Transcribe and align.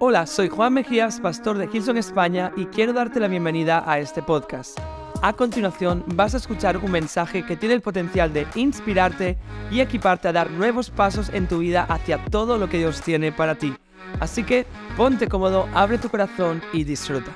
Hola, 0.00 0.28
soy 0.28 0.48
Juan 0.48 0.74
Mejías, 0.74 1.18
pastor 1.18 1.58
de 1.58 1.68
Hilson 1.72 1.96
España 1.96 2.52
y 2.56 2.66
quiero 2.66 2.92
darte 2.92 3.18
la 3.18 3.26
bienvenida 3.26 3.82
a 3.84 3.98
este 3.98 4.22
podcast. 4.22 4.78
A 5.22 5.32
continuación 5.32 6.04
vas 6.14 6.34
a 6.34 6.36
escuchar 6.36 6.76
un 6.76 6.92
mensaje 6.92 7.44
que 7.44 7.56
tiene 7.56 7.74
el 7.74 7.80
potencial 7.80 8.32
de 8.32 8.46
inspirarte 8.54 9.36
y 9.72 9.80
equiparte 9.80 10.28
a 10.28 10.32
dar 10.32 10.52
nuevos 10.52 10.90
pasos 10.90 11.30
en 11.30 11.48
tu 11.48 11.58
vida 11.58 11.82
hacia 11.88 12.24
todo 12.26 12.58
lo 12.58 12.68
que 12.68 12.78
Dios 12.78 13.02
tiene 13.02 13.32
para 13.32 13.56
ti. 13.56 13.74
Así 14.20 14.44
que 14.44 14.66
ponte 14.96 15.26
cómodo, 15.26 15.68
abre 15.74 15.98
tu 15.98 16.08
corazón 16.08 16.62
y 16.72 16.84
disfruta. 16.84 17.34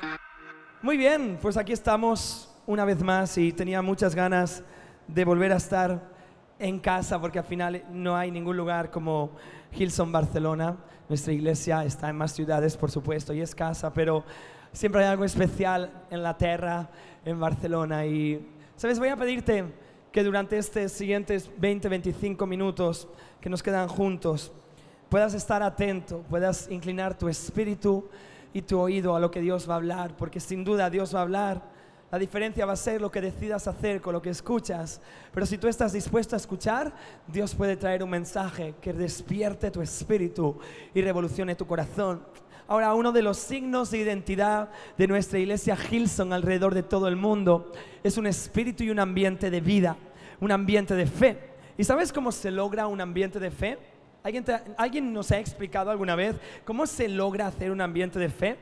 Muy 0.81 0.95
bien, 0.95 1.37
pues 1.41 1.57
aquí 1.57 1.73
estamos 1.73 2.49
una 2.65 2.85
vez 2.85 3.03
más 3.03 3.37
y 3.37 3.51
tenía 3.51 3.81
muchas 3.81 4.15
ganas 4.15 4.63
de 5.09 5.25
volver 5.25 5.51
a 5.51 5.57
estar 5.57 6.13
en 6.59 6.79
casa 6.79 7.19
porque 7.19 7.39
al 7.39 7.45
final 7.45 7.83
no 7.91 8.15
hay 8.15 8.31
ningún 8.31 8.55
lugar 8.55 8.89
como 8.89 9.35
Hilson 9.73 10.13
Barcelona. 10.13 10.77
Nuestra 11.09 11.33
iglesia 11.33 11.83
está 11.83 12.09
en 12.09 12.15
más 12.15 12.31
ciudades, 12.31 12.77
por 12.77 12.89
supuesto, 12.89 13.33
y 13.33 13.41
es 13.41 13.53
casa, 13.53 13.93
pero 13.93 14.23
siempre 14.71 15.03
hay 15.03 15.11
algo 15.11 15.25
especial 15.25 15.91
en 16.09 16.23
la 16.23 16.37
tierra, 16.37 16.89
en 17.25 17.39
Barcelona. 17.39 18.05
Y, 18.05 18.47
¿sabes? 18.75 18.99
Voy 18.99 19.09
a 19.09 19.17
pedirte 19.17 19.65
que 20.11 20.23
durante 20.23 20.57
estos 20.57 20.91
siguientes 20.91 21.49
20, 21.57 21.89
25 21.89 22.45
minutos 22.45 23.07
que 23.41 23.49
nos 23.49 23.63
quedan 23.63 23.87
juntos, 23.87 24.51
puedas 25.09 25.33
estar 25.33 25.61
atento, 25.61 26.23
puedas 26.29 26.69
inclinar 26.71 27.17
tu 27.17 27.27
espíritu 27.27 28.09
y 28.53 28.61
tu 28.61 28.79
oído 28.79 29.15
a 29.15 29.19
lo 29.19 29.31
que 29.31 29.41
Dios 29.41 29.69
va 29.69 29.73
a 29.73 29.77
hablar, 29.77 30.15
porque 30.15 30.39
sin 30.39 30.63
duda 30.63 30.89
Dios 30.89 31.13
va 31.13 31.19
a 31.19 31.23
hablar. 31.23 31.72
La 32.13 32.19
diferencia 32.19 32.63
va 32.67 32.73
a 32.73 32.75
ser 32.75 33.01
lo 33.01 33.09
que 33.09 33.19
decidas 33.19 33.67
hacer 33.67 33.99
con 33.99 34.13
lo 34.13 34.21
que 34.21 34.29
escuchas. 34.29 35.01
Pero 35.33 35.47
si 35.47 35.57
tú 35.57 35.67
estás 35.67 35.93
dispuesto 35.93 36.35
a 36.35 36.37
escuchar, 36.37 36.93
Dios 37.25 37.55
puede 37.55 37.75
traer 37.75 38.03
un 38.03 38.11
mensaje 38.11 38.75
que 38.79 38.93
despierte 38.93 39.71
tu 39.71 39.81
espíritu 39.81 40.59
y 40.93 41.01
revolucione 41.01 41.55
tu 41.55 41.65
corazón. 41.65 42.21
Ahora, 42.67 42.93
uno 42.93 43.11
de 43.11 43.23
los 43.23 43.39
signos 43.39 43.89
de 43.89 43.97
identidad 43.97 44.69
de 44.95 45.07
nuestra 45.07 45.39
iglesia 45.39 45.75
Hilson 45.89 46.33
alrededor 46.33 46.75
de 46.75 46.83
todo 46.83 47.07
el 47.07 47.15
mundo 47.15 47.71
es 48.03 48.15
un 48.15 48.27
espíritu 48.27 48.83
y 48.83 48.91
un 48.91 48.99
ambiente 48.99 49.49
de 49.49 49.59
vida, 49.59 49.97
un 50.39 50.51
ambiente 50.51 50.93
de 50.93 51.07
fe. 51.07 51.39
¿Y 51.79 51.83
sabes 51.83 52.13
cómo 52.13 52.31
se 52.31 52.51
logra 52.51 52.85
un 52.85 53.01
ambiente 53.01 53.39
de 53.39 53.49
fe? 53.49 53.79
¿Alguien, 54.21 54.45
¿Alguien 54.77 55.11
nos 55.11 55.31
ha 55.31 55.39
explicado 55.39 55.89
alguna 55.89 56.13
vez 56.13 56.35
cómo 56.63 56.85
se 56.85 57.07
logra 57.07 57.47
hacer 57.47 57.71
un 57.71 57.81
ambiente 57.81 58.19
de 58.19 58.29
fe? 58.29 58.55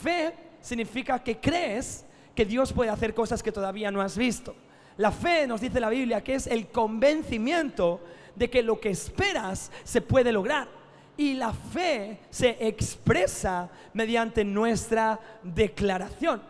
Fe 0.00 0.32
significa 0.60 1.18
que 1.18 1.40
crees 1.40 2.04
que 2.38 2.44
Dios 2.44 2.72
puede 2.72 2.90
hacer 2.90 3.14
cosas 3.14 3.42
que 3.42 3.50
todavía 3.50 3.90
no 3.90 4.00
has 4.00 4.16
visto. 4.16 4.54
La 4.96 5.10
fe, 5.10 5.44
nos 5.48 5.60
dice 5.60 5.80
la 5.80 5.88
Biblia, 5.88 6.22
que 6.22 6.36
es 6.36 6.46
el 6.46 6.68
convencimiento 6.68 8.00
de 8.36 8.48
que 8.48 8.62
lo 8.62 8.78
que 8.78 8.90
esperas 8.90 9.72
se 9.82 10.00
puede 10.02 10.30
lograr. 10.30 10.68
Y 11.16 11.34
la 11.34 11.52
fe 11.52 12.20
se 12.30 12.56
expresa 12.60 13.68
mediante 13.92 14.44
nuestra 14.44 15.18
declaración. 15.42 16.40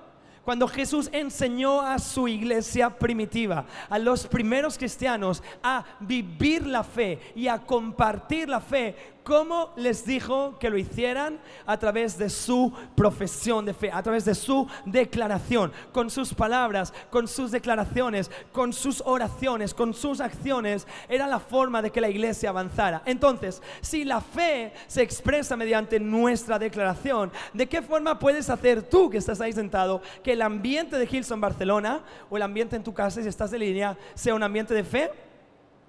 Cuando 0.45 0.69
Jesús 0.69 1.09
enseñó 1.11 1.81
a 1.81 1.99
su 1.99 2.29
iglesia 2.29 2.91
primitiva, 2.91 3.65
a 3.89 3.99
los 3.99 4.27
primeros 4.27 4.77
cristianos, 4.77 5.43
a 5.63 5.87
vivir 6.01 6.67
la 6.67 6.85
fe 6.85 7.19
y 7.35 7.49
a 7.49 7.61
compartir 7.61 8.51
la 8.51 8.61
fe, 8.61 8.95
¿Cómo 9.29 9.75
les 9.77 10.07
dijo 10.07 10.59
que 10.59 10.71
lo 10.71 10.79
hicieran? 10.79 11.39
A 11.67 11.79
través 11.79 12.17
de 12.17 12.31
su 12.31 12.73
profesión 12.97 13.67
de 13.67 13.75
fe, 13.75 13.91
a 13.93 14.03
través 14.03 14.25
de 14.25 14.35
su 14.35 14.67
declaración, 14.87 15.71
con 15.93 16.09
sus 16.09 16.33
palabras, 16.33 16.95
con 17.11 17.29
sus 17.29 17.51
declaraciones, 17.51 18.31
con 18.53 18.73
sus 18.73 19.03
oraciones, 19.05 19.75
con 19.75 19.93
sus 19.93 20.23
acciones. 20.23 20.87
Era 21.11 21.27
la 21.27 21.41
forma 21.41 21.83
de 21.83 21.91
que 21.91 22.01
la 22.01 22.09
iglesia 22.09 22.49
avanzara. 22.49 23.03
Entonces, 23.05 23.61
si 23.83 24.03
la 24.03 24.23
fe 24.23 24.73
se 24.87 25.03
expresa 25.03 25.59
mediante 25.59 26.01
nuestra 26.01 26.59
declaración, 26.59 27.31
¿de 27.53 27.69
qué 27.69 27.83
forma 27.83 28.19
puedes 28.19 28.49
hacer 28.49 28.83
tú 28.83 29.11
que 29.11 29.19
estás 29.19 29.43
ahí 29.43 29.53
sentado 29.53 30.01
que 30.25 30.33
el 30.33 30.41
ambiente 30.41 30.99
de 30.99 31.07
Hilson 31.07 31.39
Barcelona 31.39 32.01
o 32.31 32.39
el 32.39 32.43
ambiente 32.43 32.77
en 32.77 32.83
tu 32.83 32.95
casa, 32.95 33.21
si 33.21 33.29
estás 33.29 33.51
de 33.51 33.59
línea, 33.59 33.95
sea 34.15 34.35
un 34.35 34.43
ambiente 34.43 34.73
de 34.73 34.85
fe? 34.85 35.28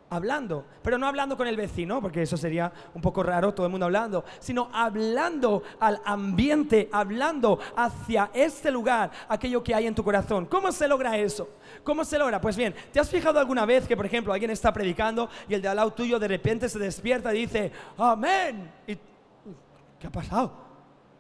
Hablando, 0.10 0.66
pero 0.82 0.98
no 0.98 1.08
hablando 1.08 1.38
con 1.38 1.48
el 1.48 1.56
vecino, 1.56 2.02
porque 2.02 2.22
eso 2.22 2.38
sería 2.38 2.72
un 2.94 3.02
poco 3.02 3.24
raro, 3.24 3.54
todo 3.54 3.66
el 3.66 3.72
mundo 3.72 3.86
hablando, 3.86 4.26
sino 4.40 4.70
hablando 4.74 5.64
al 5.80 6.02
ambiente, 6.06 6.90
hablando 6.92 7.60
hacia 7.76 8.32
este 8.34 8.72
lugar, 8.72 9.12
aquello 9.28 9.64
que 9.64 9.76
hay 9.76 9.88
en 9.88 9.96
tu 9.96 10.04
corazón. 10.04 10.46
¿Cómo 10.46 10.72
se 10.72 10.88
logra 10.88 11.18
eso? 11.18 11.50
¿Cómo 11.84 12.04
se 12.04 12.18
logra? 12.18 12.42
Pues 12.42 12.58
bien, 12.58 12.74
¿te 12.92 13.00
has 13.00 13.10
fijado 13.10 13.40
alguna 13.40 13.66
vez 13.66 13.88
que, 13.88 13.96
por 13.96 14.06
ejemplo, 14.06 14.34
alguien 14.34 14.52
está 14.52 14.74
predicando 14.74 15.30
y 15.48 15.54
el 15.54 15.62
de 15.62 15.68
al 15.68 15.76
lado 15.76 15.92
tuyo 15.92 16.20
de 16.20 16.28
repente 16.28 16.68
se 16.70 16.80
despierta 16.80 17.34
y 17.34 17.42
dice, 17.42 17.72
amén? 17.98 18.72
Y, 18.88 18.96
¿Qué 20.00 20.08
ha 20.08 20.12
pasado? 20.12 20.70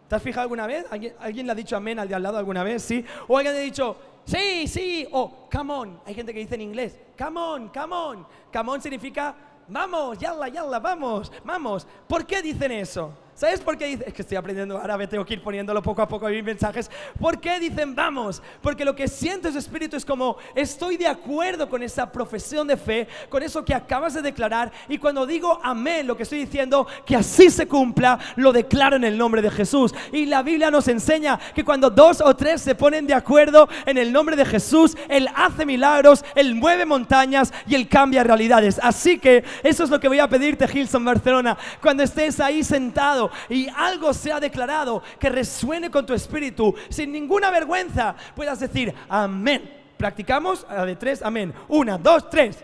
¿Te 0.08 0.16
has 0.16 0.24
fijado 0.24 0.44
alguna 0.44 0.66
vez? 0.66 0.86
¿Alguien, 0.90 1.14
¿Alguien, 1.20 1.46
le 1.46 1.52
ha 1.52 1.56
dicho 1.56 1.76
amén 1.76 2.00
al 2.00 2.08
de 2.08 2.16
al 2.16 2.24
lado 2.24 2.38
alguna 2.38 2.64
vez? 2.64 2.82
¿Sí? 2.82 3.06
O 3.28 3.38
alguien 3.38 3.54
le 3.54 3.62
ha 3.62 3.64
dicho, 3.64 3.96
sí, 4.29 4.67
sí, 4.67 5.07
o 5.12 5.47
come 5.51 5.73
on. 5.73 6.01
Hay 6.06 6.13
gente 6.13 6.34
que 6.34 6.40
dice 6.40 6.56
en 6.56 6.62
inglés, 6.62 6.97
come 7.17 7.40
on, 7.40 7.69
come 7.69 7.95
on. 7.95 8.28
Come 8.53 8.72
on 8.72 8.81
significa, 8.81 9.35
vamos, 9.67 10.17
yalla, 10.19 10.47
yalla, 10.47 10.79
vamos, 10.79 11.31
vamos. 11.44 11.88
¿Por 12.07 12.25
qué 12.25 12.41
dicen 12.41 12.72
eso? 12.72 13.13
¿Sabes 13.40 13.62
por 13.62 13.78
qué 13.78 13.86
dicen? 13.86 14.04
Es 14.06 14.14
que 14.14 14.22
estoy 14.22 14.36
aprendiendo 14.36 14.78
árabe, 14.78 15.08
tengo 15.08 15.24
que 15.24 15.36
ir 15.36 15.42
poniéndolo 15.42 15.82
poco 15.82 16.02
a 16.02 16.08
poco 16.10 16.28
a 16.28 16.30
mis 16.30 16.44
mensajes. 16.44 16.92
¿Por 17.18 17.40
qué 17.40 17.58
dicen 17.58 17.96
vamos? 17.96 18.42
Porque 18.62 18.84
lo 18.84 18.94
que 18.94 19.08
siento 19.08 19.48
ese 19.48 19.60
espíritu 19.60 19.96
es 19.96 20.04
como 20.04 20.36
estoy 20.54 20.98
de 20.98 21.08
acuerdo 21.08 21.70
con 21.70 21.82
esa 21.82 22.12
profesión 22.12 22.68
de 22.68 22.76
fe, 22.76 23.08
con 23.30 23.42
eso 23.42 23.64
que 23.64 23.74
acabas 23.74 24.14
de 24.14 24.22
declarar. 24.22 24.74
Y 24.90 24.98
cuando 24.98 25.26
digo 25.26 25.58
amén, 25.64 26.06
lo 26.06 26.18
que 26.18 26.24
estoy 26.24 26.40
diciendo, 26.40 26.86
que 27.06 27.16
así 27.16 27.50
se 27.50 27.66
cumpla, 27.66 28.20
lo 28.36 28.52
declaro 28.52 28.98
en 28.98 29.06
el 29.06 29.18
nombre 29.18 29.42
de 29.42 29.52
Jesús. 29.52 29.96
Y 30.12 30.26
la 30.26 30.44
Biblia 30.44 30.70
nos 30.70 30.90
enseña 30.90 31.40
que 31.56 31.64
cuando 31.64 31.90
dos 31.90 32.20
o 32.20 32.36
tres 32.36 32.62
se 32.62 32.76
ponen 32.76 33.08
de 33.08 33.14
acuerdo 33.14 33.70
en 33.86 33.98
el 33.98 34.12
nombre 34.12 34.36
de 34.36 34.44
Jesús, 34.44 34.98
Él 35.08 35.30
hace 35.34 35.66
milagros, 35.66 36.26
Él 36.36 36.56
mueve 36.56 36.86
montañas 36.86 37.54
y 37.66 37.76
Él 37.76 37.88
cambia 37.88 38.22
realidades. 38.22 38.82
Así 38.84 39.18
que 39.18 39.46
eso 39.64 39.86
es 39.86 39.90
lo 39.90 40.02
que 40.02 40.10
voy 40.10 40.20
a 40.20 40.28
pedirte, 40.28 40.68
Gilson 40.68 41.06
Barcelona, 41.06 41.58
cuando 41.82 42.04
estés 42.04 42.42
ahí 42.42 42.66
sentado 42.66 43.28
y 43.50 43.67
algo 43.69 44.13
se 44.13 44.31
ha 44.31 44.40
declarado 44.40 45.01
que 45.19 45.29
resuene 45.29 45.90
con 45.90 46.06
tu 46.06 46.13
espíritu, 46.13 46.73
sin 46.90 47.12
ninguna 47.12 47.50
vergüenza, 47.51 48.16
puedas 48.35 48.59
decir 48.59 48.94
amén. 49.07 49.78
Practicamos 49.97 50.66
la 50.69 50.85
de 50.85 50.95
tres, 50.95 51.22
amén. 51.22 51.53
Una, 51.67 51.97
dos, 51.97 52.29
tres. 52.29 52.63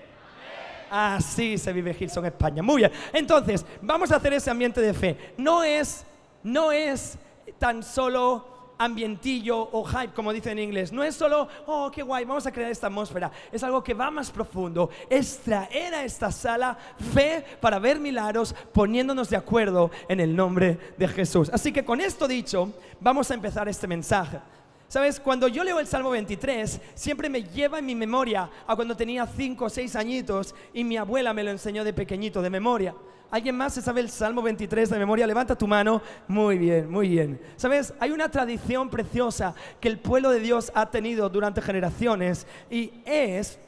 Así 0.90 1.58
se 1.58 1.74
vive 1.74 1.94
Gilson 1.94 2.26
España. 2.26 2.64
Muy 2.64 2.78
bien. 2.78 2.92
Entonces, 3.12 3.66
vamos 3.82 4.10
a 4.12 4.16
hacer 4.16 4.32
ese 4.34 4.50
ambiente 4.50 4.80
de 4.80 4.94
fe. 4.94 5.34
No 5.38 5.62
es, 5.62 6.06
no 6.44 6.72
es 6.72 7.18
tan 7.60 7.84
solo 7.84 8.55
ambientillo 8.78 9.58
o 9.72 9.84
hype, 9.84 10.14
como 10.14 10.34
dicen 10.34 10.58
en 10.58 10.66
inglés. 10.66 10.92
No 10.92 11.04
es 11.04 11.16
solo, 11.16 11.48
oh, 11.66 11.92
qué 11.92 12.04
guay, 12.04 12.26
vamos 12.26 12.46
a 12.46 12.52
crear 12.52 12.72
esta 12.72 12.88
atmósfera. 12.88 13.32
Es 13.52 13.64
algo 13.64 13.84
que 13.84 13.94
va 13.94 14.12
más 14.12 14.32
profundo. 14.32 14.90
Es 15.10 15.40
traer 15.40 15.94
a 15.94 16.04
esta 16.04 16.32
sala 16.32 16.78
fe 17.14 17.44
para 17.60 17.80
ver 17.80 18.00
milagros 18.00 18.56
poniéndonos 18.74 19.30
de 19.30 19.38
acuerdo 19.38 19.92
en 20.08 20.20
el 20.20 20.36
nombre 20.36 20.78
de 20.98 21.08
Jesús. 21.08 21.50
Así 21.52 21.72
que 21.72 21.86
con 21.86 22.02
esto 22.02 22.28
dicho, 22.28 22.72
vamos 23.00 23.32
a 23.32 23.34
empezar 23.34 23.68
este 23.68 23.88
mensaje. 23.88 24.40
Sabes, 24.88 25.20
cuando 25.20 25.48
yo 25.48 25.64
leo 25.64 25.80
el 25.80 25.88
Salmo 25.88 26.12
23, 26.12 26.80
siempre 26.94 27.28
me 27.28 27.44
lleva 27.44 27.80
en 27.80 27.86
mi 27.86 27.96
memoria 27.96 28.50
a 28.68 28.76
cuando 28.76 28.96
tenía 28.96 29.26
5 29.26 29.66
o 29.66 29.70
6 29.70 29.96
añitos 29.96 30.54
y 30.74 30.84
mi 30.84 30.96
abuela 30.96 31.34
me 31.34 31.44
lo 31.44 31.50
enseñó 31.50 31.84
de 31.84 31.92
pequeñito, 31.92 32.42
de 32.42 32.52
memoria. 32.52 32.94
¿Alguien 33.36 33.58
más 33.58 33.74
se 33.74 33.82
sabe 33.82 34.00
el 34.00 34.10
Salmo 34.10 34.42
23 34.42 34.92
de 34.92 34.98
memoria? 34.98 35.28
Levanta 35.28 35.58
tu 35.58 35.68
mano. 35.68 36.02
Muy 36.26 36.58
bien, 36.58 36.90
muy 36.90 37.10
bien. 37.10 37.38
¿Sabes? 37.58 37.94
Hay 38.00 38.12
una 38.12 38.32
tradición 38.32 38.90
preciosa 38.90 39.54
que 39.82 39.90
el 39.90 40.00
pueblo 40.00 40.30
de 40.30 40.40
Dios 40.40 40.72
ha 40.74 40.90
tenido 40.90 41.28
durante 41.28 41.62
generaciones 41.62 42.48
y 42.72 42.94
es 43.04 43.60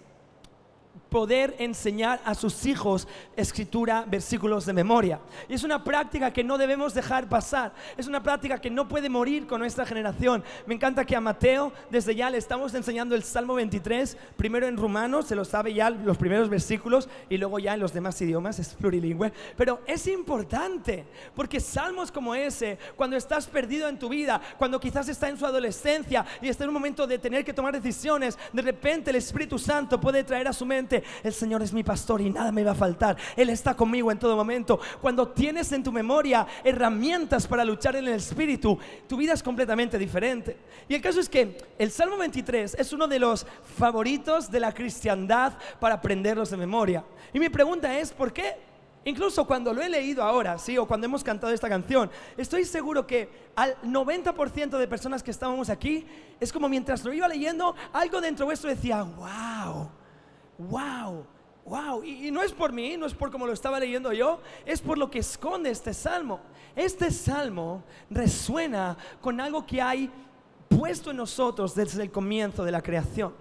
poder 1.10 1.56
enseñar 1.60 2.22
a 2.26 2.36
sus 2.36 2.66
hijos 2.66 3.08
escritura, 3.36 4.06
versículos 4.08 4.66
de 4.66 4.74
memoria. 4.74 5.20
Y 5.48 5.54
es 5.54 5.64
una 5.64 5.84
práctica 5.84 6.32
que 6.32 6.44
no 6.44 6.58
debemos 6.58 6.94
dejar 6.94 7.30
pasar. 7.30 7.74
Es 7.98 8.08
una 8.08 8.22
práctica 8.22 8.60
que 8.60 8.70
no 8.70 8.88
puede 8.88 9.10
morir 9.10 9.48
con 9.48 9.60
nuestra 9.60 9.86
generación. 9.86 10.44
Me 10.66 10.76
encanta 10.76 11.06
que 11.06 11.16
a 11.16 11.22
Mateo 11.22 11.72
desde 11.90 12.16
ya 12.16 12.30
le 12.30 12.38
estamos 12.38 12.74
enseñando 12.74 13.16
el 13.16 13.24
Salmo 13.24 13.56
23, 13.56 14.18
primero 14.36 14.68
en 14.68 14.78
rumano, 14.78 15.22
se 15.22 15.36
lo 15.36 15.46
sabe 15.46 15.74
ya 15.74 15.90
los 15.90 16.18
primeros 16.18 16.50
versículos 16.50 17.10
y 17.30 17.38
luego 17.38 17.60
ya 17.60 17.74
en 17.74 17.80
los 17.80 17.94
demás 17.94 18.22
idiomas, 18.22 18.60
es 18.60 18.74
plurilingüe. 18.74 19.32
Pero 19.56 19.82
es 19.86 20.08
importante 20.08 21.06
porque 21.36 21.60
salmos 21.60 22.12
como 22.12 22.36
ese, 22.36 22.78
cuando 22.96 23.16
estás 23.16 23.48
perdido 23.48 23.88
en 23.88 24.00
tu 24.00 24.10
vida, 24.10 24.42
cuando 24.58 24.80
quizás 24.80 25.08
está 25.10 25.30
en 25.30 25.38
su 25.38 25.46
adolescencia 25.46 26.26
y 26.42 26.50
está 26.50 26.64
en 26.64 26.70
un 26.70 26.74
momento 26.76 27.08
de 27.08 27.20
tener 27.20 27.44
que 27.44 27.54
tomar 27.54 27.74
decisiones, 27.74 28.38
de 28.52 28.62
repente 28.62 29.10
el 29.10 29.18
Espíritu 29.18 29.58
Santo 29.58 30.00
puede 30.00 30.24
traer 30.24 30.48
a 30.48 30.54
su 30.54 30.66
mente 30.66 30.97
el 31.24 31.34
Señor 31.34 31.62
es 31.62 31.74
mi 31.74 31.84
pastor 31.84 32.22
y 32.22 32.30
nada 32.30 32.52
me 32.52 32.64
va 32.64 32.72
a 32.72 32.76
faltar. 32.76 33.18
Él 33.36 33.50
está 33.50 33.76
conmigo 33.76 34.12
en 34.12 34.20
todo 34.20 34.36
momento. 34.36 34.80
Cuando 35.02 35.28
tienes 35.30 35.72
en 35.72 35.84
tu 35.84 35.92
memoria 35.92 36.48
herramientas 36.64 37.48
para 37.48 37.66
luchar 37.66 37.96
en 37.96 38.08
el 38.08 38.14
Espíritu, 38.14 38.78
tu 39.08 39.18
vida 39.18 39.34
es 39.34 39.44
completamente 39.44 39.98
diferente. 39.98 40.58
Y 40.88 40.96
el 40.96 41.02
caso 41.02 41.20
es 41.20 41.30
que 41.30 41.58
el 41.78 41.92
Salmo 41.92 42.18
23 42.18 42.76
es 42.76 42.94
uno 42.94 43.08
de 43.08 43.20
los 43.20 43.46
favoritos 43.78 44.50
de 44.52 44.60
la 44.60 44.74
cristiandad 44.74 45.54
para 45.80 45.96
aprenderlos 45.96 46.50
de 46.50 46.58
memoria. 46.58 47.04
Y 47.34 47.40
mi 47.40 47.50
pregunta 47.50 47.98
es, 47.98 48.12
¿por 48.12 48.32
qué? 48.32 48.68
Incluso 49.08 49.48
cuando 49.48 49.74
lo 49.74 49.82
he 49.82 49.88
leído 49.88 50.22
ahora, 50.22 50.58
sí, 50.58 50.78
o 50.78 50.86
cuando 50.86 51.06
hemos 51.06 51.24
cantado 51.24 51.54
esta 51.54 51.70
canción, 51.70 52.12
estoy 52.36 52.66
seguro 52.66 53.08
que 53.08 53.30
al 53.56 53.80
90% 53.82 54.78
de 54.78 54.86
personas 54.86 55.24
que 55.24 55.32
estábamos 55.32 55.70
aquí, 55.70 56.06
es 56.42 56.52
como 56.52 56.68
mientras 56.68 57.06
lo 57.06 57.14
iba 57.14 57.26
leyendo, 57.26 57.74
algo 57.94 58.20
dentro 58.20 58.46
vuestro 58.46 58.70
decía, 58.70 59.04
wow, 59.04 59.90
wow, 60.58 61.26
wow. 61.66 62.04
Y, 62.04 62.32
no 62.32 62.42
es 62.42 62.52
por 62.52 62.72
mí, 62.72 62.98
no 62.98 63.06
es 63.06 63.14
por 63.14 63.32
como 63.32 63.46
lo 63.46 63.54
estaba 63.54 63.80
leyendo 63.80 64.12
yo, 64.14 64.40
es 64.66 64.82
por 64.82 64.98
lo 64.98 65.10
que 65.10 65.20
esconde 65.20 65.70
este 65.70 65.94
salmo. 65.94 66.40
Este 66.76 67.12
salmo 67.12 67.84
resuena 68.10 68.98
con 69.22 69.40
algo 69.40 69.66
que 69.66 69.82
hay 69.82 70.12
puesto 70.68 71.12
en 71.12 71.18
nosotros 71.18 71.74
desde 71.74 72.04
el 72.04 72.12
comienzo 72.12 72.64
de 72.64 72.72
la 72.72 72.82
creación. 72.82 73.34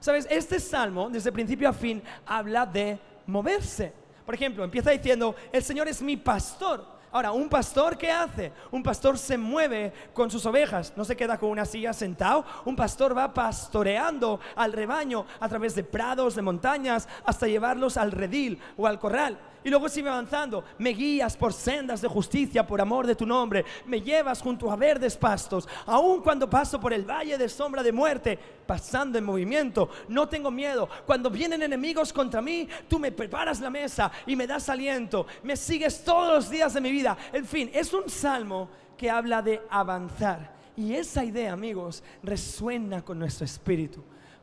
Sabes, 0.00 0.26
este 0.30 0.58
salmo, 0.58 1.08
desde 1.08 1.30
principio 1.30 1.68
a 1.68 1.72
fin, 1.72 2.02
habla 2.26 2.66
de 2.66 2.98
moverse. 3.26 3.92
Por 4.26 4.34
ejemplo, 4.34 4.64
empieza 4.64 4.90
diciendo, 4.90 5.34
el 5.52 5.62
Señor 5.62 5.88
es 5.88 6.02
mi 6.02 6.16
pastor. 6.16 6.84
Ahora, 7.12 7.30
¿un 7.30 7.50
pastor 7.50 7.98
qué 7.98 8.10
hace? 8.10 8.52
Un 8.70 8.82
pastor 8.82 9.18
se 9.18 9.36
mueve 9.36 9.92
con 10.14 10.30
sus 10.30 10.46
ovejas, 10.46 10.94
no 10.96 11.04
se 11.04 11.14
queda 11.14 11.38
con 11.38 11.50
una 11.50 11.66
silla 11.66 11.92
sentado. 11.92 12.42
Un 12.64 12.74
pastor 12.74 13.16
va 13.16 13.34
pastoreando 13.34 14.40
al 14.56 14.72
rebaño 14.72 15.26
a 15.38 15.46
través 15.46 15.74
de 15.74 15.84
prados, 15.84 16.34
de 16.34 16.40
montañas, 16.40 17.06
hasta 17.26 17.46
llevarlos 17.46 17.98
al 17.98 18.12
redil 18.12 18.58
o 18.78 18.86
al 18.86 18.98
corral. 18.98 19.38
Y 19.64 19.70
luego 19.70 19.88
sigue 19.88 20.08
avanzando. 20.08 20.64
Me 20.78 20.90
guías 20.90 21.36
por 21.36 21.52
sendas 21.52 22.00
de 22.00 22.08
justicia 22.08 22.66
por 22.66 22.80
amor 22.80 23.06
de 23.06 23.14
tu 23.14 23.26
nombre. 23.26 23.64
Me 23.86 24.00
llevas 24.00 24.40
junto 24.40 24.70
a 24.70 24.76
verdes 24.76 25.16
pastos. 25.16 25.68
Aun 25.86 26.20
cuando 26.22 26.48
paso 26.50 26.80
por 26.80 26.92
el 26.92 27.08
valle 27.08 27.38
de 27.38 27.48
sombra 27.48 27.82
de 27.82 27.92
muerte, 27.92 28.38
pasando 28.66 29.18
en 29.18 29.24
movimiento, 29.24 29.88
no 30.08 30.28
tengo 30.28 30.50
miedo. 30.50 30.88
Cuando 31.06 31.30
vienen 31.30 31.62
enemigos 31.62 32.12
contra 32.12 32.42
mí, 32.42 32.68
tú 32.88 32.98
me 32.98 33.12
preparas 33.12 33.60
la 33.60 33.70
mesa 33.70 34.10
y 34.26 34.34
me 34.34 34.46
das 34.46 34.68
aliento. 34.68 35.26
Me 35.42 35.56
sigues 35.56 36.04
todos 36.04 36.34
los 36.34 36.50
días 36.50 36.74
de 36.74 36.80
mi 36.80 36.90
vida. 36.90 37.16
En 37.32 37.46
fin, 37.46 37.70
es 37.72 37.92
un 37.92 38.08
salmo 38.08 38.68
que 38.96 39.10
habla 39.10 39.42
de 39.42 39.62
avanzar. 39.70 40.52
Y 40.76 40.94
esa 40.94 41.24
idea, 41.24 41.52
amigos, 41.52 42.02
resuena 42.22 43.04
con 43.04 43.18
nuestro 43.18 43.44
espíritu. 43.44 44.02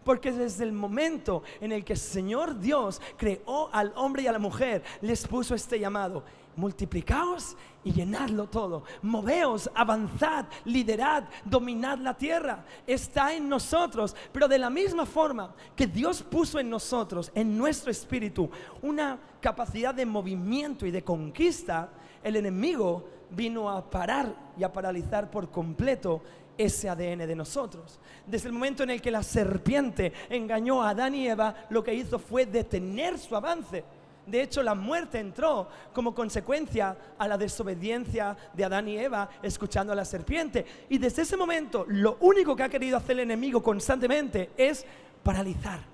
Porque 0.09 0.31
desde 0.31 0.63
el 0.63 0.71
momento 0.71 1.43
en 1.61 1.71
el 1.71 1.85
que 1.85 1.93
el 1.93 1.99
Señor 1.99 2.59
Dios 2.59 2.99
creó 3.15 3.69
al 3.71 3.93
hombre 3.95 4.23
y 4.23 4.27
a 4.27 4.31
la 4.31 4.39
mujer, 4.39 4.81
les 5.01 5.27
puso 5.27 5.53
este 5.53 5.79
llamado. 5.79 6.23
Multiplicaos 6.55 7.55
y 7.83 7.91
llenadlo 7.91 8.47
todo. 8.47 8.85
Moveos, 9.03 9.69
avanzad, 9.75 10.45
liderad, 10.65 11.25
dominad 11.45 11.99
la 11.99 12.17
tierra. 12.17 12.65
Está 12.87 13.35
en 13.35 13.47
nosotros. 13.47 14.15
Pero 14.31 14.47
de 14.47 14.57
la 14.57 14.71
misma 14.71 15.05
forma 15.05 15.53
que 15.75 15.85
Dios 15.85 16.23
puso 16.23 16.57
en 16.57 16.71
nosotros, 16.71 17.31
en 17.35 17.55
nuestro 17.55 17.91
espíritu, 17.91 18.49
una 18.81 19.19
capacidad 19.39 19.93
de 19.93 20.07
movimiento 20.07 20.87
y 20.87 20.91
de 20.91 21.03
conquista, 21.03 21.91
el 22.23 22.35
enemigo 22.35 23.07
vino 23.31 23.69
a 23.69 23.89
parar 23.89 24.33
y 24.57 24.63
a 24.63 24.71
paralizar 24.71 25.29
por 25.29 25.49
completo 25.49 26.21
ese 26.57 26.89
ADN 26.89 27.19
de 27.19 27.35
nosotros. 27.35 27.99
Desde 28.27 28.47
el 28.49 28.53
momento 28.53 28.83
en 28.83 28.89
el 28.89 29.01
que 29.01 29.11
la 29.11 29.23
serpiente 29.23 30.11
engañó 30.29 30.83
a 30.83 30.89
Adán 30.89 31.15
y 31.15 31.27
Eva, 31.27 31.55
lo 31.69 31.83
que 31.83 31.93
hizo 31.93 32.19
fue 32.19 32.45
detener 32.45 33.17
su 33.17 33.35
avance. 33.35 33.83
De 34.27 34.41
hecho, 34.43 34.61
la 34.61 34.75
muerte 34.75 35.19
entró 35.19 35.69
como 35.93 36.13
consecuencia 36.13 36.95
a 37.17 37.27
la 37.27 37.37
desobediencia 37.37 38.37
de 38.53 38.65
Adán 38.65 38.87
y 38.87 38.97
Eva 38.97 39.29
escuchando 39.41 39.93
a 39.93 39.95
la 39.95 40.05
serpiente. 40.05 40.65
Y 40.89 40.97
desde 40.97 41.23
ese 41.23 41.37
momento, 41.37 41.85
lo 41.87 42.17
único 42.19 42.55
que 42.55 42.63
ha 42.63 42.69
querido 42.69 42.97
hacer 42.97 43.11
el 43.11 43.21
enemigo 43.21 43.63
constantemente 43.63 44.51
es 44.57 44.85
paralizar. 45.23 45.88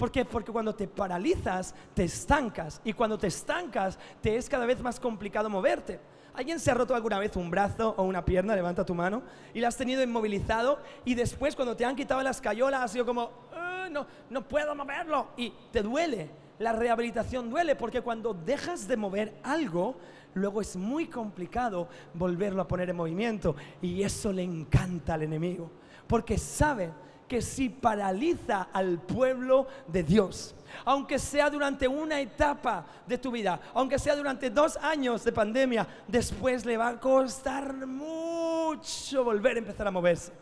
¿Por 0.00 0.10
qué? 0.10 0.24
Porque 0.24 0.50
cuando 0.50 0.74
te 0.74 0.88
paralizas, 0.88 1.74
te 1.92 2.04
estancas. 2.04 2.80
Y 2.84 2.94
cuando 2.94 3.18
te 3.18 3.26
estancas, 3.26 3.98
te 4.22 4.34
es 4.34 4.48
cada 4.48 4.64
vez 4.64 4.80
más 4.80 4.98
complicado 4.98 5.50
moverte. 5.50 6.00
¿Alguien 6.32 6.58
se 6.58 6.70
ha 6.70 6.74
roto 6.74 6.94
alguna 6.94 7.18
vez 7.18 7.36
un 7.36 7.50
brazo 7.50 7.94
o 7.98 8.04
una 8.04 8.24
pierna? 8.24 8.56
Levanta 8.56 8.82
tu 8.82 8.94
mano. 8.94 9.22
Y 9.52 9.60
la 9.60 9.68
has 9.68 9.76
tenido 9.76 10.02
inmovilizado 10.02 10.78
y 11.04 11.14
después 11.14 11.54
cuando 11.54 11.76
te 11.76 11.84
han 11.84 11.96
quitado 11.96 12.22
las 12.22 12.40
cayolas 12.40 12.80
has 12.80 12.92
sido 12.92 13.04
como, 13.04 13.30
"Ah, 13.54 13.88
no, 13.90 14.06
no 14.30 14.48
puedo 14.48 14.74
moverlo. 14.74 15.32
Y 15.36 15.52
te 15.70 15.82
duele. 15.82 16.30
La 16.58 16.72
rehabilitación 16.72 17.50
duele 17.50 17.76
porque 17.76 18.00
cuando 18.00 18.32
dejas 18.32 18.88
de 18.88 18.96
mover 18.96 19.34
algo, 19.42 19.96
luego 20.32 20.62
es 20.62 20.76
muy 20.76 21.08
complicado 21.08 21.88
volverlo 22.14 22.62
a 22.62 22.66
poner 22.66 22.88
en 22.88 22.96
movimiento. 22.96 23.54
Y 23.82 24.02
eso 24.02 24.32
le 24.32 24.44
encanta 24.44 25.12
al 25.12 25.24
enemigo. 25.24 25.70
Porque 26.06 26.38
sabe 26.38 26.90
que 27.30 27.40
si 27.40 27.68
paraliza 27.68 28.66
al 28.72 28.98
pueblo 28.98 29.68
de 29.86 30.02
Dios, 30.02 30.52
aunque 30.84 31.16
sea 31.16 31.48
durante 31.48 31.86
una 31.86 32.20
etapa 32.20 32.84
de 33.06 33.18
tu 33.18 33.30
vida, 33.30 33.60
aunque 33.72 34.00
sea 34.00 34.16
durante 34.16 34.50
dos 34.50 34.76
años 34.78 35.22
de 35.22 35.30
pandemia, 35.30 35.86
después 36.08 36.64
le 36.64 36.76
va 36.76 36.88
a 36.88 36.98
costar 36.98 37.86
mucho 37.86 39.22
volver 39.22 39.54
a 39.54 39.58
empezar 39.60 39.86
a 39.86 39.92
moverse. 39.92 40.32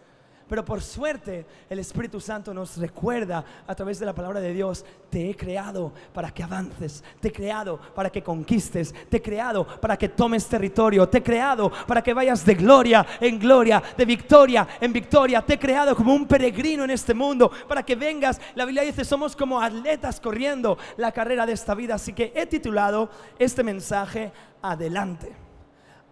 Pero 0.49 0.65
por 0.65 0.83
suerte 0.83 1.45
el 1.69 1.79
Espíritu 1.79 2.21
Santo 2.21 2.55
nos 2.55 2.77
recuerda 2.79 3.45
a 3.67 3.75
través 3.75 3.99
de 3.99 4.07
la 4.07 4.15
palabra 4.15 4.41
de 4.41 4.53
Dios, 4.53 4.85
te 5.11 5.31
he 5.31 5.37
creado 5.37 5.93
para 6.13 6.31
que 6.31 6.43
avances, 6.43 7.05
te 7.21 7.29
he 7.29 7.33
creado 7.33 7.79
para 7.95 8.11
que 8.11 8.23
conquistes, 8.23 8.95
te 9.11 9.19
he 9.19 9.23
creado 9.23 9.67
para 9.67 9.97
que 9.97 10.09
tomes 10.09 10.47
territorio, 10.47 11.09
te 11.09 11.19
he 11.19 11.23
creado 11.23 11.71
para 11.87 12.03
que 12.03 12.15
vayas 12.15 12.45
de 12.45 12.55
gloria 12.55 13.07
en 13.21 13.39
gloria, 13.39 13.83
de 13.97 14.05
victoria 14.05 14.67
en 14.81 14.93
victoria, 14.93 15.45
te 15.45 15.55
he 15.55 15.59
creado 15.59 15.95
como 15.95 16.15
un 16.15 16.27
peregrino 16.27 16.85
en 16.85 16.91
este 16.91 17.15
mundo, 17.15 17.51
para 17.67 17.83
que 17.83 17.95
vengas, 17.95 18.41
la 18.55 18.65
Biblia 18.65 18.83
dice, 18.83 19.05
somos 19.05 19.37
como 19.37 19.61
atletas 19.61 20.21
corriendo 20.21 20.79
la 20.97 21.13
carrera 21.13 21.45
de 21.45 21.53
esta 21.53 21.75
vida, 21.75 21.97
así 21.97 22.13
que 22.13 22.33
he 22.35 22.47
titulado 22.47 23.11
este 23.39 23.63
mensaje, 23.63 24.33
adelante 24.63 25.48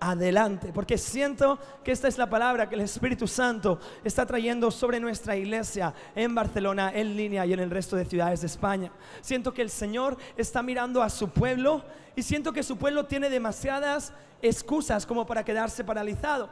adelante, 0.01 0.73
porque 0.73 0.99
siento 0.99 1.59
que 1.83 1.93
esta 1.93 2.09
es 2.09 2.19
la 2.19 2.29
palabra 2.29 2.69
que 2.69 2.75
el 2.75 2.83
Espíritu 2.83 3.27
Santo 3.27 3.79
está 4.05 4.27
trayendo 4.27 4.71
sobre 4.71 5.01
nuestra 5.01 5.37
iglesia 5.37 5.95
en 6.15 6.35
Barcelona, 6.35 6.93
en 6.95 7.17
línea 7.17 7.47
y 7.47 7.53
en 7.53 7.61
el 7.61 7.71
resto 7.71 7.97
de 7.97 8.05
ciudades 8.05 8.41
de 8.41 8.47
España. 8.47 8.93
Siento 9.21 9.55
que 9.55 9.63
el 9.63 9.71
Señor 9.71 10.17
está 10.37 10.63
mirando 10.63 11.03
a 11.03 11.11
su 11.11 11.31
pueblo 11.31 11.83
y 12.15 12.23
siento 12.23 12.53
que 12.53 12.63
su 12.63 12.77
pueblo 12.77 13.07
tiene 13.07 13.31
demasiadas 13.31 14.13
excusas 14.43 15.07
como 15.07 15.27
para 15.27 15.45
quedarse 15.45 15.85
paralizado. 15.85 16.51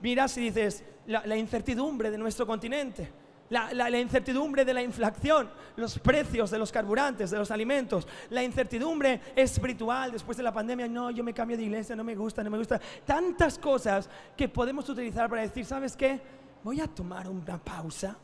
Miras 0.00 0.36
y 0.36 0.42
dices, 0.42 0.84
la, 1.06 1.24
la 1.26 1.36
incertidumbre 1.36 2.10
de 2.10 2.18
nuestro 2.18 2.46
continente 2.46 3.21
la, 3.52 3.98
incertidumbre 4.00 4.64
de 4.64 4.72
la 4.72 4.82
inflación, 4.82 5.50
los 5.76 5.98
precios 5.98 6.50
de 6.50 6.58
los 6.58 6.72
carburantes, 6.72 7.30
de 7.30 7.38
los 7.38 7.50
alimentos, 7.50 8.08
la 8.30 8.42
incertidumbre 8.42 9.20
espiritual 9.36 10.10
después 10.10 10.36
de 10.36 10.42
la 10.42 10.52
pandemia, 10.52 10.88
no, 10.88 11.10
yo 11.10 11.22
me 11.22 11.34
cambio 11.34 11.56
de 11.56 11.64
iglesia, 11.64 11.94
no 11.94 12.02
me 12.02 12.14
gusta, 12.14 12.42
no 12.42 12.50
me 12.50 12.58
gusta, 12.58 12.80
tantas 13.04 13.58
cosas 13.58 14.08
que 14.36 14.48
podemos 14.48 14.88
utilizar 14.88 15.28
para 15.28 15.42
decir, 15.42 15.66
¿sabes 15.66 15.96
qué? 15.96 16.20
Voy 16.64 16.80
a 16.80 16.88
tomar 16.88 17.28
una 17.28 17.58
pausa. 17.58 18.16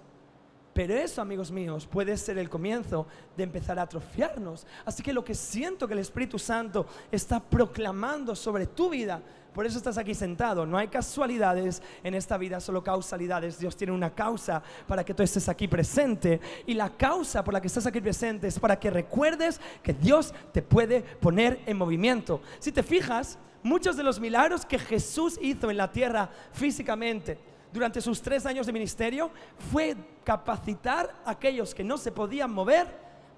Pero 0.73 0.95
eso, 0.95 1.21
amigos 1.21 1.50
míos, 1.50 1.87
puede 1.87 2.17
ser 2.17 2.38
el 2.38 2.49
comienzo 2.49 3.07
de 3.37 3.43
empezar 3.43 3.81
a 3.81 3.83
atrofiarnos. 3.83 4.64
Así 4.85 5.03
que 5.03 5.12
lo 5.12 5.25
que 5.25 5.35
siento 5.35 5.88
que 5.88 5.95
el 5.95 5.99
Espíritu 5.99 6.38
Santo 6.38 6.87
está 7.11 7.41
proclamando 7.41 8.37
sobre 8.37 8.67
tu 8.67 8.88
vida 8.88 9.21
por 9.52 9.67
eso 9.67 9.78
estás 9.78 9.99
aquí 9.99 10.14
sentado. 10.14 10.67
No 10.67 10.78
hay 10.78 10.88
casualidades 10.88 11.83
en 12.05 12.14
esta 12.14 12.38
vida, 12.38 12.61
solo 12.61 12.83
causalidades. 12.83 13.59
Dios 13.59 13.76
tiene 13.76 13.93
una 13.93 14.14
causa 14.14 14.62
para 14.87 15.05
que 15.05 15.14
tú 15.14 15.23
estés 15.23 15.49
aquí 15.49 15.67
presente. 15.67 16.40
Y 16.67 16.75
la 16.75 16.90
causa 16.90 17.43
por 17.43 17.55
la 17.55 17.61
que 17.61 17.67
estás 17.67 17.87
aquí 17.87 18.00
presente 18.00 18.47
es 18.47 18.59
para 18.59 18.78
que 18.78 18.90
recuerdes 18.90 19.61
que 19.83 19.93
Dios 19.93 20.33
te 20.52 20.62
puede 20.62 21.00
poner 21.00 21.61
en 21.67 21.76
movimiento. 21.76 22.40
Si 22.59 22.73
te 22.73 22.83
fijas, 22.83 23.38
muchos 23.62 23.97
de 23.97 24.02
los 24.02 24.21
milagros 24.21 24.64
que 24.64 24.78
Jesús 24.78 25.38
hizo 25.43 25.71
en 25.71 25.76
la 25.76 25.90
tierra 25.90 26.31
físicamente, 26.52 27.38
durante 27.73 28.00
sus 28.00 28.23
tres 28.23 28.47
años 28.47 28.67
de 28.67 28.73
ministerio 28.73 29.31
fue 29.71 29.97
capacitar 30.25 31.14
a 31.25 31.33
aquellos 31.33 31.75
que 31.75 31.85
no 31.85 31.99
se 31.99 32.12
podían 32.12 32.52
mover 32.52 32.87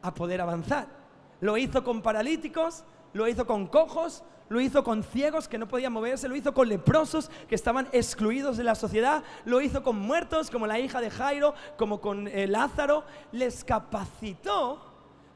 a 0.02 0.14
poder 0.14 0.40
avanzar. 0.40 0.86
Lo 1.40 1.56
hizo 1.56 1.82
con 1.82 2.02
paralíticos, 2.02 2.84
lo 3.12 3.28
hizo 3.28 3.46
con 3.46 3.66
cojos, 3.66 4.24
lo 4.48 4.60
hizo 4.60 4.82
con 4.82 5.02
ciegos 5.02 5.48
que 5.48 5.58
no 5.58 5.68
podían 5.68 5.92
moverse, 5.92 6.28
lo 6.28 6.36
hizo 6.36 6.52
con 6.52 6.68
leprosos 6.68 7.30
que 7.48 7.54
estaban 7.54 7.88
excluidos 7.92 8.56
de 8.56 8.64
la 8.64 8.74
sociedad, 8.74 9.22
lo 9.44 9.60
hizo 9.60 9.82
con 9.82 9.96
muertos 9.96 10.50
como 10.50 10.66
la 10.66 10.78
hija 10.78 11.00
de 11.00 11.10
Jairo, 11.10 11.54
como 11.76 12.00
con 12.00 12.26
eh, 12.26 12.46
Lázaro, 12.48 13.04
les 13.32 13.64
capacitó 13.64 14.90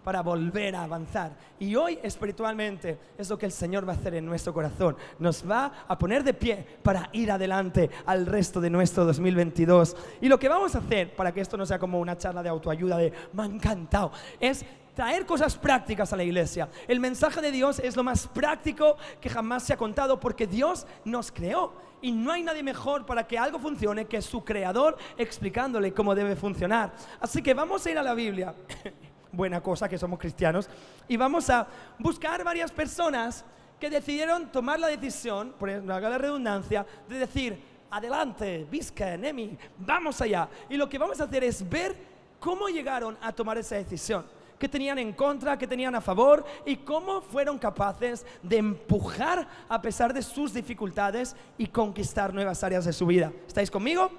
para 0.04 0.22
volver 0.22 0.76
a 0.76 0.84
avanzar. 0.84 1.32
Y 1.58 1.74
hoy 1.76 1.98
espiritualmente 2.02 2.98
es 3.16 3.30
lo 3.30 3.38
que 3.38 3.46
el 3.46 3.52
Señor 3.52 3.88
va 3.88 3.94
a 3.94 3.96
hacer 3.96 4.14
en 4.14 4.26
nuestro 4.26 4.52
corazón. 4.52 4.96
Nos 5.18 5.48
va 5.48 5.72
a 5.88 5.98
poner 5.98 6.22
de 6.22 6.34
pie 6.34 6.64
para 6.82 7.08
ir 7.12 7.32
adelante 7.32 7.90
al 8.04 8.26
resto 8.26 8.60
de 8.60 8.68
nuestro 8.68 9.06
2022. 9.06 9.96
Y 10.20 10.28
lo 10.28 10.38
que 10.38 10.48
vamos 10.48 10.74
a 10.74 10.78
hacer, 10.78 11.16
para 11.16 11.32
que 11.32 11.40
esto 11.40 11.56
no 11.56 11.64
sea 11.64 11.78
como 11.78 11.98
una 11.98 12.18
charla 12.18 12.42
de 12.42 12.50
autoayuda 12.50 12.98
de 12.98 13.12
me 13.32 13.44
ha 13.44 13.46
encantado, 13.46 14.12
es 14.38 14.64
traer 14.94 15.26
cosas 15.26 15.56
prácticas 15.56 16.12
a 16.12 16.16
la 16.16 16.24
iglesia. 16.24 16.68
El 16.88 17.00
mensaje 17.00 17.40
de 17.40 17.50
Dios 17.50 17.78
es 17.78 17.96
lo 17.96 18.04
más 18.04 18.26
práctico 18.28 18.96
que 19.20 19.28
jamás 19.28 19.64
se 19.64 19.72
ha 19.72 19.76
contado 19.76 20.18
porque 20.18 20.46
Dios 20.46 20.86
nos 21.04 21.30
creó 21.30 21.72
y 22.00 22.12
no 22.12 22.32
hay 22.32 22.42
nadie 22.42 22.62
mejor 22.62 23.04
para 23.04 23.26
que 23.26 23.38
algo 23.38 23.58
funcione 23.58 24.06
que 24.06 24.22
su 24.22 24.44
creador 24.44 24.96
explicándole 25.16 25.92
cómo 25.92 26.14
debe 26.14 26.36
funcionar. 26.36 26.92
Así 27.20 27.42
que 27.42 27.54
vamos 27.54 27.84
a 27.84 27.90
ir 27.90 27.98
a 27.98 28.02
la 28.02 28.14
Biblia. 28.14 28.54
Buena 29.32 29.60
cosa 29.60 29.88
que 29.88 29.98
somos 29.98 30.18
cristianos. 30.18 30.68
Y 31.08 31.16
vamos 31.16 31.50
a 31.50 31.66
buscar 31.98 32.44
varias 32.44 32.70
personas 32.70 33.44
que 33.80 33.90
decidieron 33.90 34.52
tomar 34.52 34.78
la 34.78 34.86
decisión, 34.86 35.54
por 35.58 35.68
la 35.68 36.18
redundancia, 36.18 36.86
de 37.08 37.18
decir, 37.18 37.60
adelante, 37.90 38.64
Vizca, 38.70 39.16
Nemi, 39.16 39.58
vamos 39.78 40.20
allá. 40.20 40.48
Y 40.68 40.76
lo 40.76 40.88
que 40.88 40.98
vamos 40.98 41.20
a 41.20 41.24
hacer 41.24 41.42
es 41.42 41.68
ver 41.68 41.96
cómo 42.38 42.68
llegaron 42.68 43.18
a 43.20 43.32
tomar 43.32 43.58
esa 43.58 43.74
decisión 43.74 44.24
qué 44.64 44.68
tenían 44.70 44.98
en 44.98 45.12
contra, 45.12 45.58
qué 45.58 45.66
tenían 45.66 45.94
a 45.94 46.00
favor 46.00 46.42
y 46.64 46.76
cómo 46.76 47.20
fueron 47.20 47.58
capaces 47.58 48.24
de 48.42 48.56
empujar 48.56 49.46
a 49.68 49.82
pesar 49.82 50.14
de 50.14 50.22
sus 50.22 50.54
dificultades 50.54 51.36
y 51.58 51.66
conquistar 51.66 52.32
nuevas 52.32 52.64
áreas 52.64 52.86
de 52.86 52.94
su 52.94 53.04
vida. 53.04 53.30
¿Estáis 53.46 53.70
conmigo? 53.70 54.10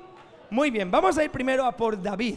Muy 0.51 0.69
bien, 0.69 0.91
vamos 0.91 1.17
a 1.17 1.23
ir 1.23 1.31
primero 1.31 1.65
a 1.65 1.71
por 1.71 1.99
David. 1.99 2.35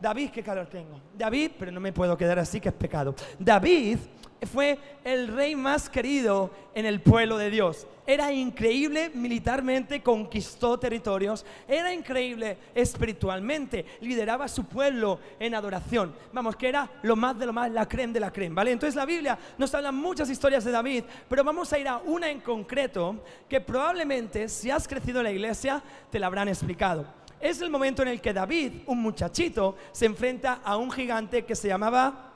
David, 0.00 0.30
qué 0.30 0.42
calor 0.42 0.66
tengo. 0.66 1.00
David, 1.16 1.52
pero 1.58 1.72
no 1.72 1.80
me 1.80 1.92
puedo 1.92 2.16
quedar 2.16 2.38
así, 2.38 2.60
que 2.60 2.68
es 2.68 2.74
pecado. 2.74 3.14
David 3.38 3.98
fue 4.46 4.78
el 5.02 5.28
rey 5.28 5.56
más 5.56 5.90
querido 5.90 6.50
en 6.74 6.86
el 6.86 7.00
pueblo 7.00 7.36
de 7.38 7.50
Dios. 7.50 7.86
Era 8.06 8.32
increíble 8.32 9.10
militarmente, 9.12 10.02
conquistó 10.02 10.78
territorios, 10.78 11.44
era 11.66 11.92
increíble 11.92 12.56
espiritualmente, 12.74 13.84
lideraba 14.00 14.44
a 14.44 14.48
su 14.48 14.64
pueblo 14.64 15.18
en 15.40 15.54
adoración. 15.54 16.14
Vamos, 16.32 16.56
que 16.56 16.68
era 16.68 16.88
lo 17.02 17.16
más 17.16 17.38
de 17.38 17.46
lo 17.46 17.52
más, 17.52 17.70
la 17.70 17.88
creme 17.88 18.12
de 18.12 18.20
la 18.20 18.32
creme, 18.32 18.54
¿vale? 18.54 18.70
Entonces 18.70 18.94
la 18.94 19.04
Biblia 19.04 19.36
nos 19.58 19.74
habla 19.74 19.92
muchas 19.92 20.30
historias 20.30 20.64
de 20.64 20.70
David, 20.70 21.04
pero 21.28 21.42
vamos 21.42 21.72
a 21.72 21.78
ir 21.78 21.88
a 21.88 21.98
una 21.98 22.30
en 22.30 22.40
concreto 22.40 23.22
que 23.48 23.60
probablemente 23.60 24.48
si 24.48 24.70
has 24.70 24.86
crecido 24.86 25.18
en 25.18 25.24
la 25.24 25.32
iglesia 25.32 25.82
te 26.10 26.18
la 26.18 26.28
habrán 26.28 26.48
explicado. 26.48 27.17
Es 27.40 27.60
el 27.60 27.70
momento 27.70 28.02
en 28.02 28.08
el 28.08 28.20
que 28.20 28.32
David, 28.32 28.72
un 28.86 29.00
muchachito, 29.00 29.76
se 29.92 30.06
enfrenta 30.06 30.60
a 30.64 30.76
un 30.76 30.90
gigante 30.90 31.44
que 31.44 31.54
se 31.54 31.68
llamaba 31.68 32.28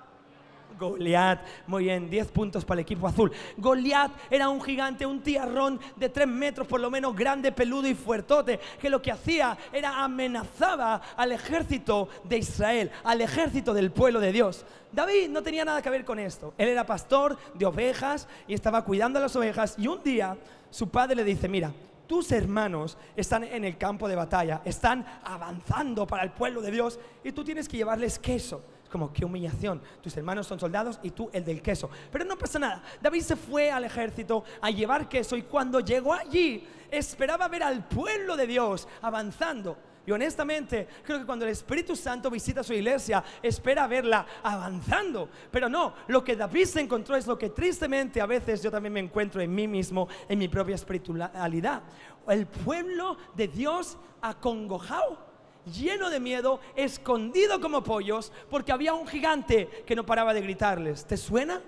Goliat. 0.78 1.40
Muy 1.66 1.84
bien, 1.84 2.08
10 2.08 2.28
puntos 2.28 2.64
para 2.64 2.80
el 2.80 2.82
equipo 2.82 3.06
azul. 3.06 3.32
Goliat 3.56 4.12
era 4.30 4.48
un 4.48 4.60
gigante, 4.60 5.04
un 5.04 5.20
tiarrón 5.20 5.80
de 5.96 6.08
3 6.08 6.26
metros 6.26 6.66
por 6.66 6.80
lo 6.80 6.90
menos, 6.90 7.14
grande, 7.14 7.52
peludo 7.52 7.88
y 7.88 7.94
fuertote, 7.94 8.60
que 8.80 8.90
lo 8.90 9.02
que 9.02 9.12
hacía 9.12 9.56
era 9.72 10.02
amenazaba 10.02 11.00
al 11.16 11.32
ejército 11.32 12.08
de 12.24 12.38
Israel, 12.38 12.90
al 13.04 13.20
ejército 13.20 13.74
del 13.74 13.90
pueblo 13.90 14.20
de 14.20 14.32
Dios. 14.32 14.64
David 14.92 15.30
no 15.30 15.42
tenía 15.42 15.64
nada 15.64 15.82
que 15.82 15.90
ver 15.90 16.04
con 16.04 16.18
esto. 16.18 16.54
Él 16.58 16.68
era 16.68 16.86
pastor 16.86 17.38
de 17.54 17.66
ovejas 17.66 18.28
y 18.46 18.54
estaba 18.54 18.84
cuidando 18.84 19.18
a 19.18 19.22
las 19.22 19.34
ovejas 19.34 19.74
y 19.78 19.86
un 19.86 20.02
día 20.02 20.36
su 20.70 20.88
padre 20.88 21.16
le 21.16 21.24
dice, 21.24 21.48
mira, 21.48 21.72
tus 22.06 22.32
hermanos 22.32 22.98
están 23.16 23.44
en 23.44 23.64
el 23.64 23.78
campo 23.78 24.08
de 24.08 24.16
batalla, 24.16 24.62
están 24.64 25.04
avanzando 25.24 26.06
para 26.06 26.22
el 26.22 26.32
pueblo 26.32 26.60
de 26.60 26.70
Dios 26.70 26.98
y 27.24 27.32
tú 27.32 27.44
tienes 27.44 27.68
que 27.68 27.76
llevarles 27.76 28.18
queso 28.18 28.62
como 28.92 29.12
qué 29.12 29.24
humillación. 29.24 29.80
Tus 30.02 30.16
hermanos 30.18 30.46
son 30.46 30.60
soldados 30.60 31.00
y 31.02 31.10
tú 31.10 31.30
el 31.32 31.44
del 31.44 31.62
queso. 31.62 31.88
Pero 32.12 32.26
no 32.26 32.36
pasa 32.36 32.58
nada. 32.58 32.82
David 33.00 33.22
se 33.22 33.36
fue 33.36 33.70
al 33.70 33.84
ejército 33.84 34.44
a 34.60 34.70
llevar 34.70 35.08
queso 35.08 35.34
y 35.34 35.42
cuando 35.42 35.80
llegó 35.80 36.12
allí 36.12 36.68
esperaba 36.90 37.48
ver 37.48 37.62
al 37.62 37.88
pueblo 37.88 38.36
de 38.36 38.46
Dios 38.46 38.86
avanzando. 39.00 39.78
Y 40.06 40.10
honestamente, 40.10 40.88
creo 41.04 41.20
que 41.20 41.26
cuando 41.26 41.44
el 41.44 41.52
Espíritu 41.52 41.94
Santo 41.94 42.30
visita 42.30 42.62
su 42.62 42.72
iglesia, 42.72 43.22
espera 43.42 43.86
verla 43.86 44.26
avanzando. 44.42 45.28
Pero 45.50 45.68
no, 45.68 45.94
lo 46.08 46.24
que 46.24 46.34
David 46.34 46.64
se 46.64 46.80
encontró 46.80 47.16
es 47.16 47.26
lo 47.26 47.38
que 47.38 47.50
tristemente 47.50 48.20
a 48.20 48.26
veces 48.26 48.62
yo 48.62 48.70
también 48.70 48.92
me 48.92 49.00
encuentro 49.00 49.40
en 49.40 49.54
mí 49.54 49.68
mismo, 49.68 50.08
en 50.28 50.38
mi 50.38 50.48
propia 50.48 50.74
espiritualidad. 50.74 51.82
El 52.28 52.46
pueblo 52.46 53.16
de 53.34 53.48
Dios 53.48 53.96
acongojado 54.20 55.32
lleno 55.64 56.10
de 56.10 56.20
miedo, 56.20 56.60
escondido 56.74 57.60
como 57.60 57.84
pollos, 57.84 58.32
porque 58.50 58.72
había 58.72 58.94
un 58.94 59.06
gigante 59.06 59.84
que 59.86 59.94
no 59.94 60.04
paraba 60.04 60.34
de 60.34 60.40
gritarles. 60.40 61.04
¿Te 61.04 61.16
suena? 61.16 61.60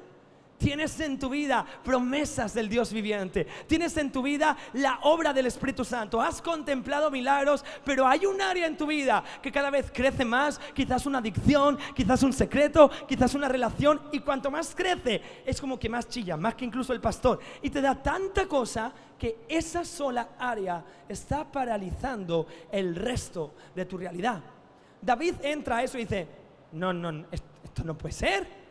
Tienes 0.59 0.99
en 1.01 1.19
tu 1.19 1.29
vida 1.29 1.67
promesas 1.83 2.55
del 2.55 2.69
Dios 2.69 2.93
viviente. 2.93 3.47
Tienes 3.67 3.97
en 3.97 4.13
tu 4.13 4.23
vida 4.23 4.57
la 4.73 5.01
obra 5.03 5.33
del 5.33 5.47
Espíritu 5.47 5.85
Santo. 5.85 6.21
Has 6.21 6.41
contemplado 6.41 7.11
milagros, 7.11 7.65
pero 7.85 8.07
hay 8.07 8.25
un 8.25 8.41
área 8.41 8.67
en 8.67 8.77
tu 8.77 8.87
vida 8.87 9.23
que 9.43 9.53
cada 9.53 9.71
vez 9.71 9.91
crece 9.93 10.25
más. 10.25 10.61
Quizás 10.73 11.07
una 11.07 11.19
adicción, 11.19 11.79
quizás 11.95 12.23
un 12.23 12.33
secreto, 12.33 12.91
quizás 13.07 13.35
una 13.35 13.49
relación. 13.49 14.01
Y 14.13 14.21
cuanto 14.21 14.51
más 14.51 14.75
crece, 14.75 15.21
es 15.45 15.61
como 15.61 15.79
que 15.79 15.89
más 15.89 16.09
chilla, 16.09 16.37
más 16.37 16.55
que 16.55 16.65
incluso 16.65 16.93
el 16.93 17.01
pastor. 17.01 17.41
Y 17.61 17.71
te 17.71 17.81
da 17.81 18.01
tanta 18.01 18.47
cosa 18.47 18.93
que 19.19 19.41
esa 19.49 19.85
sola 19.85 20.31
área 20.39 20.85
está 21.09 21.45
paralizando 21.51 22.47
el 22.71 22.95
resto 22.95 23.55
de 23.75 23.85
tu 23.85 23.99
realidad. 23.99 24.41
David 25.03 25.35
entra 25.43 25.79
a 25.79 25.83
eso 25.83 25.99
y 25.99 26.03
dice, 26.03 26.27
no, 26.73 26.93
no, 26.93 27.27
esto 27.31 27.85
no 27.85 27.99
puede 27.99 28.15
ser. 28.15 28.64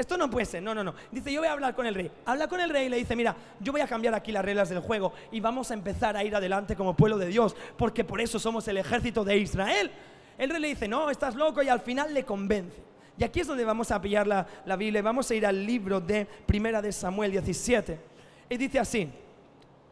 Esto 0.00 0.16
no 0.16 0.30
puede 0.30 0.46
ser, 0.46 0.62
no, 0.62 0.74
no, 0.74 0.82
no. 0.82 0.94
Dice, 1.12 1.30
yo 1.30 1.40
voy 1.40 1.48
a 1.48 1.52
hablar 1.52 1.74
con 1.74 1.84
el 1.84 1.94
rey. 1.94 2.10
Habla 2.24 2.48
con 2.48 2.58
el 2.58 2.70
rey 2.70 2.86
y 2.86 2.88
le 2.88 2.96
dice, 2.96 3.14
mira, 3.14 3.36
yo 3.60 3.70
voy 3.70 3.82
a 3.82 3.86
cambiar 3.86 4.14
aquí 4.14 4.32
las 4.32 4.42
reglas 4.42 4.70
del 4.70 4.80
juego 4.80 5.12
y 5.30 5.40
vamos 5.40 5.70
a 5.70 5.74
empezar 5.74 6.16
a 6.16 6.24
ir 6.24 6.34
adelante 6.34 6.74
como 6.74 6.96
pueblo 6.96 7.18
de 7.18 7.26
Dios, 7.26 7.54
porque 7.76 8.02
por 8.02 8.18
eso 8.18 8.38
somos 8.38 8.66
el 8.68 8.78
ejército 8.78 9.24
de 9.24 9.36
Israel. 9.36 9.90
El 10.38 10.48
rey 10.48 10.58
le 10.58 10.68
dice, 10.68 10.88
no, 10.88 11.10
estás 11.10 11.34
loco 11.34 11.62
y 11.62 11.68
al 11.68 11.80
final 11.80 12.14
le 12.14 12.24
convence. 12.24 12.82
Y 13.18 13.24
aquí 13.24 13.40
es 13.40 13.46
donde 13.46 13.62
vamos 13.62 13.90
a 13.90 14.00
pillar 14.00 14.26
la, 14.26 14.46
la 14.64 14.76
Biblia. 14.76 15.02
Vamos 15.02 15.30
a 15.30 15.34
ir 15.34 15.44
al 15.44 15.66
libro 15.66 16.00
de 16.00 16.26
Primera 16.46 16.80
de 16.80 16.92
Samuel 16.92 17.32
17. 17.32 18.00
Y 18.48 18.56
dice 18.56 18.78
así, 18.78 19.06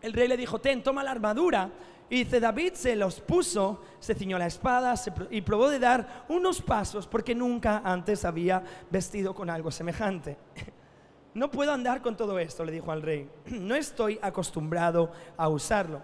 el 0.00 0.14
rey 0.14 0.26
le 0.26 0.38
dijo, 0.38 0.58
ten, 0.58 0.82
toma 0.82 1.04
la 1.04 1.10
armadura 1.10 1.70
y 2.10 2.24
dice, 2.24 2.40
David 2.40 2.72
se 2.74 2.96
los 2.96 3.20
puso, 3.20 3.82
se 4.00 4.14
ciñó 4.14 4.38
la 4.38 4.46
espada 4.46 4.94
y 5.30 5.42
probó 5.42 5.68
de 5.68 5.78
dar 5.78 6.24
unos 6.28 6.62
pasos 6.62 7.06
porque 7.06 7.34
nunca 7.34 7.82
antes 7.84 8.24
había 8.24 8.62
vestido 8.90 9.34
con 9.34 9.50
algo 9.50 9.70
semejante. 9.70 10.36
No 11.34 11.52
puedo 11.52 11.70
andar 11.72 12.02
con 12.02 12.16
todo 12.16 12.36
esto, 12.40 12.64
le 12.64 12.72
dijo 12.72 12.90
al 12.90 13.02
rey. 13.02 13.28
No 13.50 13.76
estoy 13.76 14.18
acostumbrado 14.20 15.12
a 15.36 15.48
usarlo. 15.48 16.00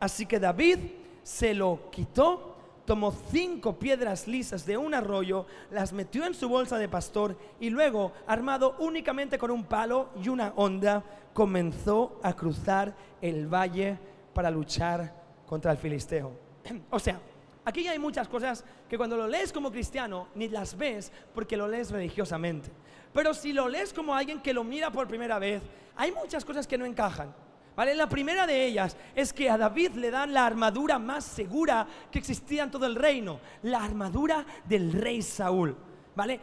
Así 0.00 0.24
que 0.24 0.38
David 0.38 0.78
se 1.22 1.52
lo 1.52 1.90
quitó, 1.90 2.56
tomó 2.86 3.12
cinco 3.30 3.78
piedras 3.78 4.26
lisas 4.26 4.64
de 4.64 4.78
un 4.78 4.94
arroyo, 4.94 5.44
las 5.70 5.92
metió 5.92 6.24
en 6.24 6.32
su 6.32 6.48
bolsa 6.48 6.78
de 6.78 6.88
pastor 6.88 7.36
y 7.60 7.68
luego, 7.68 8.12
armado 8.26 8.76
únicamente 8.78 9.36
con 9.36 9.50
un 9.50 9.64
palo 9.64 10.08
y 10.22 10.28
una 10.28 10.54
onda, 10.56 11.04
comenzó 11.34 12.18
a 12.22 12.32
cruzar 12.32 12.94
el 13.20 13.46
valle 13.52 13.98
para 14.32 14.50
luchar 14.50 15.17
contra 15.48 15.72
el 15.72 15.78
filisteo. 15.78 16.32
O 16.90 16.98
sea, 16.98 17.18
aquí 17.64 17.88
hay 17.88 17.98
muchas 17.98 18.28
cosas 18.28 18.64
que 18.88 18.98
cuando 18.98 19.16
lo 19.16 19.26
lees 19.26 19.52
como 19.52 19.70
cristiano 19.70 20.28
ni 20.34 20.48
las 20.48 20.76
ves 20.76 21.10
porque 21.34 21.56
lo 21.56 21.66
lees 21.66 21.90
religiosamente. 21.90 22.70
Pero 23.12 23.32
si 23.34 23.52
lo 23.52 23.68
lees 23.68 23.92
como 23.92 24.14
alguien 24.14 24.40
que 24.40 24.52
lo 24.52 24.62
mira 24.62 24.90
por 24.90 25.08
primera 25.08 25.38
vez, 25.38 25.62
hay 25.96 26.12
muchas 26.12 26.44
cosas 26.44 26.66
que 26.66 26.78
no 26.78 26.84
encajan. 26.84 27.34
¿Vale? 27.74 27.94
La 27.94 28.08
primera 28.08 28.44
de 28.44 28.66
ellas 28.66 28.96
es 29.14 29.32
que 29.32 29.48
a 29.48 29.56
David 29.56 29.92
le 29.92 30.10
dan 30.10 30.34
la 30.34 30.44
armadura 30.44 30.98
más 30.98 31.24
segura 31.24 31.86
que 32.10 32.18
existía 32.18 32.64
en 32.64 32.72
todo 32.72 32.86
el 32.86 32.96
reino, 32.96 33.38
la 33.62 33.84
armadura 33.84 34.44
del 34.64 34.92
rey 34.92 35.22
Saúl. 35.22 35.76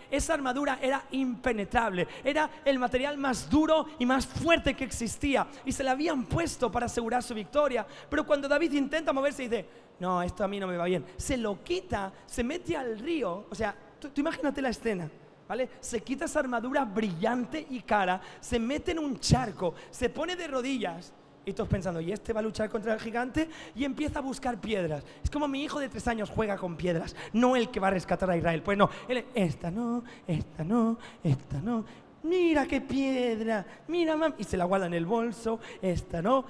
Esa 0.10 0.34
armadura 0.34 0.80
era 0.82 1.04
impenetrable, 1.12 2.08
era 2.24 2.50
el 2.64 2.80
material 2.80 3.18
más 3.18 3.50
duro 3.50 3.88
y 4.00 4.06
más 4.06 4.26
fuerte 4.26 4.74
que 4.74 4.84
existía 4.84 5.48
y 5.66 5.72
se 5.72 5.84
la 5.84 5.92
habían 5.92 6.26
puesto 6.26 6.72
para 6.72 6.86
asegurar 6.86 7.24
su 7.24 7.34
victoria. 7.34 7.86
Pero 8.10 8.26
cuando 8.26 8.48
David 8.48 8.72
intenta 8.74 9.12
moverse 9.12 9.44
y 9.44 9.48
dice, 9.50 9.66
no, 10.00 10.22
esto 10.22 10.44
a 10.44 10.48
mí 10.48 10.60
no 10.60 10.68
me 10.68 10.78
va 10.78 10.86
bien, 10.86 11.06
se 11.18 11.38
lo 11.38 11.64
quita, 11.64 12.14
se 12.26 12.44
mete 12.44 12.78
al 12.78 13.00
río, 13.00 13.48
o 13.50 13.56
sea, 13.56 13.76
tú, 14.00 14.10
tú 14.10 14.22
imagínate 14.22 14.62
la 14.62 14.70
escena. 14.70 15.10
¿Vale? 15.48 15.70
Se 15.80 16.02
quita 16.02 16.26
esa 16.26 16.40
armadura 16.40 16.84
brillante 16.86 17.68
y 17.70 17.82
cara, 17.82 18.20
se 18.40 18.58
mete 18.58 18.94
en 18.94 18.98
un 18.98 19.20
charco, 19.20 19.76
se 19.92 20.10
pone 20.10 20.36
de 20.36 20.48
rodillas 20.48 21.14
y 21.46 21.54
todos 21.54 21.70
pensando, 21.70 22.02
¿y 22.02 22.12
este 22.12 22.34
va 22.34 22.40
a 22.40 22.44
luchar 22.44 22.70
contra 22.70 22.94
el 22.94 23.00
gigante? 23.00 23.50
Y 23.76 23.84
empieza 23.84 24.20
a 24.20 24.22
buscar 24.22 24.60
piedras. 24.60 25.04
Es 25.24 25.30
como 25.30 25.48
mi 25.48 25.64
hijo 25.64 25.80
de 25.80 25.90
tres 25.90 26.08
años 26.08 26.30
juega 26.30 26.58
con 26.58 26.76
piedras, 26.76 27.16
no 27.34 27.56
el 27.56 27.70
que 27.70 27.80
va 27.80 27.88
a 27.88 27.92
rescatar 27.92 28.30
a 28.30 28.38
Israel. 28.38 28.64
Pues 28.64 28.78
no, 28.78 28.90
él, 29.08 29.26
esta 29.36 29.70
no, 29.70 30.04
esta 30.28 30.64
no, 30.64 30.98
esta 31.24 31.62
no. 31.62 31.86
Mira 32.24 32.66
qué 32.66 32.82
piedra, 32.82 33.66
mira. 33.88 34.16
Y 34.38 34.44
se 34.44 34.58
la 34.58 34.66
guarda 34.66 34.88
en 34.88 34.96
el 34.96 35.06
bolso, 35.06 35.60
esta 35.82 36.22
no. 36.22 36.46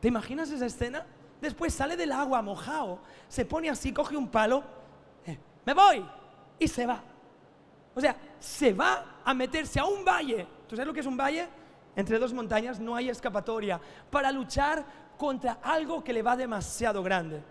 ¿Te 0.00 0.08
imaginas 0.08 0.50
esa 0.50 0.66
escena? 0.66 1.06
Después 1.40 1.72
sale 1.72 1.96
del 1.96 2.12
agua 2.12 2.42
mojado, 2.42 3.00
se 3.28 3.44
pone 3.44 3.70
así, 3.70 3.92
coge 3.92 4.16
un 4.16 4.28
palo, 4.28 4.62
eh, 5.26 5.38
me 5.64 5.74
voy, 5.74 6.04
y 6.58 6.68
se 6.68 6.86
va. 6.86 7.02
O 7.94 8.00
sea, 8.00 8.16
se 8.38 8.72
va 8.72 9.20
a 9.24 9.32
meterse 9.32 9.78
a 9.78 9.84
un 9.84 10.04
valle. 10.04 10.46
¿Tú 10.68 10.76
sabes 10.76 10.86
lo 10.86 10.92
que 10.92 11.00
es 11.00 11.06
un 11.06 11.16
valle? 11.16 11.46
Entre 11.96 12.18
dos 12.18 12.32
montañas 12.32 12.80
no 12.80 12.94
hay 12.96 13.08
escapatoria 13.08 13.80
para 14.10 14.32
luchar 14.32 14.84
contra 15.16 15.58
algo 15.62 16.02
que 16.02 16.12
le 16.12 16.22
va 16.22 16.36
demasiado 16.36 17.02
grande. 17.02 17.42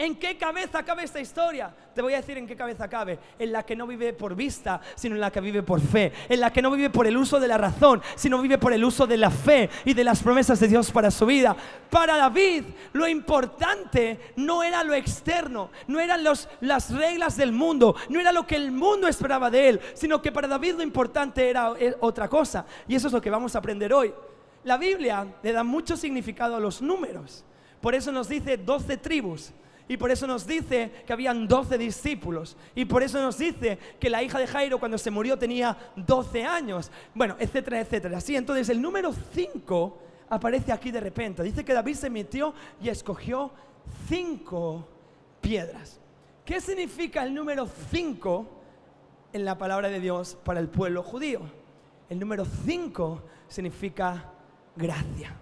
¿En 0.00 0.16
qué 0.16 0.38
cabeza 0.38 0.82
cabe 0.82 1.04
esta 1.04 1.20
historia? 1.20 1.74
Te 1.94 2.00
voy 2.00 2.14
a 2.14 2.22
decir 2.22 2.38
en 2.38 2.46
qué 2.46 2.56
cabeza 2.56 2.88
cabe. 2.88 3.18
En 3.38 3.52
la 3.52 3.66
que 3.66 3.76
no 3.76 3.86
vive 3.86 4.14
por 4.14 4.34
vista, 4.34 4.80
sino 4.94 5.14
en 5.14 5.20
la 5.20 5.30
que 5.30 5.42
vive 5.42 5.62
por 5.62 5.78
fe. 5.78 6.10
En 6.26 6.40
la 6.40 6.50
que 6.50 6.62
no 6.62 6.70
vive 6.70 6.88
por 6.88 7.06
el 7.06 7.18
uso 7.18 7.38
de 7.38 7.46
la 7.46 7.58
razón, 7.58 8.00
sino 8.14 8.40
vive 8.40 8.56
por 8.56 8.72
el 8.72 8.82
uso 8.82 9.06
de 9.06 9.18
la 9.18 9.30
fe 9.30 9.68
y 9.84 9.92
de 9.92 10.02
las 10.02 10.22
promesas 10.22 10.58
de 10.58 10.68
Dios 10.68 10.90
para 10.90 11.10
su 11.10 11.26
vida. 11.26 11.54
Para 11.90 12.16
David, 12.16 12.64
lo 12.94 13.06
importante 13.06 14.32
no 14.36 14.62
era 14.62 14.82
lo 14.84 14.94
externo, 14.94 15.68
no 15.86 16.00
eran 16.00 16.24
las 16.24 16.90
reglas 16.94 17.36
del 17.36 17.52
mundo, 17.52 17.94
no 18.08 18.20
era 18.20 18.32
lo 18.32 18.46
que 18.46 18.56
el 18.56 18.72
mundo 18.72 19.06
esperaba 19.06 19.50
de 19.50 19.68
él, 19.68 19.80
sino 19.92 20.22
que 20.22 20.32
para 20.32 20.48
David 20.48 20.76
lo 20.76 20.82
importante 20.82 21.50
era 21.50 21.74
otra 22.00 22.26
cosa. 22.26 22.64
Y 22.88 22.94
eso 22.94 23.08
es 23.08 23.12
lo 23.12 23.20
que 23.20 23.28
vamos 23.28 23.54
a 23.54 23.58
aprender 23.58 23.92
hoy. 23.92 24.14
La 24.64 24.78
Biblia 24.78 25.26
le 25.42 25.52
da 25.52 25.62
mucho 25.62 25.94
significado 25.94 26.56
a 26.56 26.60
los 26.60 26.80
números. 26.80 27.44
Por 27.82 27.94
eso 27.94 28.10
nos 28.10 28.30
dice 28.30 28.56
12 28.56 28.96
tribus. 28.96 29.52
Y 29.90 29.96
por 29.96 30.12
eso 30.12 30.24
nos 30.24 30.46
dice 30.46 31.02
que 31.04 31.12
habían 31.12 31.48
12 31.48 31.76
discípulos. 31.76 32.56
Y 32.76 32.84
por 32.84 33.02
eso 33.02 33.20
nos 33.20 33.36
dice 33.38 33.76
que 33.98 34.08
la 34.08 34.22
hija 34.22 34.38
de 34.38 34.46
Jairo 34.46 34.78
cuando 34.78 34.96
se 34.96 35.10
murió 35.10 35.36
tenía 35.36 35.76
12 35.96 36.44
años. 36.44 36.92
Bueno, 37.12 37.34
etcétera, 37.40 37.80
etcétera. 37.80 38.18
Así, 38.18 38.36
entonces 38.36 38.68
el 38.68 38.80
número 38.80 39.12
5 39.12 39.98
aparece 40.28 40.70
aquí 40.70 40.92
de 40.92 41.00
repente. 41.00 41.42
Dice 41.42 41.64
que 41.64 41.74
David 41.74 41.96
se 41.96 42.08
metió 42.08 42.54
y 42.80 42.88
escogió 42.88 43.50
5 44.08 44.86
piedras. 45.40 45.98
¿Qué 46.44 46.60
significa 46.60 47.24
el 47.24 47.34
número 47.34 47.66
5 47.90 48.46
en 49.32 49.44
la 49.44 49.58
palabra 49.58 49.88
de 49.88 49.98
Dios 49.98 50.38
para 50.44 50.60
el 50.60 50.68
pueblo 50.68 51.02
judío? 51.02 51.40
El 52.08 52.20
número 52.20 52.44
5 52.44 53.22
significa 53.48 54.30
gracia. 54.76 55.34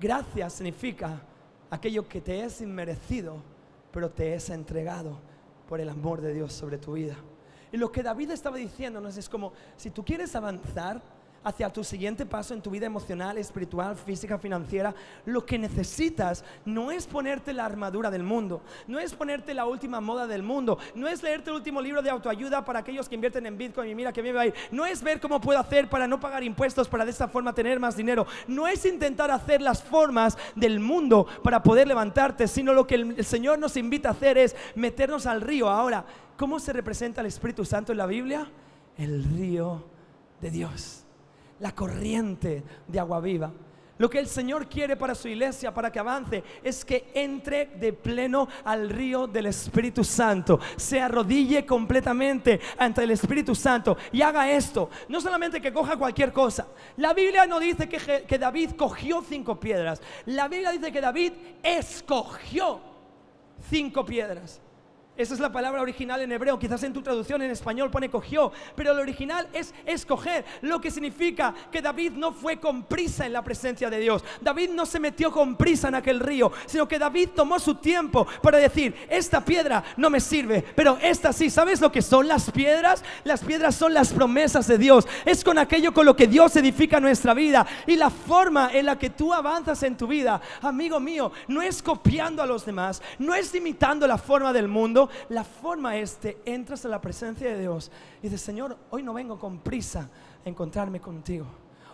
Gracia 0.00 0.48
significa 0.48 1.26
aquello 1.70 2.08
que 2.08 2.20
te 2.20 2.42
es 2.42 2.60
inmerecido, 2.60 3.36
pero 3.92 4.10
te 4.10 4.34
es 4.34 4.50
entregado 4.50 5.18
por 5.68 5.80
el 5.80 5.88
amor 5.88 6.20
de 6.20 6.34
Dios 6.34 6.52
sobre 6.52 6.78
tu 6.78 6.94
vida. 6.94 7.16
Y 7.72 7.76
lo 7.76 7.92
que 7.92 8.02
David 8.02 8.32
estaba 8.32 8.56
diciéndonos 8.56 9.16
es 9.16 9.28
como, 9.28 9.52
si 9.76 9.90
tú 9.90 10.04
quieres 10.04 10.34
avanzar, 10.34 11.00
hacia 11.42 11.72
tu 11.72 11.82
siguiente 11.82 12.26
paso 12.26 12.52
en 12.52 12.60
tu 12.60 12.70
vida 12.70 12.86
emocional, 12.86 13.38
espiritual, 13.38 13.96
física, 13.96 14.38
financiera, 14.38 14.94
lo 15.24 15.44
que 15.46 15.58
necesitas 15.58 16.44
no 16.64 16.90
es 16.90 17.06
ponerte 17.06 17.52
la 17.52 17.64
armadura 17.64 18.10
del 18.10 18.22
mundo, 18.22 18.62
no 18.86 18.98
es 18.98 19.14
ponerte 19.14 19.54
la 19.54 19.64
última 19.64 20.00
moda 20.00 20.26
del 20.26 20.42
mundo, 20.42 20.78
no 20.94 21.08
es 21.08 21.22
leerte 21.22 21.50
el 21.50 21.56
último 21.56 21.80
libro 21.80 22.02
de 22.02 22.10
autoayuda 22.10 22.64
para 22.64 22.80
aquellos 22.80 23.08
que 23.08 23.14
invierten 23.14 23.46
en 23.46 23.56
Bitcoin 23.56 23.90
y 23.90 23.94
mira 23.94 24.12
que 24.12 24.22
me 24.22 24.32
va 24.32 24.42
a 24.42 24.46
ir, 24.46 24.54
no 24.70 24.84
es 24.84 25.02
ver 25.02 25.20
cómo 25.20 25.40
puedo 25.40 25.58
hacer 25.58 25.88
para 25.88 26.06
no 26.06 26.20
pagar 26.20 26.42
impuestos 26.42 26.88
para 26.88 27.04
de 27.04 27.10
esta 27.10 27.28
forma 27.28 27.54
tener 27.54 27.80
más 27.80 27.96
dinero, 27.96 28.26
no 28.46 28.68
es 28.68 28.84
intentar 28.84 29.30
hacer 29.30 29.62
las 29.62 29.82
formas 29.82 30.36
del 30.54 30.78
mundo 30.78 31.26
para 31.42 31.62
poder 31.62 31.88
levantarte, 31.88 32.48
sino 32.48 32.74
lo 32.74 32.86
que 32.86 32.96
el 32.96 33.24
Señor 33.24 33.58
nos 33.58 33.76
invita 33.76 34.10
a 34.10 34.12
hacer 34.12 34.36
es 34.36 34.54
meternos 34.74 35.26
al 35.26 35.40
río. 35.40 35.68
Ahora, 35.68 36.04
¿cómo 36.36 36.60
se 36.60 36.72
representa 36.72 37.20
el 37.20 37.26
Espíritu 37.28 37.64
Santo 37.64 37.92
en 37.92 37.98
la 37.98 38.06
Biblia? 38.06 38.50
El 38.96 39.24
río 39.24 39.84
de 40.40 40.50
Dios 40.50 41.04
la 41.60 41.74
corriente 41.74 42.64
de 42.88 43.00
agua 43.00 43.20
viva. 43.20 43.52
Lo 44.00 44.08
que 44.08 44.18
el 44.18 44.28
Señor 44.28 44.66
quiere 44.66 44.96
para 44.96 45.14
su 45.14 45.28
iglesia, 45.28 45.74
para 45.74 45.92
que 45.92 45.98
avance, 45.98 46.42
es 46.64 46.86
que 46.86 47.10
entre 47.12 47.66
de 47.66 47.92
pleno 47.92 48.48
al 48.64 48.88
río 48.88 49.26
del 49.26 49.44
Espíritu 49.44 50.02
Santo, 50.04 50.58
se 50.76 51.02
arrodille 51.02 51.66
completamente 51.66 52.58
ante 52.78 53.02
el 53.02 53.10
Espíritu 53.10 53.54
Santo 53.54 53.98
y 54.10 54.22
haga 54.22 54.50
esto. 54.50 54.88
No 55.10 55.20
solamente 55.20 55.60
que 55.60 55.70
coja 55.70 55.98
cualquier 55.98 56.32
cosa. 56.32 56.66
La 56.96 57.12
Biblia 57.12 57.44
no 57.44 57.60
dice 57.60 57.90
que, 57.90 58.38
David 58.38 58.70
cogió 58.70 59.20
cinco 59.20 59.60
piedras. 59.60 60.00
La 60.24 60.48
Biblia 60.48 60.70
dice 60.70 60.90
que 60.90 61.00
David 61.02 61.32
escogió 61.62 62.80
cinco 63.68 64.06
piedras. 64.06 64.62
Esa 65.20 65.34
es 65.34 65.40
la 65.40 65.52
palabra 65.52 65.82
original 65.82 66.22
en 66.22 66.32
hebreo. 66.32 66.58
Quizás 66.58 66.82
en 66.82 66.94
tu 66.94 67.02
traducción 67.02 67.42
en 67.42 67.50
español 67.50 67.90
pone 67.90 68.08
cogió, 68.08 68.52
pero 68.74 68.94
lo 68.94 69.02
original 69.02 69.46
es 69.52 69.74
escoger, 69.84 70.46
lo 70.62 70.80
que 70.80 70.90
significa 70.90 71.54
que 71.70 71.82
David 71.82 72.12
no 72.12 72.32
fue 72.32 72.58
con 72.58 72.84
prisa 72.84 73.26
en 73.26 73.34
la 73.34 73.44
presencia 73.44 73.90
de 73.90 73.98
Dios. 73.98 74.24
David 74.40 74.70
no 74.70 74.86
se 74.86 74.98
metió 74.98 75.30
con 75.30 75.56
prisa 75.56 75.88
en 75.88 75.96
aquel 75.96 76.20
río, 76.20 76.50
sino 76.64 76.88
que 76.88 76.98
David 76.98 77.30
tomó 77.36 77.58
su 77.58 77.74
tiempo 77.74 78.26
para 78.40 78.56
decir, 78.56 78.94
esta 79.10 79.44
piedra 79.44 79.84
no 79.98 80.08
me 80.08 80.20
sirve, 80.20 80.64
pero 80.74 80.96
esta 81.02 81.34
sí. 81.34 81.50
¿Sabes 81.50 81.82
lo 81.82 81.92
que 81.92 82.00
son 82.00 82.26
las 82.26 82.50
piedras? 82.50 83.04
Las 83.24 83.44
piedras 83.44 83.74
son 83.74 83.92
las 83.92 84.14
promesas 84.14 84.66
de 84.68 84.78
Dios. 84.78 85.06
Es 85.26 85.44
con 85.44 85.58
aquello 85.58 85.92
con 85.92 86.06
lo 86.06 86.16
que 86.16 86.28
Dios 86.28 86.56
edifica 86.56 86.98
nuestra 86.98 87.34
vida 87.34 87.66
y 87.86 87.96
la 87.96 88.08
forma 88.08 88.70
en 88.72 88.86
la 88.86 88.98
que 88.98 89.10
tú 89.10 89.34
avanzas 89.34 89.82
en 89.82 89.98
tu 89.98 90.06
vida, 90.06 90.40
amigo 90.62 90.98
mío, 90.98 91.30
no 91.46 91.60
es 91.60 91.82
copiando 91.82 92.42
a 92.42 92.46
los 92.46 92.64
demás, 92.64 93.02
no 93.18 93.34
es 93.34 93.54
imitando 93.54 94.06
la 94.06 94.16
forma 94.16 94.54
del 94.54 94.66
mundo, 94.66 95.09
la 95.28 95.44
forma 95.44 95.96
es 95.96 96.16
te 96.16 96.38
entras 96.44 96.84
a 96.84 96.88
la 96.88 97.00
presencia 97.00 97.50
de 97.50 97.60
Dios 97.60 97.90
y 98.20 98.24
dices, 98.24 98.40
Señor, 98.40 98.76
hoy 98.90 99.02
no 99.02 99.14
vengo 99.14 99.38
con 99.38 99.58
prisa 99.58 100.08
a 100.44 100.48
encontrarme 100.48 101.00
contigo. 101.00 101.46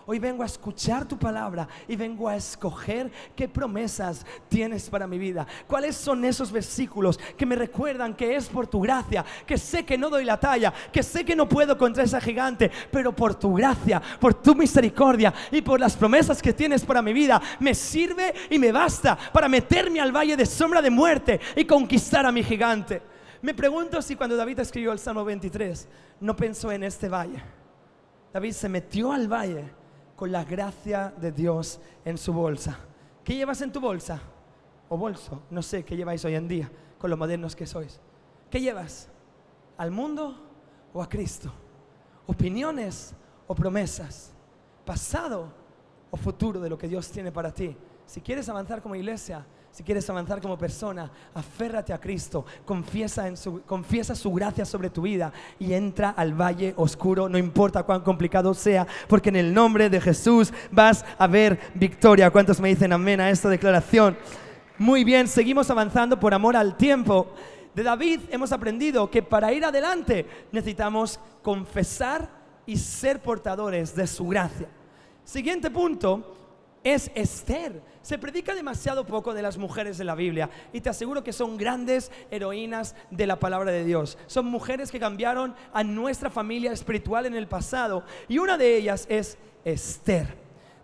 Hoy 0.08 0.20
vengo 0.20 0.44
a 0.44 0.46
escuchar 0.46 1.04
tu 1.04 1.18
palabra 1.18 1.66
y 1.88 1.96
vengo 1.96 2.28
a 2.28 2.36
escoger 2.36 3.10
qué 3.34 3.48
promesas 3.48 4.24
tienes 4.48 4.88
para 4.88 5.08
mi 5.08 5.18
vida. 5.18 5.44
¿Cuáles 5.66 5.96
son 5.96 6.24
esos 6.24 6.52
versículos 6.52 7.18
que 7.36 7.44
me 7.44 7.56
recuerdan 7.56 8.14
que 8.14 8.36
es 8.36 8.48
por 8.48 8.68
tu 8.68 8.80
gracia, 8.80 9.24
que 9.44 9.58
sé 9.58 9.84
que 9.84 9.98
no 9.98 10.08
doy 10.08 10.24
la 10.24 10.38
talla, 10.38 10.72
que 10.92 11.02
sé 11.02 11.24
que 11.24 11.34
no 11.34 11.48
puedo 11.48 11.76
contra 11.76 12.04
esa 12.04 12.20
gigante, 12.20 12.70
pero 12.92 13.16
por 13.16 13.34
tu 13.34 13.54
gracia, 13.54 14.00
por 14.20 14.32
tu 14.34 14.54
misericordia 14.54 15.34
y 15.50 15.60
por 15.60 15.80
las 15.80 15.96
promesas 15.96 16.40
que 16.40 16.52
tienes 16.52 16.84
para 16.84 17.02
mi 17.02 17.12
vida, 17.12 17.42
me 17.58 17.74
sirve 17.74 18.32
y 18.48 18.60
me 18.60 18.70
basta 18.70 19.18
para 19.32 19.48
meterme 19.48 20.00
al 20.00 20.14
valle 20.14 20.36
de 20.36 20.46
sombra 20.46 20.80
de 20.80 20.90
muerte 20.90 21.40
y 21.56 21.64
conquistar 21.64 22.24
a 22.24 22.30
mi 22.30 22.44
gigante. 22.44 23.02
Me 23.42 23.54
pregunto 23.54 24.00
si 24.00 24.14
cuando 24.14 24.36
David 24.36 24.60
escribió 24.60 24.92
el 24.92 25.00
Salmo 25.00 25.24
23 25.24 25.88
no 26.20 26.36
pensó 26.36 26.70
en 26.70 26.84
este 26.84 27.08
valle. 27.08 27.42
David 28.32 28.52
se 28.52 28.68
metió 28.68 29.10
al 29.10 29.26
valle 29.26 29.64
con 30.16 30.32
la 30.32 30.44
gracia 30.44 31.14
de 31.16 31.30
Dios 31.30 31.78
en 32.04 32.16
su 32.16 32.32
bolsa. 32.32 32.78
¿Qué 33.22 33.36
llevas 33.36 33.60
en 33.60 33.70
tu 33.70 33.80
bolsa? 33.80 34.20
O 34.88 34.96
bolso, 34.96 35.42
no 35.50 35.62
sé 35.62 35.84
qué 35.84 35.96
lleváis 35.96 36.24
hoy 36.24 36.34
en 36.34 36.48
día 36.48 36.70
con 36.98 37.10
lo 37.10 37.16
modernos 37.16 37.54
que 37.54 37.66
sois. 37.66 38.00
¿Qué 38.50 38.60
llevas? 38.60 39.08
¿Al 39.76 39.90
mundo 39.90 40.34
o 40.92 41.02
a 41.02 41.08
Cristo? 41.08 41.52
¿Opiniones 42.26 43.14
o 43.46 43.54
promesas? 43.54 44.32
¿Pasado 44.84 45.52
o 46.10 46.16
futuro 46.16 46.60
de 46.60 46.70
lo 46.70 46.78
que 46.78 46.88
Dios 46.88 47.10
tiene 47.10 47.30
para 47.30 47.52
ti? 47.52 47.76
Si 48.06 48.20
quieres 48.20 48.48
avanzar 48.48 48.80
como 48.80 48.94
iglesia, 48.94 49.44
si 49.76 49.82
quieres 49.82 50.08
avanzar 50.08 50.40
como 50.40 50.56
persona, 50.56 51.10
aférrate 51.34 51.92
a 51.92 52.00
Cristo, 52.00 52.46
confiesa, 52.64 53.36
su, 53.36 53.60
confiesa 53.60 54.14
su 54.14 54.32
gracia 54.32 54.64
sobre 54.64 54.88
tu 54.88 55.02
vida 55.02 55.30
y 55.58 55.74
entra 55.74 56.08
al 56.16 56.32
valle 56.32 56.72
oscuro, 56.78 57.28
no 57.28 57.36
importa 57.36 57.82
cuán 57.82 58.00
complicado 58.00 58.54
sea, 58.54 58.86
porque 59.06 59.28
en 59.28 59.36
el 59.36 59.52
nombre 59.52 59.90
de 59.90 60.00
Jesús 60.00 60.50
vas 60.70 61.04
a 61.18 61.26
ver 61.26 61.60
victoria. 61.74 62.30
¿Cuántos 62.30 62.58
me 62.58 62.70
dicen 62.70 62.90
amén 62.90 63.20
a 63.20 63.28
esta 63.28 63.50
declaración? 63.50 64.16
Muy 64.78 65.04
bien, 65.04 65.28
seguimos 65.28 65.68
avanzando 65.68 66.18
por 66.18 66.32
amor 66.32 66.56
al 66.56 66.78
tiempo. 66.78 67.34
De 67.74 67.82
David 67.82 68.20
hemos 68.30 68.52
aprendido 68.52 69.10
que 69.10 69.22
para 69.22 69.52
ir 69.52 69.62
adelante 69.62 70.26
necesitamos 70.52 71.20
confesar 71.42 72.30
y 72.64 72.78
ser 72.78 73.20
portadores 73.20 73.94
de 73.94 74.06
su 74.06 74.26
gracia. 74.26 74.68
Siguiente 75.22 75.70
punto 75.70 76.34
es 76.82 77.10
Esther. 77.14 77.82
Se 78.06 78.18
predica 78.18 78.54
demasiado 78.54 79.04
poco 79.04 79.34
de 79.34 79.42
las 79.42 79.58
mujeres 79.58 79.98
de 79.98 80.04
la 80.04 80.14
Biblia 80.14 80.48
y 80.72 80.80
te 80.80 80.88
aseguro 80.88 81.24
que 81.24 81.32
son 81.32 81.56
grandes 81.56 82.12
heroínas 82.30 82.94
de 83.10 83.26
la 83.26 83.40
palabra 83.40 83.72
de 83.72 83.84
Dios. 83.84 84.16
Son 84.28 84.46
mujeres 84.46 84.92
que 84.92 85.00
cambiaron 85.00 85.56
a 85.72 85.82
nuestra 85.82 86.30
familia 86.30 86.70
espiritual 86.70 87.26
en 87.26 87.34
el 87.34 87.48
pasado 87.48 88.04
y 88.28 88.38
una 88.38 88.56
de 88.56 88.76
ellas 88.76 89.06
es 89.08 89.36
Esther. 89.64 90.28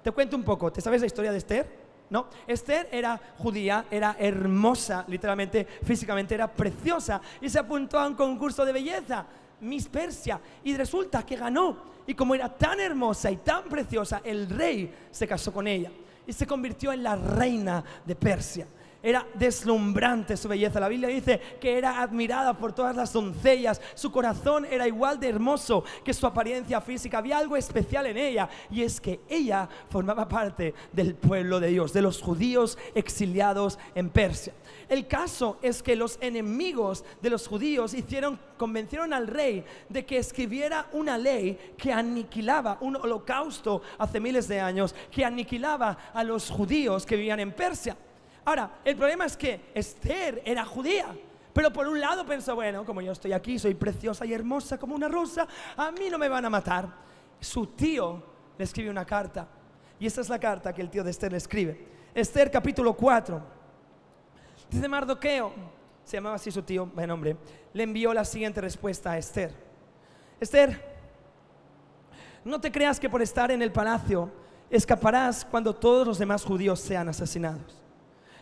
Te 0.03 0.11
cuento 0.11 0.35
un 0.35 0.43
poco, 0.43 0.73
¿te 0.73 0.81
sabes 0.81 1.01
la 1.01 1.07
historia 1.07 1.31
de 1.31 1.39
Esther? 1.39 1.71
¿No? 2.11 2.27
Esther 2.45 2.89
era 2.91 3.21
judía, 3.39 3.85
era 3.89 4.17
hermosa, 4.19 5.05
literalmente, 5.07 5.65
físicamente 5.85 6.35
era 6.35 6.53
preciosa 6.53 7.21
y 7.41 7.49
se 7.49 7.61
apuntó 7.61 8.01
a 8.01 8.09
un 8.09 8.17
concurso 8.17 8.65
de 8.65 8.73
belleza, 8.73 9.27
Miss 9.61 9.87
Persia, 9.87 10.41
y 10.65 10.77
resulta 10.77 11.25
que 11.25 11.37
ganó 11.37 11.93
y 12.05 12.15
como 12.15 12.35
era 12.35 12.49
tan 12.49 12.81
hermosa 12.81 13.31
y 13.31 13.37
tan 13.37 13.63
preciosa, 13.69 14.23
el 14.25 14.51
rey 14.51 14.93
se 15.13 15.29
casó 15.29 15.53
con 15.53 15.69
ella 15.69 15.93
y 16.27 16.33
se 16.33 16.47
convirtió 16.47 16.93
en 16.93 17.03
la 17.03 17.17
reina 17.17 17.85
de 18.05 18.15
Persia. 18.15 18.67
Era 19.03 19.27
deslumbrante 19.35 20.37
su 20.37 20.49
belleza. 20.49 20.79
La 20.79 20.89
Biblia 20.89 21.09
dice 21.09 21.41
que 21.61 21.77
era 21.77 22.01
admirada 22.01 22.57
por 22.57 22.73
todas 22.73 22.95
las 22.95 23.13
doncellas. 23.13 23.81
Su 23.95 24.13
corazón 24.13 24.65
era 24.65 24.87
igual 24.87 25.19
de 25.19 25.29
hermoso 25.29 25.83
que 26.05 26.15
su 26.15 26.25
apariencia 26.25 26.81
física. 26.81 27.19
Había 27.19 27.39
algo 27.39 27.57
especial 27.57 28.07
en 28.07 28.17
ella 28.17 28.49
y 28.71 28.83
es 28.83 29.01
que 29.01 29.21
ella 29.29 29.69
formaba 29.91 30.29
parte 30.29 30.73
del 30.93 31.17
pueblo 31.17 31.59
de 31.59 31.69
Dios, 31.69 31.93
de 31.93 32.03
los 32.03 32.23
judíos 32.23 32.79
exiliados 32.95 33.77
en 33.97 34.09
Persia. 34.09 34.53
El 34.93 35.07
caso 35.07 35.57
es 35.63 35.83
que 35.83 35.97
los 35.97 36.19
enemigos 36.21 37.03
de 37.23 37.31
los 37.31 37.49
judíos 37.49 37.95
hicieron, 37.95 38.39
convencieron 38.59 39.15
al 39.15 39.27
rey 39.27 39.65
de 39.89 40.05
que 40.05 40.19
escribiera 40.19 40.87
una 40.93 41.17
ley 41.17 41.75
que 41.79 41.91
aniquilaba 41.91 42.77
un 42.83 42.97
holocausto 42.97 43.81
hace 43.97 44.21
miles 44.21 44.49
de 44.49 44.61
años, 44.61 44.95
que 45.11 45.25
aniquilaba 45.25 45.97
a 46.13 46.23
los 46.23 46.51
judíos 46.51 47.07
que 47.07 47.17
vivían 47.17 47.41
en 47.41 47.53
Persia. 47.53 47.97
Ahora, 48.45 48.81
el 48.85 48.95
problema 48.95 49.25
es 49.25 49.35
que 49.35 49.71
Esther 49.73 50.43
era 50.45 50.63
judía. 50.67 51.07
Pero 51.55 51.73
por 51.73 51.89
un 51.89 51.99
lado 51.99 52.27
pensó, 52.27 52.55
bueno, 52.55 52.85
como 52.85 53.01
yo 53.01 53.13
estoy 53.13 53.33
aquí, 53.33 53.59
soy 53.59 53.73
preciosa 53.73 54.27
y 54.27 54.35
hermosa 54.35 54.77
como 54.77 54.95
una 54.95 55.09
rosa, 55.09 55.49
a 55.75 55.91
mí 55.91 56.11
no 56.11 56.19
me 56.19 56.29
van 56.29 56.45
a 56.45 56.51
matar. 56.51 56.87
Su 57.41 57.69
tío 57.69 58.23
le 58.59 58.65
escribe 58.65 58.91
una 58.91 59.07
carta. 59.07 59.49
Y 59.99 60.05
esta 60.05 60.21
es 60.21 60.29
la 60.29 60.39
carta 60.39 60.71
que 60.71 60.83
el 60.83 60.91
tío 60.91 61.03
de 61.03 61.13
Esther 61.13 61.33
le 61.33 61.39
escribe. 61.39 61.87
Esther 62.15 62.51
capítulo 62.51 62.93
4 62.93 63.62
Dice 64.73 64.89
Mardoqueo, 64.89 65.53
se 66.03 66.17
llamaba 66.17 66.37
así 66.37 66.51
su 66.51 66.63
tío, 66.63 66.87
buen 66.87 67.07
nombre, 67.07 67.37
le 67.75 67.83
envió 67.83 68.15
la 68.15 68.25
siguiente 68.25 68.59
respuesta 68.59 69.13
a 69.13 69.19
Esther. 69.19 69.53
Esther, 70.41 70.83
no 72.43 72.59
te 72.59 72.73
creas 72.73 72.99
que 72.99 73.11
por 73.11 73.21
estar 73.21 73.51
en 73.51 73.61
el 73.61 73.71
palacio 73.71 74.31
escaparás 74.71 75.45
cuando 75.45 75.75
todos 75.75 76.07
los 76.07 76.19
demás 76.19 76.43
judíos 76.43 76.81
sean 76.81 77.11
asesinados. 77.11 77.83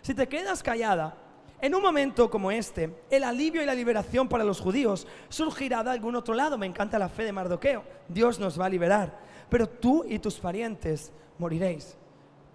Si 0.03 0.15
te 0.15 0.29
quedas 0.29 0.63
callada, 0.63 1.17
en 1.61 1.75
un 1.75 1.83
momento 1.83 2.31
como 2.31 2.53
este, 2.53 2.95
el 3.11 3.25
alivio 3.25 3.61
y 3.61 3.67
la 3.67 3.75
liberación 3.75 4.29
para 4.29 4.45
los 4.45 4.61
judíos 4.61 5.09
surgirá 5.29 5.83
de 5.83 5.91
algún 5.91 6.15
otro 6.15 6.33
lado. 6.33 6.57
Me 6.57 6.65
encanta 6.65 6.99
la 6.99 7.09
fe 7.09 7.25
de 7.25 7.33
Mardoqueo. 7.33 7.85
Dios 8.09 8.39
nos 8.39 8.59
va 8.59 8.67
a 8.67 8.71
liberar. 8.71 9.19
Pero 9.51 9.69
tú 9.69 10.05
y 10.09 10.19
tus 10.21 10.39
parientes 10.39 11.13
moriréis. 11.39 11.99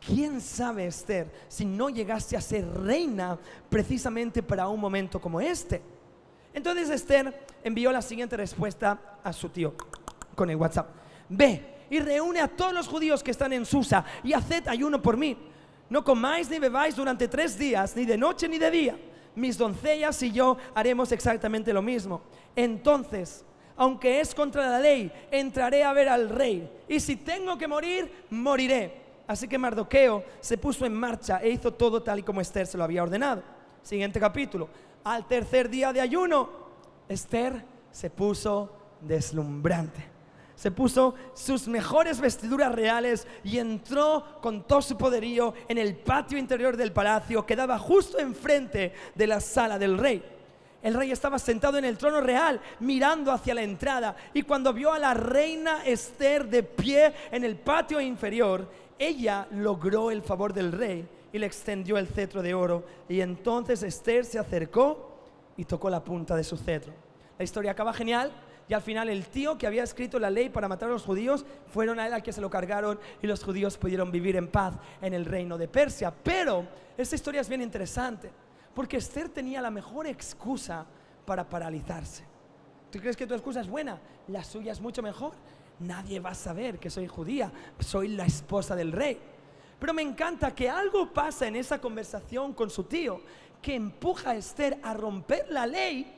¿Quién 0.06 0.40
sabe, 0.40 0.88
Esther, 0.88 1.32
si 1.48 1.66
no 1.66 1.90
llegaste 1.90 2.38
a 2.38 2.42
ser 2.42 2.66
reina 2.68 3.38
precisamente 3.70 4.44
para 4.44 4.68
un 4.68 4.80
momento 4.80 5.20
como 5.20 5.42
este? 5.42 5.82
Entonces 6.54 6.90
Esther 6.90 7.46
envió 7.64 7.92
la 7.92 8.02
siguiente 8.02 8.38
respuesta 8.38 9.20
a 9.24 9.34
su 9.34 9.50
tío 9.50 9.74
con 10.36 10.50
el 10.50 10.56
WhatsApp. 10.56 10.90
Ve 11.30 11.86
y 11.90 12.00
reúne 12.00 12.40
a 12.40 12.48
todos 12.48 12.74
los 12.74 12.88
judíos 12.88 13.24
que 13.24 13.32
están 13.32 13.54
en 13.54 13.66
Susa 13.66 14.06
y 14.24 14.34
haced 14.34 14.68
ayuno 14.68 15.02
por 15.02 15.18
mí 15.18 15.38
no 15.90 16.04
comáis 16.04 16.50
ni 16.50 16.60
bebáis 16.60 16.96
durante 16.96 17.28
tres 17.28 17.58
días, 17.58 17.96
ni 17.96 18.06
de 18.06 18.18
noche 18.18 18.48
ni 18.48 18.58
de 18.58 18.72
día. 18.72 18.98
Mis 19.36 19.58
doncellas 19.58 20.22
y 20.24 20.32
yo 20.32 20.58
haremos 20.74 21.12
exactamente 21.12 21.74
lo 21.74 21.82
mismo. 21.82 22.22
Entonces, 22.56 23.44
aunque 23.78 24.20
es 24.20 24.34
contra 24.34 24.70
la 24.70 24.80
ley, 24.80 25.12
entraré 25.30 25.84
a 25.84 25.94
ver 25.94 26.10
al 26.10 26.30
rey. 26.30 26.70
Y 26.88 27.00
si 27.00 27.18
tengo 27.18 27.58
que 27.58 27.68
morir, 27.68 28.26
moriré. 28.30 29.05
Así 29.28 29.48
que 29.48 29.58
Mardoqueo 29.58 30.24
se 30.40 30.58
puso 30.58 30.86
en 30.86 30.94
marcha 30.94 31.40
e 31.42 31.50
hizo 31.50 31.74
todo 31.74 32.02
tal 32.04 32.20
y 32.20 32.24
como 32.24 32.42
Esther 32.42 32.68
se 32.68 32.78
lo 32.78 32.84
había 32.84 33.04
ordenado. 33.04 33.44
Siguiente 33.82 34.20
capítulo. 34.20 34.70
Al 35.04 35.28
tercer 35.28 35.70
día 35.70 35.94
de 35.94 36.02
ayuno, 36.02 36.50
Esther 37.08 37.64
se 37.92 38.10
puso 38.10 38.72
deslumbrante 39.02 40.16
se 40.56 40.72
puso 40.72 41.16
sus 41.34 41.68
mejores 41.68 42.20
vestiduras 42.20 42.74
reales 42.74 43.28
y 43.44 43.58
entró 43.58 44.40
con 44.42 44.64
todo 44.64 44.82
su 44.82 44.98
poderío 44.98 45.54
en 45.68 45.78
el 45.78 45.96
patio 45.96 46.38
interior 46.38 46.78
del 46.78 46.94
palacio 46.94 47.46
que 47.46 47.56
daba 47.56 47.78
justo 47.78 48.20
enfrente 48.20 48.94
de 49.14 49.28
la 49.28 49.42
sala 49.42 49.78
del 49.78 49.98
rey. 49.98 50.24
El 50.82 50.94
rey 50.94 51.12
estaba 51.12 51.40
sentado 51.40 51.78
en 51.78 51.86
el 51.86 51.98
trono 51.98 52.22
real 52.22 52.62
mirando 52.80 53.32
hacia 53.32 53.56
la 53.56 53.64
entrada 53.64 54.16
y 54.34 54.44
cuando 54.44 54.72
vio 54.72 54.94
a 54.94 55.00
la 55.00 55.14
reina 55.14 55.84
Esther 55.84 56.48
de 56.48 56.64
pie 56.64 57.12
en 57.32 57.44
el 57.44 57.56
patio 57.58 58.00
inferior, 58.00 58.70
ella 58.98 59.48
logró 59.52 60.12
el 60.12 60.22
favor 60.22 60.54
del 60.54 60.72
rey 60.72 61.08
y 61.34 61.38
le 61.38 61.46
extendió 61.46 61.98
el 61.98 62.08
cetro 62.08 62.42
de 62.42 62.54
oro 62.54 62.86
y 63.10 63.22
entonces 63.22 63.84
Esther 63.84 64.26
se 64.26 64.40
acercó 64.40 65.18
y 65.58 65.66
tocó 65.66 65.90
la 65.90 66.04
punta 66.04 66.36
de 66.36 66.44
su 66.44 66.58
cetro. 66.58 66.94
La 67.38 67.44
historia 67.44 67.72
acaba 67.72 67.94
genial 67.94 68.32
y 68.68 68.74
al 68.74 68.82
final 68.82 69.10
el 69.10 69.26
tío 69.28 69.58
que 69.58 69.68
había 69.68 69.84
escrito 69.84 70.18
la 70.18 70.30
ley 70.30 70.50
para 70.50 70.68
matar 70.68 70.90
a 70.90 70.94
los 70.94 71.04
judíos 71.04 71.46
fueron 71.68 72.00
a 72.00 72.08
él 72.08 72.14
al 72.14 72.24
que 72.24 72.34
se 72.34 72.42
lo 72.42 72.50
cargaron 72.50 73.00
y 73.22 73.28
los 73.28 73.44
judíos 73.44 73.78
pudieron 73.78 74.12
vivir 74.12 74.36
en 74.38 74.48
paz 74.48 74.74
en 75.02 75.14
el 75.14 75.26
reino 75.26 75.58
de 75.58 75.68
Persia. 75.68 76.14
Pero 76.24 76.66
esta 76.98 77.16
historia 77.16 77.42
es 77.42 77.50
bien 77.50 77.62
interesante 77.62 78.32
porque 78.74 78.98
Esther 78.98 79.30
tenía 79.30 79.62
la 79.62 79.72
mejor 79.72 80.08
excusa 80.08 80.86
para 81.26 81.48
paralizarse. 81.48 82.24
¿Tú 82.92 83.00
crees 83.00 83.18
que 83.18 83.28
tu 83.28 83.34
excusa 83.34 83.62
es 83.62 83.68
buena? 83.68 84.00
La 84.28 84.44
suya 84.44 84.72
es 84.72 84.80
mucho 84.80 85.02
mejor. 85.02 85.34
Nadie 85.80 86.20
va 86.20 86.32
a 86.32 86.36
saber 86.36 86.80
que 86.80 86.90
soy 86.90 87.08
judía, 87.08 87.52
soy 87.80 88.10
la 88.10 88.26
esposa 88.26 88.76
del 88.76 88.92
rey. 88.92 89.20
Pero 89.80 89.94
me 89.94 90.02
encanta 90.02 90.56
que 90.56 90.70
algo 90.70 91.12
pasa 91.14 91.48
en 91.48 91.56
esa 91.56 91.80
conversación 91.80 92.54
con 92.54 92.70
su 92.70 92.86
tío 92.86 93.22
que 93.62 93.76
empuja 93.76 94.32
a 94.32 94.36
Esther 94.36 94.80
a 94.84 94.94
romper 94.94 95.48
la 95.50 95.66
ley 95.66 96.16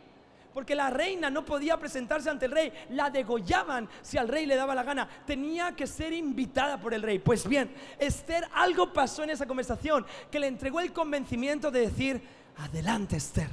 porque 0.58 0.74
la 0.74 0.90
reina 0.90 1.30
no 1.30 1.46
podía 1.46 1.78
presentarse 1.78 2.32
ante 2.32 2.46
el 2.46 2.52
rey, 2.52 2.74
la 2.90 3.12
degollaban 3.12 3.88
si 4.02 4.18
al 4.18 4.28
rey 4.28 4.48
le 4.48 4.56
daba 4.56 4.74
la 4.74 4.82
gana, 4.82 5.08
tenía 5.24 5.76
que 5.76 5.86
ser 5.86 6.12
invitada 6.14 6.80
por 6.80 6.96
el 6.96 7.04
rey. 7.04 7.20
Pues 7.20 7.48
bien, 7.48 7.72
Esther, 8.00 8.50
algo 8.56 8.92
pasó 8.92 9.22
en 9.22 9.30
esa 9.30 9.46
conversación 9.46 10.04
que 10.32 10.40
le 10.40 10.48
entregó 10.48 10.80
el 10.80 10.92
convencimiento 10.92 11.70
de 11.70 11.82
decir, 11.82 12.24
adelante 12.58 13.18
Esther. 13.18 13.50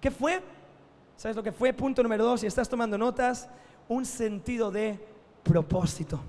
¿Qué 0.00 0.10
fue? 0.10 0.42
¿Sabes 1.18 1.36
lo 1.36 1.42
que 1.42 1.52
fue? 1.52 1.74
Punto 1.74 2.02
número 2.02 2.24
dos, 2.24 2.40
si 2.40 2.46
estás 2.46 2.70
tomando 2.70 2.96
notas, 2.96 3.50
un 3.86 4.06
sentido 4.06 4.70
de 4.70 4.98
propósito. 5.46 6.20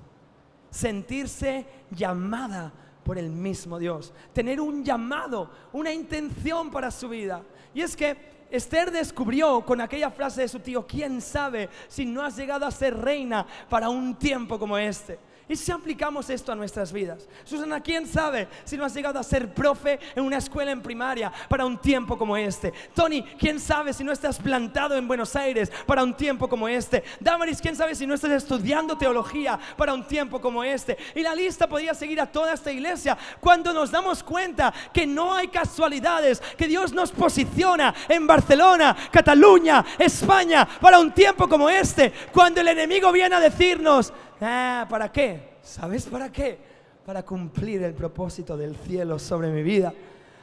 Sentirse 0.69 1.65
llamada 1.89 2.71
por 3.03 3.17
el 3.17 3.30
mismo 3.30 3.80
Dios. 3.80 4.13
Tener 4.34 4.62
un 4.62 4.84
llamado, 4.84 5.49
una 5.73 5.91
intención 5.91 6.69
para 6.69 6.91
su 6.91 7.10
vida. 7.10 7.41
Y 7.73 7.82
es 7.82 7.95
que 7.95 8.45
Esther 8.51 8.91
descubrió 8.91 9.65
con 9.65 9.82
aquella 9.82 10.12
frase 10.12 10.41
de 10.41 10.47
su 10.47 10.60
tío, 10.60 10.86
¿quién 10.86 11.21
sabe 11.21 11.69
si 11.88 12.06
no 12.06 12.21
has 12.21 12.38
llegado 12.38 12.65
a 12.65 12.71
ser 12.71 12.95
reina 12.95 13.45
para 13.69 13.89
un 13.89 14.15
tiempo 14.15 14.60
como 14.60 14.77
este? 14.77 15.19
¿Y 15.50 15.56
si 15.56 15.72
aplicamos 15.72 16.30
esto 16.30 16.52
a 16.52 16.56
nuestras 16.56 16.92
vidas? 16.92 17.28
Susana, 17.46 17.82
¿quién 17.82 18.06
sabe 18.06 18.50
si 18.66 18.76
no 18.76 18.84
has 18.84 18.94
llegado 18.94 19.18
a 19.18 19.24
ser 19.24 19.54
profe 19.54 19.98
en 20.14 20.24
una 20.24 20.38
escuela 20.38 20.72
en 20.72 20.82
primaria 20.82 21.32
para 21.48 21.66
un 21.66 21.78
tiempo 21.78 22.18
como 22.18 22.36
este? 22.36 22.74
Tony, 22.94 23.24
¿quién 23.40 23.58
sabe 23.58 23.94
si 23.94 24.04
no 24.04 24.12
estás 24.12 24.40
plantado 24.40 24.98
en 24.98 25.08
Buenos 25.08 25.38
Aires 25.38 25.72
para 25.86 26.04
un 26.04 26.14
tiempo 26.14 26.50
como 26.50 26.68
este? 26.68 27.02
Damaris, 27.22 27.62
¿quién 27.62 27.78
sabe 27.78 27.96
si 27.96 28.06
no 28.06 28.14
estás 28.14 28.32
estudiando 28.32 28.98
teología 28.98 29.58
para 29.78 29.94
un 29.94 30.06
tiempo 30.06 30.42
como 30.42 30.66
este? 30.66 30.98
Y 31.16 31.22
la 31.22 31.34
lista 31.34 31.68
podría 31.68 31.94
seguir 31.94 32.20
a 32.20 32.30
toda 32.30 32.54
esta 32.54 32.72
iglesia 32.72 33.18
cuando 33.40 33.72
nos 33.72 33.90
damos 33.90 34.24
cuenta 34.24 34.74
que 34.92 35.08
no 35.08 35.34
hay 35.34 35.48
casualidades, 35.48 36.42
que 36.58 36.68
Dios 36.68 36.92
nos 36.92 37.12
posiciona 37.12 37.96
en 38.10 38.28
Barcelona, 38.28 38.98
Cataluña, 39.12 39.86
España 39.98 40.68
para 40.82 41.00
un 41.00 41.14
tiempo 41.14 41.48
como 41.48 41.70
este, 41.70 42.12
cuando 42.34 42.60
el 42.60 42.68
enemigo 42.68 43.14
viene 43.14 43.36
a 43.36 43.40
decirnos, 43.40 44.12
Ah, 44.39 44.86
¿para 44.89 45.12
qué? 45.12 45.58
¿Sabes 45.62 46.06
para 46.06 46.32
qué? 46.32 46.58
Para 47.06 47.23
cumplir 47.23 47.84
el 47.84 47.93
propósito 47.93 48.56
del 48.56 48.76
cielo 48.76 49.17
sobre 49.17 49.50
mi 49.50 49.63
vida. 49.63 49.93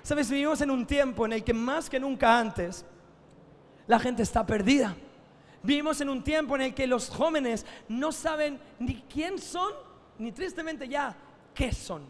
Sabes, 0.02 0.30
vivimos 0.30 0.60
en 0.60 0.70
un 0.70 0.86
tiempo 0.86 1.26
en 1.26 1.34
el 1.34 1.44
que 1.44 1.54
más 1.54 1.88
que 1.88 2.00
nunca 2.00 2.38
antes 2.38 2.84
la 3.86 3.98
gente 3.98 4.22
está 4.22 4.44
perdida. 4.44 4.96
Vivimos 5.62 6.00
en 6.00 6.10
un 6.10 6.22
tiempo 6.22 6.56
en 6.56 6.62
el 6.62 6.74
que 6.74 6.86
los 6.86 7.08
jóvenes 7.08 7.64
no 7.88 8.12
saben 8.12 8.58
ni 8.78 9.02
quién 9.02 9.38
son, 9.38 9.72
ni 10.18 10.30
tristemente 10.32 10.88
ya 10.88 11.16
qué 11.54 11.72
son. 11.72 12.02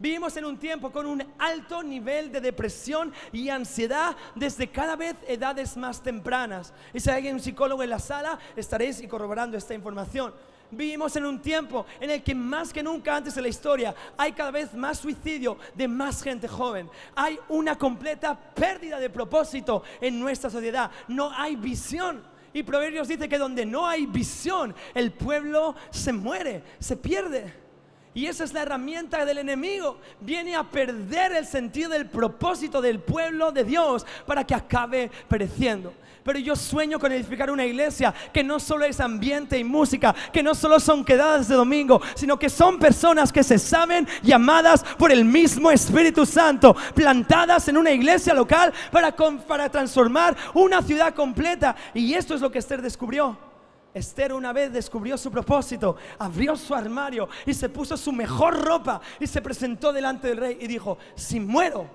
Vivimos 0.00 0.36
en 0.36 0.44
un 0.44 0.56
tiempo 0.56 0.92
con 0.92 1.06
un 1.06 1.24
alto 1.38 1.82
nivel 1.82 2.30
de 2.30 2.40
depresión 2.40 3.12
y 3.32 3.48
ansiedad 3.48 4.16
desde 4.36 4.70
cada 4.70 4.94
vez 4.94 5.16
edades 5.26 5.76
más 5.76 6.00
tempranas. 6.00 6.72
Y 6.94 7.00
si 7.00 7.10
hay 7.10 7.16
alguien 7.16 7.34
un 7.34 7.40
psicólogo 7.40 7.82
en 7.82 7.90
la 7.90 7.98
sala, 7.98 8.38
estaréis 8.54 9.02
corroborando 9.08 9.56
esta 9.56 9.74
información. 9.74 10.32
Vivimos 10.70 11.16
en 11.16 11.24
un 11.24 11.40
tiempo 11.40 11.84
en 11.98 12.10
el 12.10 12.22
que 12.22 12.34
más 12.34 12.72
que 12.72 12.82
nunca 12.82 13.16
antes 13.16 13.36
en 13.36 13.42
la 13.42 13.48
historia 13.48 13.94
hay 14.16 14.32
cada 14.32 14.50
vez 14.50 14.74
más 14.74 14.98
suicidio 14.98 15.56
de 15.74 15.88
más 15.88 16.22
gente 16.22 16.46
joven. 16.46 16.88
Hay 17.16 17.38
una 17.48 17.76
completa 17.76 18.38
pérdida 18.38 19.00
de 19.00 19.10
propósito 19.10 19.82
en 20.00 20.20
nuestra 20.20 20.48
sociedad. 20.48 20.90
No 21.08 21.32
hay 21.34 21.56
visión. 21.56 22.22
Y 22.52 22.62
Proverbios 22.62 23.08
dice 23.08 23.28
que 23.28 23.38
donde 23.38 23.66
no 23.66 23.86
hay 23.86 24.06
visión, 24.06 24.74
el 24.94 25.12
pueblo 25.12 25.74
se 25.90 26.12
muere, 26.12 26.62
se 26.78 26.96
pierde. 26.96 27.67
Y 28.14 28.26
esa 28.26 28.44
es 28.44 28.52
la 28.52 28.62
herramienta 28.62 29.24
del 29.24 29.38
enemigo. 29.38 29.98
Viene 30.20 30.56
a 30.56 30.64
perder 30.64 31.32
el 31.32 31.46
sentido 31.46 31.90
del 31.90 32.06
propósito 32.06 32.80
del 32.80 33.00
pueblo 33.00 33.52
de 33.52 33.64
Dios 33.64 34.04
para 34.26 34.44
que 34.44 34.54
acabe 34.54 35.10
pereciendo. 35.28 35.92
Pero 36.24 36.38
yo 36.40 36.56
sueño 36.56 36.98
con 36.98 37.10
edificar 37.10 37.50
una 37.50 37.64
iglesia 37.64 38.12
que 38.32 38.44
no 38.44 38.60
solo 38.60 38.84
es 38.84 39.00
ambiente 39.00 39.58
y 39.58 39.64
música, 39.64 40.14
que 40.30 40.42
no 40.42 40.54
solo 40.54 40.78
son 40.78 41.04
quedadas 41.04 41.48
de 41.48 41.54
domingo, 41.54 42.02
sino 42.16 42.38
que 42.38 42.50
son 42.50 42.78
personas 42.78 43.32
que 43.32 43.42
se 43.42 43.58
saben 43.58 44.06
llamadas 44.22 44.84
por 44.98 45.10
el 45.10 45.24
mismo 45.24 45.70
Espíritu 45.70 46.26
Santo, 46.26 46.76
plantadas 46.94 47.68
en 47.68 47.78
una 47.78 47.92
iglesia 47.92 48.34
local 48.34 48.74
para, 48.90 49.16
para 49.16 49.70
transformar 49.70 50.36
una 50.52 50.82
ciudad 50.82 51.14
completa. 51.14 51.74
Y 51.94 52.12
esto 52.12 52.34
es 52.34 52.42
lo 52.42 52.50
que 52.50 52.58
Esther 52.58 52.82
descubrió. 52.82 53.47
Esther 53.94 54.32
una 54.32 54.52
vez 54.52 54.72
descubrió 54.72 55.16
su 55.16 55.30
propósito, 55.30 55.96
abrió 56.18 56.56
su 56.56 56.74
armario 56.74 57.28
y 57.46 57.54
se 57.54 57.68
puso 57.68 57.96
su 57.96 58.12
mejor 58.12 58.62
ropa 58.62 59.00
y 59.18 59.26
se 59.26 59.42
presentó 59.42 59.92
delante 59.92 60.28
del 60.28 60.36
rey 60.36 60.58
y 60.60 60.66
dijo, 60.66 60.98
si 61.14 61.40
muero, 61.40 61.86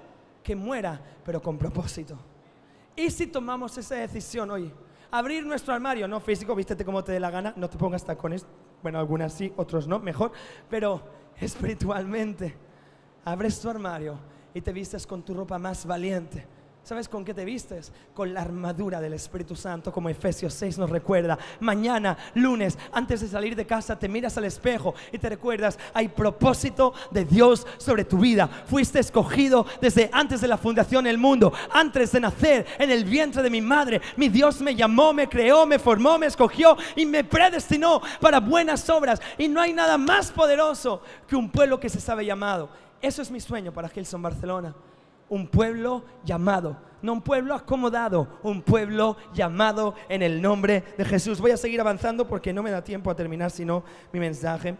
que 0.43 0.55
muera, 0.55 0.99
pero 1.23 1.41
con 1.41 1.57
propósito. 1.57 2.17
¿Y 2.95 3.09
si 3.09 3.27
tomamos 3.27 3.77
esa 3.77 3.95
decisión 3.95 4.51
hoy? 4.51 4.71
Abrir 5.11 5.45
nuestro 5.45 5.73
armario, 5.73 6.07
no 6.07 6.19
físico, 6.19 6.55
vístete 6.55 6.83
como 6.83 7.03
te 7.03 7.11
dé 7.11 7.19
la 7.19 7.31
gana, 7.31 7.53
no 7.55 7.69
te 7.69 7.77
pongas 7.77 8.03
tacones, 8.03 8.45
bueno, 8.81 8.99
algunas 8.99 9.33
sí, 9.33 9.53
otros 9.55 9.87
no, 9.87 9.99
mejor, 9.99 10.31
pero 10.69 11.01
espiritualmente, 11.39 12.55
abres 13.23 13.59
tu 13.59 13.69
armario 13.69 14.17
y 14.53 14.61
te 14.61 14.73
vistes 14.73 15.07
con 15.07 15.23
tu 15.23 15.33
ropa 15.33 15.57
más 15.57 15.85
valiente, 15.85 16.45
¿Sabes 16.83 17.07
con 17.07 17.23
qué 17.23 17.33
te 17.33 17.45
vistes? 17.45 17.93
Con 18.13 18.33
la 18.33 18.41
armadura 18.41 18.99
del 18.99 19.13
Espíritu 19.13 19.55
Santo, 19.55 19.93
como 19.93 20.09
Efesios 20.09 20.53
6 20.53 20.79
nos 20.79 20.89
recuerda. 20.89 21.39
Mañana, 21.61 22.17
lunes, 22.33 22.77
antes 22.91 23.21
de 23.21 23.29
salir 23.29 23.55
de 23.55 23.65
casa, 23.65 23.97
te 23.97 24.09
miras 24.09 24.37
al 24.37 24.43
espejo 24.43 24.93
y 25.09 25.17
te 25.17 25.29
recuerdas, 25.29 25.79
hay 25.93 26.09
propósito 26.09 26.93
de 27.09 27.23
Dios 27.23 27.65
sobre 27.77 28.03
tu 28.03 28.17
vida. 28.17 28.49
Fuiste 28.67 28.99
escogido 28.99 29.65
desde 29.79 30.09
antes 30.11 30.41
de 30.41 30.49
la 30.49 30.57
fundación 30.57 31.05
del 31.05 31.17
mundo, 31.17 31.53
antes 31.71 32.11
de 32.11 32.19
nacer 32.19 32.65
en 32.77 32.91
el 32.91 33.05
vientre 33.05 33.41
de 33.41 33.49
mi 33.49 33.61
madre. 33.61 34.01
Mi 34.17 34.27
Dios 34.27 34.59
me 34.59 34.75
llamó, 34.75 35.13
me 35.13 35.29
creó, 35.29 35.65
me 35.65 35.79
formó, 35.79 36.17
me 36.17 36.25
escogió 36.25 36.75
y 36.97 37.05
me 37.05 37.23
predestinó 37.23 38.01
para 38.19 38.41
buenas 38.41 38.89
obras. 38.89 39.21
Y 39.37 39.47
no 39.47 39.61
hay 39.61 39.71
nada 39.71 39.97
más 39.97 40.31
poderoso 40.31 41.01
que 41.29 41.37
un 41.37 41.49
pueblo 41.49 41.79
que 41.79 41.87
se 41.87 42.01
sabe 42.01 42.25
llamado. 42.25 42.67
Eso 43.01 43.21
es 43.21 43.31
mi 43.31 43.39
sueño 43.39 43.71
para 43.71 43.87
Gilson 43.87 44.21
Barcelona 44.21 44.75
un 45.29 45.47
pueblo 45.47 46.03
llamado, 46.23 46.77
no 47.01 47.13
un 47.13 47.21
pueblo 47.21 47.53
acomodado, 47.53 48.27
un 48.43 48.61
pueblo 48.61 49.17
llamado 49.33 49.95
en 50.09 50.21
el 50.21 50.41
nombre 50.41 50.83
de 50.97 51.05
Jesús. 51.05 51.41
Voy 51.41 51.51
a 51.51 51.57
seguir 51.57 51.81
avanzando 51.81 52.27
porque 52.27 52.53
no 52.53 52.63
me 52.63 52.71
da 52.71 52.83
tiempo 52.83 53.11
a 53.11 53.15
terminar 53.15 53.51
sino 53.51 53.83
mi 54.11 54.19
mensaje. 54.19 54.75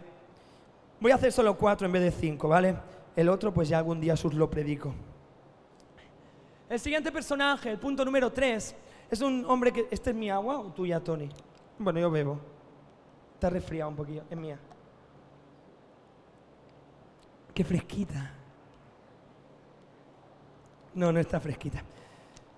Voy 1.00 1.12
a 1.12 1.16
hacer 1.16 1.32
solo 1.32 1.56
cuatro 1.56 1.86
en 1.86 1.92
vez 1.92 2.02
de 2.02 2.10
cinco, 2.10 2.48
¿vale? 2.48 2.76
El 3.16 3.28
otro 3.28 3.52
pues 3.52 3.68
ya 3.68 3.78
algún 3.78 4.00
día 4.00 4.16
sus 4.16 4.34
lo 4.34 4.48
predico. 4.48 4.94
El 6.68 6.80
siguiente 6.80 7.12
personaje, 7.12 7.70
el 7.70 7.78
punto 7.78 8.04
número 8.04 8.32
tres, 8.32 8.74
es 9.10 9.20
un 9.20 9.44
hombre 9.46 9.72
que... 9.72 9.86
¿Este 9.90 10.10
es 10.10 10.16
mi 10.16 10.30
agua 10.30 10.58
o 10.58 10.72
tuya, 10.72 10.98
Tony? 10.98 11.28
Bueno, 11.78 12.00
yo 12.00 12.10
bebo. 12.10 12.38
Está 13.34 13.50
resfriado 13.50 13.90
un 13.90 13.96
poquillo, 13.96 14.22
es 14.30 14.36
mía. 14.36 14.58
Qué 17.52 17.62
fresquita. 17.62 18.32
No, 20.94 21.12
no 21.12 21.20
está 21.20 21.40
fresquita. 21.40 21.82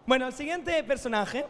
Bueno, 0.06 0.26
el 0.26 0.32
siguiente 0.32 0.82
personaje 0.84 1.46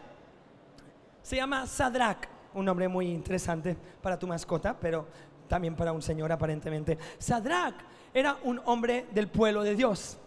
se 1.21 1.35
llama 1.35 1.67
Sadrak, 1.67 2.29
un 2.53 2.65
nombre 2.65 2.87
muy 2.87 3.07
interesante 3.07 3.75
para 4.01 4.17
tu 4.17 4.25
mascota, 4.25 4.75
pero 4.79 5.07
también 5.47 5.75
para 5.75 5.91
un 5.91 6.01
señor 6.01 6.31
aparentemente. 6.31 6.97
Sadrak 7.17 7.75
era 8.13 8.37
un 8.43 8.61
hombre 8.65 9.05
del 9.11 9.27
pueblo 9.27 9.63
de 9.63 9.75
Dios. 9.75 10.17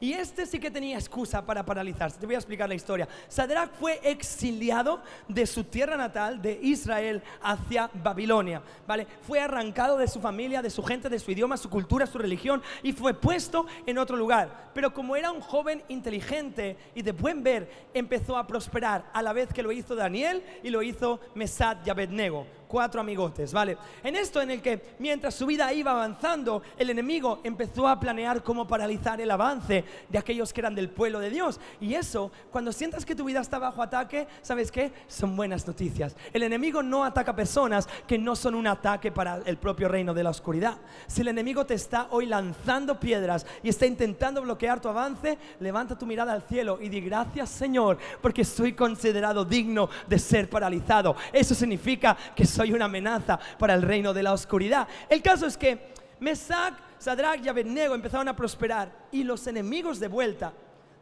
Y 0.00 0.14
este 0.14 0.46
sí 0.46 0.58
que 0.58 0.70
tenía 0.70 0.96
excusa 0.96 1.44
para 1.44 1.64
paralizarse. 1.64 2.18
Te 2.18 2.24
voy 2.24 2.34
a 2.34 2.38
explicar 2.38 2.68
la 2.68 2.74
historia. 2.74 3.06
Sadrach 3.28 3.70
fue 3.78 4.00
exiliado 4.02 5.02
de 5.28 5.46
su 5.46 5.64
tierra 5.64 5.96
natal, 5.96 6.40
de 6.40 6.58
Israel, 6.62 7.22
hacia 7.42 7.90
Babilonia. 7.92 8.62
¿vale? 8.86 9.06
Fue 9.20 9.40
arrancado 9.40 9.98
de 9.98 10.08
su 10.08 10.20
familia, 10.20 10.62
de 10.62 10.70
su 10.70 10.82
gente, 10.82 11.10
de 11.10 11.18
su 11.18 11.30
idioma, 11.30 11.58
su 11.58 11.68
cultura, 11.68 12.06
su 12.06 12.18
religión 12.18 12.62
y 12.82 12.92
fue 12.92 13.12
puesto 13.12 13.66
en 13.84 13.98
otro 13.98 14.16
lugar. 14.16 14.70
Pero 14.72 14.94
como 14.94 15.16
era 15.16 15.30
un 15.30 15.40
joven 15.40 15.82
inteligente 15.88 16.78
y 16.94 17.02
de 17.02 17.12
buen 17.12 17.42
ver, 17.42 17.70
empezó 17.92 18.38
a 18.38 18.46
prosperar 18.46 19.10
a 19.12 19.20
la 19.22 19.34
vez 19.34 19.52
que 19.52 19.62
lo 19.62 19.70
hizo 19.70 19.94
Daniel 19.94 20.42
y 20.62 20.70
lo 20.70 20.82
hizo 20.82 21.20
Mesad 21.34 21.76
y 21.84 21.90
Abednego 21.90 22.59
cuatro 22.70 23.00
amigotes, 23.00 23.52
¿vale? 23.52 23.76
En 24.04 24.14
esto 24.14 24.40
en 24.40 24.52
el 24.52 24.62
que 24.62 24.94
mientras 25.00 25.34
su 25.34 25.44
vida 25.44 25.72
iba 25.72 25.90
avanzando, 25.90 26.62
el 26.78 26.88
enemigo 26.88 27.40
empezó 27.42 27.88
a 27.88 27.98
planear 27.98 28.44
cómo 28.44 28.68
paralizar 28.68 29.20
el 29.20 29.30
avance 29.32 29.84
de 30.08 30.18
aquellos 30.18 30.52
que 30.52 30.60
eran 30.60 30.76
del 30.76 30.88
pueblo 30.88 31.18
de 31.18 31.30
Dios. 31.30 31.58
Y 31.80 31.94
eso, 31.94 32.30
cuando 32.52 32.70
sientas 32.70 33.04
que 33.04 33.16
tu 33.16 33.24
vida 33.24 33.40
está 33.40 33.58
bajo 33.58 33.82
ataque, 33.82 34.28
¿sabes 34.40 34.70
qué? 34.70 34.92
Son 35.08 35.34
buenas 35.34 35.66
noticias. 35.66 36.14
El 36.32 36.44
enemigo 36.44 36.80
no 36.80 37.04
ataca 37.04 37.34
personas 37.34 37.88
que 38.06 38.18
no 38.18 38.36
son 38.36 38.54
un 38.54 38.68
ataque 38.68 39.10
para 39.10 39.40
el 39.44 39.56
propio 39.56 39.88
reino 39.88 40.14
de 40.14 40.22
la 40.22 40.30
oscuridad. 40.30 40.78
Si 41.08 41.22
el 41.22 41.28
enemigo 41.28 41.66
te 41.66 41.74
está 41.74 42.06
hoy 42.10 42.26
lanzando 42.26 43.00
piedras 43.00 43.46
y 43.64 43.68
está 43.68 43.86
intentando 43.86 44.42
bloquear 44.42 44.80
tu 44.80 44.88
avance, 44.88 45.38
levanta 45.58 45.98
tu 45.98 46.06
mirada 46.06 46.32
al 46.32 46.42
cielo 46.42 46.78
y 46.80 46.88
di 46.88 47.00
gracias 47.00 47.50
Señor, 47.50 47.98
porque 48.22 48.44
soy 48.44 48.74
considerado 48.74 49.44
digno 49.44 49.88
de 50.06 50.20
ser 50.20 50.48
paralizado. 50.48 51.16
Eso 51.32 51.52
significa 51.56 52.16
que 52.36 52.46
soy 52.46 52.59
soy 52.60 52.74
una 52.74 52.84
amenaza 52.84 53.40
para 53.58 53.72
el 53.72 53.80
reino 53.80 54.12
de 54.12 54.22
la 54.22 54.34
oscuridad. 54.34 54.86
El 55.08 55.22
caso 55.22 55.46
es 55.46 55.56
que 55.56 55.94
Mesac, 56.18 56.74
Sadrach 56.98 57.42
y 57.42 57.48
Abednego 57.48 57.94
empezaron 57.94 58.28
a 58.28 58.36
prosperar 58.36 58.92
y 59.12 59.24
los 59.24 59.46
enemigos 59.46 59.98
de 59.98 60.08
vuelta 60.08 60.52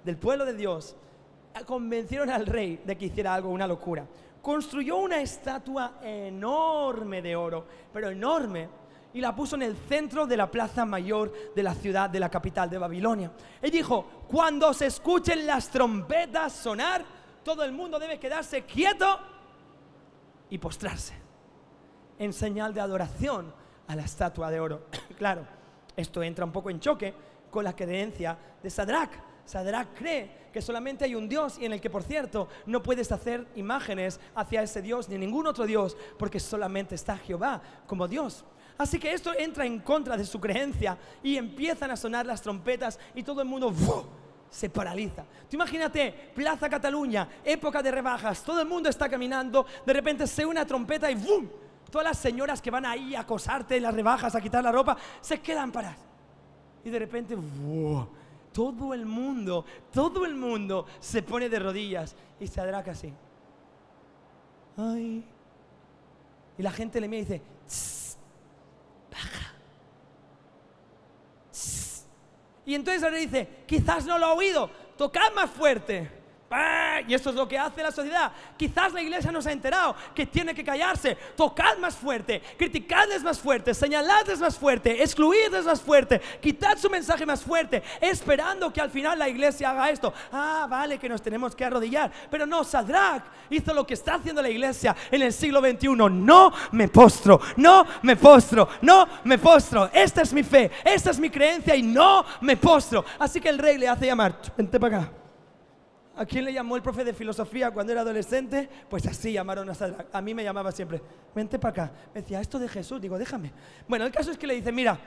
del 0.04 0.16
pueblo 0.16 0.44
de 0.44 0.54
Dios 0.54 0.94
convencieron 1.66 2.30
al 2.30 2.46
rey 2.46 2.80
de 2.84 2.96
que 2.96 3.06
hiciera 3.06 3.34
algo, 3.34 3.48
una 3.48 3.66
locura. 3.66 4.06
Construyó 4.40 4.98
una 4.98 5.20
estatua 5.20 5.94
enorme 6.00 7.22
de 7.22 7.34
oro, 7.34 7.66
pero 7.92 8.08
enorme, 8.08 8.68
y 9.12 9.20
la 9.20 9.34
puso 9.34 9.56
en 9.56 9.62
el 9.62 9.76
centro 9.88 10.28
de 10.28 10.36
la 10.36 10.48
plaza 10.48 10.84
mayor 10.84 11.32
de 11.56 11.62
la 11.64 11.74
ciudad, 11.74 12.08
de 12.08 12.20
la 12.20 12.30
capital 12.30 12.70
de 12.70 12.78
Babilonia. 12.78 13.32
Y 13.60 13.70
dijo, 13.72 14.04
cuando 14.28 14.72
se 14.72 14.86
escuchen 14.86 15.44
las 15.44 15.68
trompetas 15.70 16.52
sonar, 16.52 17.04
todo 17.42 17.64
el 17.64 17.72
mundo 17.72 17.98
debe 17.98 18.20
quedarse 18.20 18.62
quieto 18.62 19.18
y 20.50 20.58
postrarse 20.58 21.27
en 22.18 22.32
señal 22.32 22.74
de 22.74 22.80
adoración 22.80 23.52
a 23.86 23.96
la 23.96 24.02
estatua 24.02 24.50
de 24.50 24.60
oro. 24.60 24.82
claro, 25.18 25.46
esto 25.96 26.22
entra 26.22 26.44
un 26.44 26.52
poco 26.52 26.70
en 26.70 26.80
choque 26.80 27.14
con 27.50 27.64
la 27.64 27.74
creencia 27.74 28.38
de 28.62 28.70
Sadrach. 28.70 29.10
Sadrach 29.44 29.88
cree 29.96 30.48
que 30.52 30.60
solamente 30.60 31.04
hay 31.04 31.14
un 31.14 31.28
Dios 31.28 31.58
y 31.58 31.64
en 31.64 31.72
el 31.72 31.80
que, 31.80 31.90
por 31.90 32.02
cierto, 32.02 32.48
no 32.66 32.82
puedes 32.82 33.10
hacer 33.12 33.46
imágenes 33.56 34.20
hacia 34.34 34.62
ese 34.62 34.82
Dios 34.82 35.08
ni 35.08 35.16
ningún 35.16 35.46
otro 35.46 35.66
Dios, 35.66 35.96
porque 36.18 36.38
solamente 36.38 36.94
está 36.94 37.16
Jehová 37.16 37.62
como 37.86 38.06
Dios. 38.06 38.44
Así 38.76 38.98
que 38.98 39.12
esto 39.12 39.32
entra 39.36 39.66
en 39.66 39.80
contra 39.80 40.16
de 40.16 40.24
su 40.24 40.38
creencia 40.38 40.96
y 41.22 41.36
empiezan 41.36 41.90
a 41.90 41.96
sonar 41.96 42.26
las 42.26 42.42
trompetas 42.42 42.98
y 43.14 43.22
todo 43.22 43.42
el 43.42 43.48
mundo 43.48 43.72
se 44.50 44.70
paraliza. 44.70 45.24
Tú 45.50 45.56
imagínate, 45.56 46.30
Plaza 46.34 46.68
Cataluña, 46.68 47.28
época 47.44 47.82
de 47.82 47.90
rebajas, 47.90 48.42
todo 48.42 48.60
el 48.60 48.68
mundo 48.68 48.88
está 48.88 49.08
caminando, 49.08 49.66
de 49.84 49.92
repente 49.92 50.26
se 50.26 50.46
una 50.46 50.64
trompeta 50.64 51.10
y 51.10 51.14
¡bum! 51.16 51.48
Todas 51.90 52.06
las 52.06 52.18
señoras 52.18 52.60
que 52.60 52.70
van 52.70 52.84
ahí 52.84 53.14
a 53.14 53.20
acosarte 53.20 53.76
en 53.76 53.82
las 53.84 53.94
rebajas, 53.94 54.34
a 54.34 54.40
quitar 54.40 54.62
la 54.62 54.72
ropa, 54.72 54.96
se 55.20 55.40
quedan 55.40 55.72
paradas. 55.72 55.98
Y 56.84 56.90
de 56.90 56.98
repente, 56.98 57.36
todo 58.52 58.94
el 58.94 59.06
mundo, 59.06 59.64
todo 59.92 60.24
el 60.24 60.34
mundo 60.34 60.86
se 61.00 61.22
pone 61.22 61.48
de 61.48 61.58
rodillas 61.58 62.14
y 62.38 62.46
se 62.46 62.60
adraca 62.60 62.90
así. 62.90 63.12
Ay. 64.76 65.24
Y 66.56 66.62
la 66.62 66.70
gente 66.70 67.00
le 67.00 67.08
mira 67.08 67.22
y 67.22 67.24
dice, 67.24 67.42
baja. 69.10 69.54
Y 72.66 72.74
entonces 72.74 73.02
ahora 73.02 73.16
dice, 73.16 73.64
quizás 73.66 74.04
no 74.04 74.18
lo 74.18 74.26
ha 74.26 74.34
oído, 74.34 74.70
tocad 74.96 75.32
más 75.34 75.50
fuerte. 75.50 76.17
Y 77.06 77.14
eso 77.14 77.30
es 77.30 77.36
lo 77.36 77.46
que 77.46 77.58
hace 77.58 77.82
la 77.82 77.92
sociedad. 77.92 78.32
Quizás 78.56 78.92
la 78.92 79.02
iglesia 79.02 79.30
no 79.30 79.42
se 79.42 79.50
ha 79.50 79.52
enterado 79.52 79.94
que 80.14 80.26
tiene 80.26 80.54
que 80.54 80.64
callarse. 80.64 81.16
Tocad 81.36 81.76
más 81.78 81.94
fuerte, 81.94 82.42
criticadles 82.56 83.22
más 83.22 83.38
fuerte, 83.38 83.74
señaladles 83.74 84.40
más 84.40 84.58
fuerte, 84.58 85.02
excluidles 85.02 85.64
más 85.64 85.80
fuerte, 85.80 86.20
quitad 86.40 86.78
su 86.78 86.88
mensaje 86.88 87.26
más 87.26 87.42
fuerte, 87.42 87.82
esperando 88.00 88.72
que 88.72 88.80
al 88.80 88.90
final 88.90 89.18
la 89.18 89.28
iglesia 89.28 89.70
haga 89.70 89.90
esto. 89.90 90.12
Ah, 90.32 90.66
vale, 90.68 90.98
que 90.98 91.08
nos 91.08 91.22
tenemos 91.22 91.54
que 91.54 91.64
arrodillar. 91.64 92.10
Pero 92.30 92.46
no, 92.46 92.64
Sadrach 92.64 93.24
hizo 93.50 93.74
lo 93.74 93.86
que 93.86 93.94
está 93.94 94.14
haciendo 94.14 94.42
la 94.42 94.50
iglesia 94.50 94.96
en 95.10 95.22
el 95.22 95.32
siglo 95.32 95.60
XXI. 95.60 95.88
No 96.10 96.52
me 96.72 96.88
postro, 96.88 97.40
no 97.56 97.86
me 98.02 98.16
postro, 98.16 98.68
no 98.82 99.06
me 99.24 99.38
postro. 99.38 99.90
Esta 99.92 100.22
es 100.22 100.32
mi 100.32 100.42
fe, 100.42 100.70
esta 100.84 101.10
es 101.10 101.18
mi 101.18 101.30
creencia 101.30 101.76
y 101.76 101.82
no 101.82 102.24
me 102.40 102.56
postro. 102.56 103.04
Así 103.18 103.40
que 103.40 103.48
el 103.50 103.58
rey 103.58 103.76
le 103.76 103.88
hace 103.88 104.06
llamar, 104.06 104.34
vente 104.56 104.80
para 104.80 104.98
acá. 104.98 105.27
¿A 106.18 106.26
quién 106.26 106.44
le 106.44 106.52
llamó 106.52 106.74
el 106.74 106.82
profe 106.82 107.04
de 107.04 107.14
filosofía 107.14 107.70
cuando 107.70 107.92
era 107.92 108.00
adolescente? 108.00 108.68
Pues 108.90 109.06
así 109.06 109.32
llamaron 109.32 109.70
a 109.70 109.74
Sadrach. 109.74 110.08
A 110.12 110.20
mí 110.20 110.34
me 110.34 110.42
llamaba 110.42 110.72
siempre, 110.72 111.00
vente 111.32 111.60
para 111.60 111.84
acá. 111.84 111.92
Me 112.12 112.22
decía, 112.22 112.40
esto 112.40 112.58
de 112.58 112.68
Jesús. 112.68 113.00
Digo, 113.00 113.16
déjame. 113.16 113.52
Bueno, 113.86 114.04
el 114.04 114.10
caso 114.10 114.32
es 114.32 114.36
que 114.36 114.48
le 114.48 114.54
dice, 114.54 114.72
mira, 114.72 114.98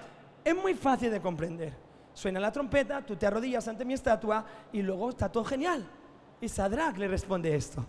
es 0.41 0.55
muy 0.55 0.73
fácil 0.73 1.11
de 1.11 1.19
comprender. 1.19 1.73
Suena 2.13 2.39
la 2.39 2.49
trompeta, 2.49 3.05
tú 3.05 3.17
te 3.17 3.27
arrodillas 3.27 3.67
ante 3.67 3.83
mi 3.83 3.93
estatua 3.93 4.45
y 4.71 4.81
luego 4.81 5.09
está 5.09 5.29
todo 5.29 5.43
genial. 5.43 5.85
Y 6.39 6.47
Sadrach 6.47 6.95
le 6.95 7.09
responde 7.09 7.53
esto. 7.53 7.85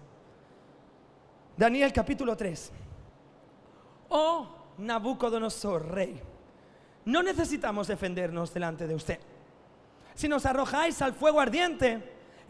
Daniel 1.56 1.92
capítulo 1.92 2.36
3. 2.36 2.72
Oh 4.08 4.48
Nabucodonosor, 4.78 5.92
rey, 5.92 6.20
no 7.04 7.22
necesitamos 7.22 7.86
defendernos 7.86 8.52
delante 8.52 8.88
de 8.88 8.96
usted. 8.96 9.20
Si 10.14 10.26
nos 10.26 10.44
arrojáis 10.44 11.00
al 11.02 11.12
fuego 11.12 11.40
ardiente, 11.40 12.02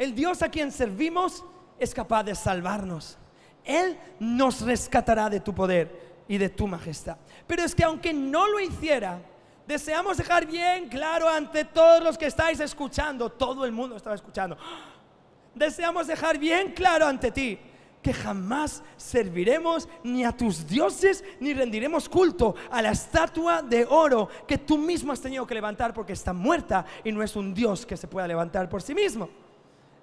el 0.02 0.14
Dios 0.14 0.42
a 0.42 0.48
quien 0.48 0.72
servimos 0.72 1.44
es 1.78 1.94
capaz 1.94 2.24
de 2.24 2.34
salvarnos. 2.34 3.16
Él 3.64 3.96
nos 4.18 4.60
rescatará 4.62 5.30
de 5.30 5.38
tu 5.38 5.54
poder 5.54 6.24
y 6.26 6.38
de 6.38 6.48
tu 6.48 6.66
majestad. 6.66 7.16
Pero 7.46 7.62
es 7.62 7.72
que 7.72 7.84
aunque 7.84 8.12
no 8.12 8.48
lo 8.48 8.58
hiciera, 8.58 9.20
deseamos 9.66 10.16
dejar 10.16 10.44
bien 10.46 10.88
claro 10.88 11.28
ante 11.28 11.64
todos 11.64 12.02
los 12.02 12.18
que 12.18 12.26
estáis 12.26 12.58
escuchando, 12.58 13.30
todo 13.30 13.64
el 13.64 13.70
mundo 13.70 13.94
estaba 13.96 14.16
escuchando, 14.16 14.58
deseamos 15.54 16.08
dejar 16.08 16.36
bien 16.36 16.72
claro 16.72 17.06
ante 17.06 17.30
ti 17.30 17.58
que 18.02 18.12
jamás 18.12 18.82
serviremos 18.96 19.88
ni 20.02 20.24
a 20.24 20.32
tus 20.32 20.66
dioses 20.66 21.22
ni 21.38 21.54
rendiremos 21.54 22.08
culto 22.08 22.56
a 22.68 22.82
la 22.82 22.90
estatua 22.90 23.62
de 23.62 23.86
oro 23.88 24.28
que 24.48 24.58
tú 24.58 24.76
mismo 24.76 25.12
has 25.12 25.20
tenido 25.20 25.46
que 25.46 25.54
levantar 25.54 25.94
porque 25.94 26.14
está 26.14 26.32
muerta 26.32 26.84
y 27.04 27.12
no 27.12 27.22
es 27.22 27.36
un 27.36 27.54
Dios 27.54 27.86
que 27.86 27.96
se 27.96 28.08
pueda 28.08 28.26
levantar 28.26 28.68
por 28.68 28.82
sí 28.82 28.92
mismo. 28.92 29.41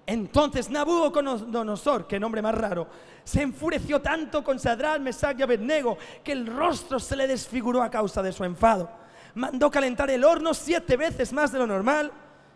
Entonces 0.09 0.71
Nabucodonosor, 0.71 2.07
qué 2.07 2.19
nombre 2.19 2.41
más 2.41 2.55
raro, 2.55 2.87
se 3.23 3.43
enfureció 3.43 4.01
tanto 4.01 4.43
con 4.43 4.57
Sadrach, 4.57 4.99
Mesach 4.99 5.37
y 5.37 5.43
Abednego 5.43 5.99
que 6.23 6.31
el 6.31 6.47
rostro 6.47 6.99
se 6.99 7.15
le 7.15 7.27
desfiguró 7.27 7.83
a 7.83 7.91
causa 7.91 8.23
de 8.23 8.31
su 8.31 8.43
enfado. 8.43 8.89
Mandó 9.35 9.69
calentar 9.69 10.09
el 10.09 10.23
horno 10.23 10.55
siete 10.55 10.97
veces 10.97 11.31
más 11.31 11.51
de 11.51 11.59
lo 11.59 11.67
normal 11.67 12.11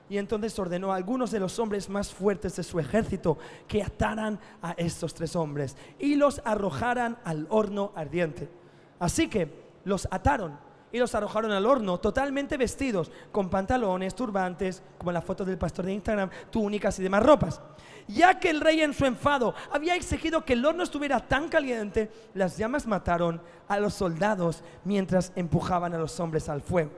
y 0.10 0.18
entonces 0.18 0.58
ordenó 0.58 0.92
a 0.92 0.96
algunos 0.96 1.30
de 1.30 1.40
los 1.40 1.60
hombres 1.60 1.90
más 1.90 2.12
fuertes 2.12 2.56
de 2.56 2.64
su 2.64 2.80
ejército 2.80 3.38
que 3.68 3.84
ataran 3.84 4.40
a 4.64 4.72
estos 4.72 5.14
tres 5.14 5.36
hombres 5.36 5.78
y 6.00 6.16
los 6.16 6.42
arrojaran 6.46 7.20
al 7.24 7.46
horno 7.52 7.92
ardiente. 7.96 8.50
Así 8.98 9.28
que 9.28 9.48
los 9.86 10.08
ataron 10.10 10.58
y 10.94 11.00
los 11.00 11.14
arrojaron 11.16 11.52
al 11.52 11.66
horno 11.66 12.00
totalmente 12.00 12.56
vestidos, 12.56 13.12
con 13.32 13.50
pantalones, 13.50 14.14
turbantes, 14.14 14.84
como 15.00 15.10
en 15.10 15.16
la 15.16 15.22
foto 15.24 15.44
del 15.44 15.58
pastor 15.58 15.86
de 15.86 15.94
Instagram, 15.94 16.30
túnicas 16.52 17.00
y 17.00 17.04
demás 17.04 17.24
ropas. 17.24 17.60
Ya 18.08 18.40
que 18.40 18.52
el 18.52 18.62
rey 18.62 18.80
en 18.82 18.94
su 18.94 19.04
enfado 19.04 19.56
había 19.72 19.96
exigido 19.96 20.46
que 20.46 20.54
el 20.54 20.64
horno 20.64 20.84
estuviera 20.84 21.20
tan 21.20 21.50
caliente, 21.50 22.12
las 22.36 22.58
llamas 22.58 22.86
mataron 22.86 23.42
a 23.68 23.80
los 23.80 23.96
soldados 23.96 24.64
mientras 24.86 25.34
empujaban 25.36 25.96
a 25.96 25.98
los 25.98 26.20
hombres 26.20 26.48
al 26.48 26.62
fuego. 26.62 26.92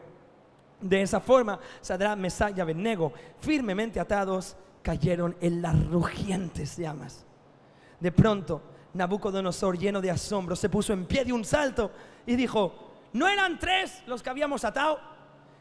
De 0.81 1.01
esa 1.01 1.21
forma, 1.21 1.58
Sadra, 1.79 2.17
Mesach 2.17 2.55
y 2.58 2.60
Abednego, 2.60 3.13
firmemente 3.39 4.01
atados, 4.01 4.58
cayeron 4.84 5.38
en 5.39 5.62
las 5.62 5.88
rugientes 5.88 6.75
llamas. 6.75 7.25
De 8.01 8.12
pronto, 8.12 8.62
Nabucodonosor, 8.93 9.77
lleno 9.77 10.01
de 10.01 10.12
asombro, 10.12 10.53
se 10.53 10.67
puso 10.67 10.91
en 10.91 11.05
pie 11.05 11.23
de 11.23 11.31
un 11.31 11.45
salto 11.45 11.91
y 12.25 12.36
dijo, 12.36 12.84
¿no 13.15 13.30
eran 13.30 13.58
tres 13.58 14.04
los 14.08 14.21
que 14.21 14.30
habíamos 14.30 14.65
atado? 14.65 14.99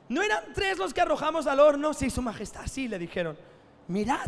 ¿No 0.08 0.22
eran 0.22 0.52
tres 0.52 0.76
los 0.76 0.92
que 0.92 1.00
arrojamos 1.00 1.46
al 1.46 1.60
horno? 1.60 1.94
Sí, 1.94 2.10
su 2.10 2.20
majestad, 2.20 2.66
sí, 2.66 2.88
le 2.88 2.98
dijeron. 2.98 3.38
Mirad, 3.86 4.26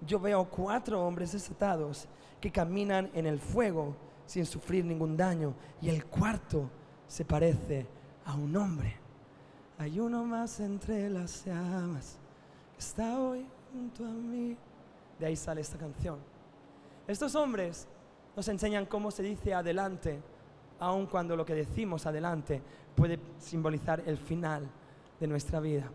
yo 0.00 0.18
veo 0.18 0.44
cuatro 0.44 1.00
hombres 1.06 1.30
desatados 1.30 2.08
que 2.40 2.50
caminan 2.50 3.08
en 3.14 3.26
el 3.26 3.38
fuego 3.38 3.96
sin 4.26 4.46
sufrir 4.46 4.84
ningún 4.84 5.16
daño 5.16 5.54
y 5.80 5.88
el 5.90 6.06
cuarto 6.06 6.68
se 7.06 7.24
parece 7.24 7.86
a 8.24 8.34
un 8.34 8.56
hombre. 8.56 8.96
Hay 9.78 10.00
uno 10.00 10.24
más 10.24 10.58
entre 10.58 11.08
las 11.10 11.44
llamas 11.44 12.18
que 12.72 12.80
está 12.80 13.20
hoy 13.20 13.46
junto 13.72 14.04
a 14.04 14.10
mí. 14.10 14.56
De 15.20 15.26
ahí 15.26 15.36
sale 15.36 15.60
esta 15.60 15.78
canción. 15.78 16.18
Estos 17.06 17.36
hombres 17.36 17.86
nos 18.34 18.48
enseñan 18.48 18.86
cómo 18.86 19.12
se 19.12 19.22
dice 19.22 19.54
adelante, 19.54 20.20
aun 20.78 21.06
cuando 21.06 21.36
lo 21.36 21.44
que 21.44 21.54
decimos 21.54 22.06
adelante 22.06 22.60
puede 22.94 23.18
simbolizar 23.38 24.02
el 24.06 24.18
final 24.18 24.68
de 25.18 25.26
nuestra 25.26 25.60
vida. 25.60 25.90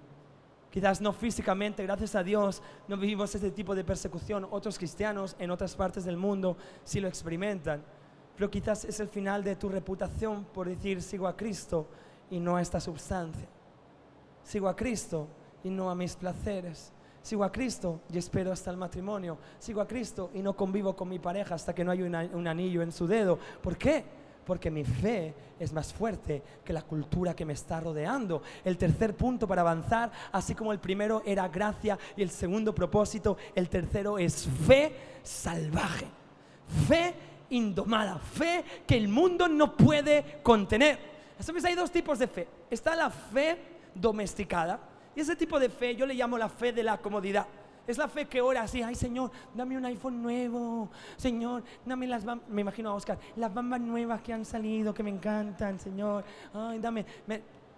Quizás 0.70 1.02
no 1.02 1.14
físicamente, 1.14 1.84
gracias 1.84 2.14
a 2.14 2.24
Dios, 2.24 2.62
no 2.88 2.96
vivimos 2.96 3.34
este 3.34 3.50
tipo 3.50 3.74
de 3.74 3.84
persecución. 3.84 4.48
Otros 4.52 4.78
cristianos 4.78 5.36
en 5.40 5.50
otras 5.50 5.76
partes 5.76 6.06
del 6.06 6.18
mundo 6.18 6.58
sí 6.84 7.00
lo 7.00 7.08
experimentan. 7.08 7.84
Pero 8.36 8.52
quizás 8.52 8.86
es 8.86 9.00
el 9.00 9.08
final 9.08 9.44
de 9.44 9.56
tu 9.56 9.68
reputación 9.68 10.46
por 10.54 10.70
decir 10.70 11.02
sigo 11.02 11.28
a 11.28 11.36
Cristo 11.36 11.88
y 12.30 12.40
no 12.40 12.56
a 12.56 12.62
esta 12.62 12.80
substancia. 12.80 13.48
Sigo 14.44 14.70
a 14.70 14.76
Cristo 14.76 15.28
y 15.64 15.70
no 15.70 15.90
a 15.90 15.96
mis 15.96 16.16
placeres. 16.16 16.94
Sigo 17.22 17.44
a 17.44 17.52
Cristo 17.52 18.02
y 18.12 18.18
espero 18.18 18.52
hasta 18.52 18.72
el 18.72 18.78
matrimonio. 18.78 19.38
Sigo 19.58 19.82
a 19.82 19.88
Cristo 19.88 20.30
y 20.34 20.42
no 20.42 20.56
convivo 20.56 20.96
con 20.96 21.10
mi 21.10 21.20
pareja 21.20 21.56
hasta 21.56 21.74
que 21.74 21.84
no 21.84 21.92
hay 21.92 22.04
un 22.04 22.48
anillo 22.48 22.82
en 22.82 22.92
su 22.92 23.08
dedo. 23.08 23.40
¿Por 23.62 23.76
qué? 23.76 24.06
Porque 24.50 24.72
mi 24.72 24.84
fe 24.84 25.32
es 25.60 25.72
más 25.72 25.94
fuerte 25.94 26.42
que 26.66 26.74
la 26.74 26.82
cultura 26.82 27.36
que 27.36 27.46
me 27.46 27.54
está 27.54 27.80
rodeando. 27.80 28.42
El 28.66 28.80
tercer 28.80 29.16
punto 29.16 29.48
para 29.48 29.62
avanzar, 29.62 30.12
así 30.32 30.56
como 30.56 30.74
el 30.74 30.80
primero 30.80 31.22
era 31.24 31.48
gracia 31.48 32.00
y 32.18 32.24
el 32.24 32.32
segundo 32.32 32.74
propósito, 32.74 33.38
el 33.54 33.70
tercero 33.70 34.18
es 34.18 34.50
fe 34.66 34.92
salvaje. 35.22 36.08
Fe 36.88 37.14
indomada, 37.52 38.18
fe 38.18 38.66
que 38.88 38.98
el 38.98 39.08
mundo 39.08 39.48
no 39.48 39.78
puede 39.78 40.40
contener. 40.42 40.98
Entonces 41.38 41.66
hay 41.66 41.76
dos 41.76 41.92
tipos 41.92 42.18
de 42.18 42.26
fe. 42.26 42.48
Está 42.72 42.96
la 42.96 43.12
fe 43.12 43.56
domesticada. 43.94 44.80
Y 45.16 45.20
ese 45.20 45.36
tipo 45.36 45.60
de 45.60 45.70
fe 45.70 45.96
yo 45.96 46.08
le 46.08 46.16
llamo 46.16 46.40
la 46.40 46.50
fe 46.50 46.74
de 46.74 46.82
la 46.82 46.98
comodidad. 46.98 47.46
Es 47.90 47.98
la 47.98 48.08
fe 48.08 48.28
que 48.28 48.40
ora 48.40 48.62
así, 48.62 48.84
ay 48.84 48.94
Señor, 48.94 49.32
dame 49.52 49.76
un 49.76 49.84
iPhone 49.84 50.22
nuevo, 50.22 50.92
Señor, 51.18 51.64
dame 51.84 52.06
las 52.06 52.24
me 52.48 52.62
imagino 52.62 52.92
a 52.92 52.94
Oscar, 52.94 53.18
las 53.36 53.52
bambas 53.52 53.82
nuevas 53.82 54.22
que 54.22 54.32
han 54.32 54.46
salido, 54.46 54.94
que 54.94 55.02
me 55.02 55.10
encantan, 55.10 55.80
Señor, 55.80 56.24
ay, 56.54 56.78
dame, 56.78 57.04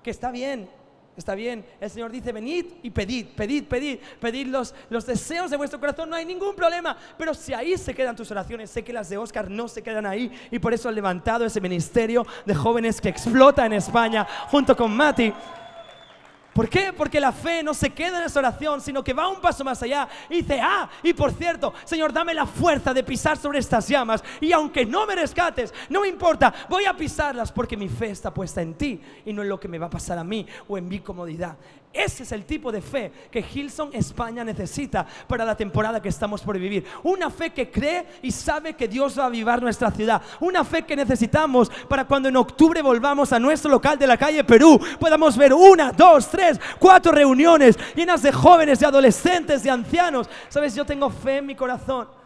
que 0.04 0.10
está 0.12 0.30
bien, 0.30 0.68
Está 1.16 1.36
bien, 1.36 1.66
el 1.80 1.90
Señor 1.90 2.10
dice, 2.10 2.32
venid 2.32 2.66
y 2.84 2.90
pedid, 2.90 3.28
pedid, 3.36 3.66
pedid, 3.66 4.00
pedid 4.20 4.48
los, 4.48 4.74
los 4.90 5.06
deseos 5.06 5.52
de 5.52 5.58
vuestro 5.58 5.78
corazón, 5.80 6.10
no 6.10 6.16
hay 6.16 6.26
ningún 6.26 6.56
problema. 6.56 6.98
Pero 7.18 7.34
si 7.34 7.54
ahí 7.54 7.78
se 7.78 7.94
quedan 7.94 8.16
tus 8.16 8.32
oraciones, 8.32 8.70
sé 8.70 8.82
que 8.84 8.94
las 8.94 9.10
de 9.10 9.18
Oscar 9.18 9.50
no 9.50 9.68
se 9.68 9.84
quedan 9.84 10.06
ahí. 10.06 10.32
Y 10.50 10.60
por 10.60 10.74
eso 10.74 10.88
ha 10.88 10.92
levantado 10.92 11.46
ese 11.46 11.60
ministerio 11.60 12.26
de 12.46 12.56
jóvenes 12.56 13.02
que 13.02 13.10
explota 13.10 13.66
en 13.66 13.74
España 13.74 14.26
junto 14.50 14.76
con 14.76 14.96
Mati. 14.96 15.34
¿Por 16.54 16.68
qué? 16.68 16.92
Porque 16.92 17.20
la 17.20 17.32
fe 17.32 17.64
no 17.64 17.74
se 17.74 17.92
queda 17.92 18.20
en 18.20 18.26
esa 18.26 18.40
oración, 18.40 18.82
sino 18.82 19.04
que 19.04 19.14
va 19.14 19.30
un 19.30 19.40
paso 19.40 19.64
más 19.64 19.82
allá 19.84 20.08
y 20.30 20.42
dice, 20.42 20.60
ah, 20.62 20.90
y 21.02 21.14
por 21.14 21.32
cierto, 21.32 21.74
Señor, 21.86 22.12
dame 22.12 22.34
la 22.34 22.46
fuerza 22.46 22.94
de 22.94 23.04
pisar 23.04 23.38
sobre 23.38 23.60
estas 23.60 23.88
llamas 23.88 24.22
y 24.42 24.52
aunque 24.52 24.86
no 24.86 25.06
me 25.06 25.16
rescates, 25.16 25.74
no 25.90 26.02
me 26.02 26.10
importa, 26.10 26.54
voy 26.70 26.86
a 26.86 26.96
pisarlas 26.96 27.52
porque 27.52 27.78
mi 27.78 27.88
fe 27.88 28.10
está 28.10 28.34
puesta 28.34 28.62
en 28.62 28.74
ti 28.74 29.00
y 29.26 29.32
no 29.32 29.42
en 29.42 29.50
lo 29.50 29.60
que 29.60 29.70
me 29.70 29.80
va 29.80 29.86
a 29.86 29.90
pasar 29.90 30.18
a 30.18 30.24
mí 30.24 30.46
o 30.68 30.78
en 30.78 30.88
mi 30.90 31.00
comodidad. 31.00 31.58
Ese 31.94 32.24
es 32.24 32.32
el 32.32 32.46
tipo 32.46 32.72
de 32.72 32.82
fe 32.82 33.12
que 33.30 33.44
Hilson 33.54 33.90
España 33.94 34.46
necesita 34.46 35.06
para 35.28 35.44
la 35.44 35.58
temporada 35.58 36.02
que 36.02 36.08
estamos 36.08 36.42
por 36.42 36.58
vivir. 36.58 36.86
Una 37.04 37.30
fe 37.30 37.50
que 37.50 37.70
cree 37.70 38.06
y 38.22 38.32
sabe 38.32 38.74
que 38.74 38.88
Dios 38.88 39.20
va 39.20 39.24
a 39.24 39.28
avivar 39.28 39.62
nuestra 39.62 39.92
ciudad. 39.92 40.22
Una 40.40 40.64
fe 40.64 40.84
que 40.84 40.96
necesitamos 40.96 41.70
para 41.90 42.06
cuando 42.06 42.30
en 42.30 42.38
octubre 42.38 42.82
volvamos 42.82 43.34
a 43.34 43.40
nuestro 43.40 43.70
local 43.70 44.00
de 44.00 44.08
la 44.08 44.18
calle 44.18 44.44
Perú, 44.44 44.80
podamos 45.00 45.36
ver 45.36 45.54
una, 45.54 45.92
dos, 45.92 46.30
tres, 46.30 46.60
cuatro 46.80 47.12
reuniones 47.12 47.78
llenas 47.94 48.22
de 48.22 48.32
jóvenes, 48.32 48.80
de 48.80 48.86
adolescentes, 48.86 49.64
de 49.64 49.70
ancianos. 49.70 50.30
Sabes, 50.48 50.74
yo 50.74 50.86
tengo 50.86 51.10
fe 51.10 51.38
en 51.38 51.46
mi 51.46 51.56
corazón 51.56 52.21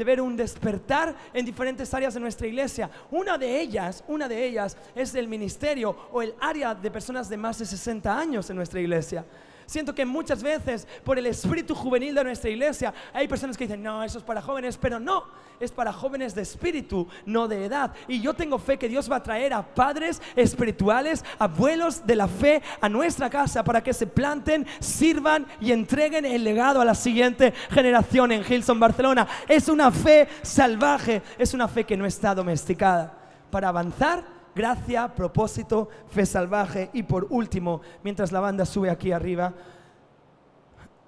de 0.00 0.04
ver 0.04 0.18
un 0.18 0.34
despertar 0.34 1.14
en 1.34 1.44
diferentes 1.44 1.92
áreas 1.92 2.14
de 2.14 2.20
nuestra 2.20 2.46
iglesia. 2.46 2.88
Una 3.10 3.36
de 3.36 3.60
ellas, 3.60 4.02
una 4.08 4.28
de 4.28 4.46
ellas 4.46 4.74
es 4.94 5.14
el 5.14 5.28
ministerio 5.28 5.94
o 6.10 6.22
el 6.22 6.34
área 6.40 6.74
de 6.74 6.90
personas 6.90 7.28
de 7.28 7.36
más 7.36 7.58
de 7.58 7.66
60 7.66 8.18
años 8.18 8.48
en 8.48 8.56
nuestra 8.56 8.80
iglesia. 8.80 9.26
Siento 9.70 9.94
que 9.94 10.04
muchas 10.04 10.42
veces 10.42 10.84
por 11.04 11.16
el 11.16 11.26
espíritu 11.26 11.76
juvenil 11.76 12.12
de 12.12 12.24
nuestra 12.24 12.50
iglesia 12.50 12.92
hay 13.12 13.28
personas 13.28 13.56
que 13.56 13.68
dicen, 13.68 13.80
no, 13.80 14.02
eso 14.02 14.18
es 14.18 14.24
para 14.24 14.42
jóvenes, 14.42 14.76
pero 14.76 14.98
no, 14.98 15.26
es 15.60 15.70
para 15.70 15.92
jóvenes 15.92 16.34
de 16.34 16.42
espíritu, 16.42 17.06
no 17.24 17.46
de 17.46 17.66
edad. 17.66 17.92
Y 18.08 18.20
yo 18.20 18.34
tengo 18.34 18.58
fe 18.58 18.80
que 18.80 18.88
Dios 18.88 19.08
va 19.08 19.18
a 19.18 19.22
traer 19.22 19.54
a 19.54 19.62
padres 19.62 20.20
espirituales, 20.34 21.24
abuelos 21.38 22.04
de 22.04 22.16
la 22.16 22.26
fe 22.26 22.60
a 22.80 22.88
nuestra 22.88 23.30
casa 23.30 23.62
para 23.62 23.80
que 23.80 23.94
se 23.94 24.08
planten, 24.08 24.66
sirvan 24.80 25.46
y 25.60 25.70
entreguen 25.70 26.26
el 26.26 26.42
legado 26.42 26.80
a 26.80 26.84
la 26.84 26.96
siguiente 26.96 27.54
generación 27.70 28.32
en 28.32 28.42
Hilson, 28.42 28.80
Barcelona. 28.80 29.28
Es 29.46 29.68
una 29.68 29.92
fe 29.92 30.26
salvaje, 30.42 31.22
es 31.38 31.54
una 31.54 31.68
fe 31.68 31.84
que 31.84 31.96
no 31.96 32.06
está 32.06 32.34
domesticada. 32.34 33.16
Para 33.52 33.68
avanzar 33.68 34.39
gracia, 34.54 35.14
propósito, 35.14 35.88
fe 36.08 36.26
salvaje 36.26 36.90
y 36.92 37.02
por 37.02 37.26
último, 37.30 37.80
mientras 38.02 38.32
la 38.32 38.40
banda 38.40 38.64
sube 38.64 38.90
aquí 38.90 39.12
arriba, 39.12 39.52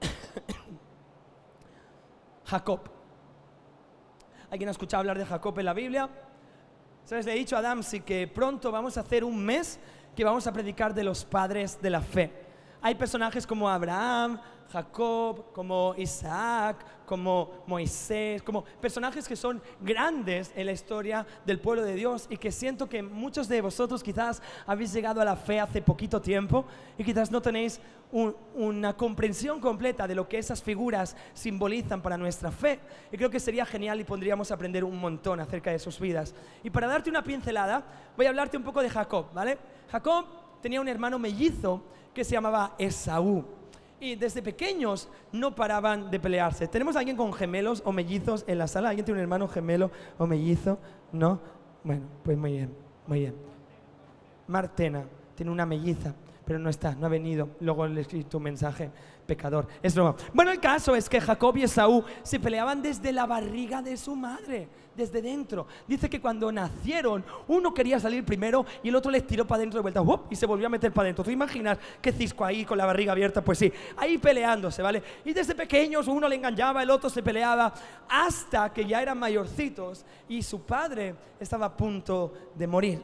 Jacob. 2.44 2.80
¿Alguien 4.50 4.68
ha 4.68 4.72
escuchado 4.72 5.00
hablar 5.00 5.18
de 5.18 5.24
Jacob 5.24 5.58
en 5.58 5.64
la 5.64 5.72
Biblia? 5.72 6.10
¿Sabes? 7.04 7.26
Le 7.26 7.32
he 7.32 7.36
dicho 7.36 7.56
a 7.56 7.62
Damsi 7.62 8.00
que 8.00 8.28
pronto 8.28 8.70
vamos 8.70 8.96
a 8.96 9.00
hacer 9.00 9.24
un 9.24 9.42
mes 9.42 9.80
que 10.14 10.24
vamos 10.24 10.46
a 10.46 10.52
predicar 10.52 10.94
de 10.94 11.04
los 11.04 11.24
padres 11.24 11.80
de 11.80 11.90
la 11.90 12.00
fe. 12.00 12.32
Hay 12.80 12.94
personajes 12.94 13.46
como 13.46 13.68
Abraham, 13.68 14.40
Jacob, 14.70 15.52
como 15.52 15.94
Isaac, 15.96 16.84
como 17.06 17.62
Moisés, 17.66 18.42
como 18.42 18.64
personajes 18.80 19.28
que 19.28 19.36
son 19.36 19.60
grandes 19.80 20.52
en 20.56 20.66
la 20.66 20.72
historia 20.72 21.26
del 21.44 21.60
pueblo 21.60 21.82
de 21.82 21.94
Dios 21.94 22.26
y 22.30 22.36
que 22.36 22.50
siento 22.50 22.88
que 22.88 23.02
muchos 23.02 23.48
de 23.48 23.60
vosotros 23.60 24.02
quizás 24.02 24.40
habéis 24.66 24.92
llegado 24.92 25.20
a 25.20 25.24
la 25.24 25.36
fe 25.36 25.60
hace 25.60 25.82
poquito 25.82 26.20
tiempo 26.20 26.64
y 26.96 27.04
quizás 27.04 27.30
no 27.30 27.42
tenéis 27.42 27.80
una 28.54 28.94
comprensión 28.94 29.60
completa 29.60 30.06
de 30.06 30.14
lo 30.14 30.28
que 30.28 30.38
esas 30.38 30.62
figuras 30.62 31.16
simbolizan 31.32 32.02
para 32.02 32.16
nuestra 32.16 32.50
fe. 32.50 32.80
Y 33.10 33.16
creo 33.16 33.30
que 33.30 33.40
sería 33.40 33.64
genial 33.64 34.00
y 34.00 34.04
podríamos 34.04 34.50
aprender 34.50 34.84
un 34.84 34.98
montón 34.98 35.40
acerca 35.40 35.70
de 35.70 35.78
sus 35.78 35.98
vidas. 35.98 36.34
Y 36.62 36.70
para 36.70 36.86
darte 36.86 37.10
una 37.10 37.24
pincelada, 37.24 37.84
voy 38.16 38.26
a 38.26 38.28
hablarte 38.28 38.56
un 38.56 38.64
poco 38.64 38.82
de 38.82 38.90
Jacob, 38.90 39.26
¿vale? 39.32 39.58
Jacob 39.90 40.26
tenía 40.60 40.80
un 40.80 40.88
hermano 40.88 41.18
mellizo 41.18 41.82
que 42.14 42.24
se 42.24 42.32
llamaba 42.32 42.74
Esaú 42.78 43.61
y 44.02 44.16
desde 44.16 44.42
pequeños 44.42 45.08
no 45.30 45.54
paraban 45.54 46.10
de 46.10 46.18
pelearse. 46.18 46.66
¿Tenemos 46.66 46.96
alguien 46.96 47.16
con 47.16 47.32
gemelos 47.32 47.82
o 47.86 47.92
mellizos 47.92 48.44
en 48.48 48.58
la 48.58 48.66
sala? 48.66 48.88
¿Alguien 48.88 49.04
tiene 49.04 49.20
un 49.20 49.22
hermano 49.22 49.46
gemelo 49.46 49.92
o 50.18 50.26
mellizo? 50.26 50.76
¿No? 51.12 51.38
Bueno, 51.84 52.02
pues 52.24 52.36
muy 52.36 52.50
bien, 52.50 52.74
muy 53.06 53.20
bien. 53.20 53.34
Martena 54.48 55.04
tiene 55.36 55.52
una 55.52 55.64
melliza, 55.64 56.12
pero 56.44 56.58
no 56.58 56.68
está, 56.68 56.96
no 56.96 57.06
ha 57.06 57.08
venido. 57.08 57.50
Luego 57.60 57.86
le 57.86 58.00
escrito 58.00 58.38
un 58.38 58.42
mensaje. 58.42 58.90
pecador. 59.24 59.68
Es 59.80 59.94
broma. 59.94 60.16
Bueno, 60.34 60.50
el 60.50 60.58
caso 60.58 60.96
es 60.96 61.08
que 61.08 61.20
Jacob 61.20 61.56
y 61.56 61.62
Esaú 61.62 62.04
se 62.24 62.40
peleaban 62.40 62.82
desde 62.82 63.12
la 63.12 63.24
barriga 63.24 63.82
de 63.82 63.96
su 63.96 64.16
madre, 64.16 64.68
desde 64.96 65.22
dentro. 65.22 65.66
Dice 65.86 66.08
que 66.08 66.20
cuando 66.20 66.50
nacieron, 66.52 67.24
uno 67.48 67.72
quería 67.72 67.98
salir 67.98 68.24
primero 68.24 68.64
y 68.82 68.88
el 68.88 68.96
otro 68.96 69.10
les 69.10 69.26
tiró 69.26 69.46
para 69.46 69.58
adentro 69.58 69.78
de 69.78 69.82
vuelta 69.82 70.02
y 70.30 70.36
se 70.36 70.46
volvió 70.46 70.66
a 70.66 70.70
meter 70.70 70.92
para 70.92 71.06
adentro. 71.06 71.24
¿Tú 71.24 71.30
imaginas 71.30 71.78
qué 72.00 72.12
cisco 72.12 72.44
ahí 72.44 72.64
con 72.64 72.78
la 72.78 72.86
barriga 72.86 73.12
abierta? 73.12 73.42
Pues 73.42 73.58
sí, 73.58 73.72
ahí 73.96 74.18
peleándose, 74.18 74.82
¿vale? 74.82 75.02
Y 75.24 75.32
desde 75.32 75.54
pequeños 75.54 76.08
uno 76.08 76.28
le 76.28 76.36
engañaba, 76.36 76.82
el 76.82 76.90
otro 76.90 77.08
se 77.08 77.22
peleaba, 77.22 77.72
hasta 78.08 78.72
que 78.72 78.84
ya 78.84 79.02
eran 79.02 79.18
mayorcitos 79.18 80.04
y 80.28 80.42
su 80.42 80.62
padre 80.62 81.14
estaba 81.40 81.66
a 81.66 81.76
punto 81.76 82.32
de 82.54 82.66
morir. 82.66 83.02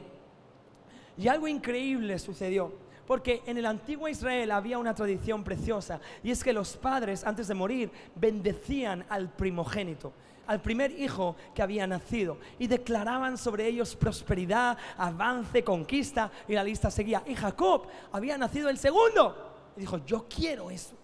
Y 1.17 1.27
algo 1.27 1.47
increíble 1.47 2.17
sucedió. 2.19 2.89
Porque 3.05 3.41
en 3.47 3.57
el 3.57 3.65
antiguo 3.65 4.07
Israel 4.07 4.51
había 4.51 4.77
una 4.77 4.93
tradición 4.93 5.43
preciosa 5.43 5.99
y 6.21 6.29
es 6.29 6.43
que 6.43 6.53
los 6.53 6.77
padres 6.77 7.23
antes 7.25 7.47
de 7.47 7.55
morir 7.55 7.89
bendecían 8.13 9.03
al 9.09 9.29
primogénito 9.29 10.13
al 10.49 10.61
primer 10.63 10.99
hijo 10.99 11.35
que 11.53 11.61
había 11.61 11.85
nacido 11.85 12.39
y 12.57 12.65
declaraban 12.65 13.37
sobre 13.37 13.67
ellos 13.67 13.95
prosperidad, 13.95 14.79
avance, 14.97 15.63
conquista 15.63 16.31
y 16.47 16.53
la 16.53 16.63
lista 16.63 16.89
seguía. 16.89 17.21
Y 17.27 17.35
Jacob 17.35 17.85
había 18.11 18.35
nacido 18.35 18.67
el 18.67 18.79
segundo 18.79 19.71
y 19.77 19.81
dijo, 19.81 20.03
yo 20.07 20.25
quiero 20.27 20.71
eso, 20.71 20.95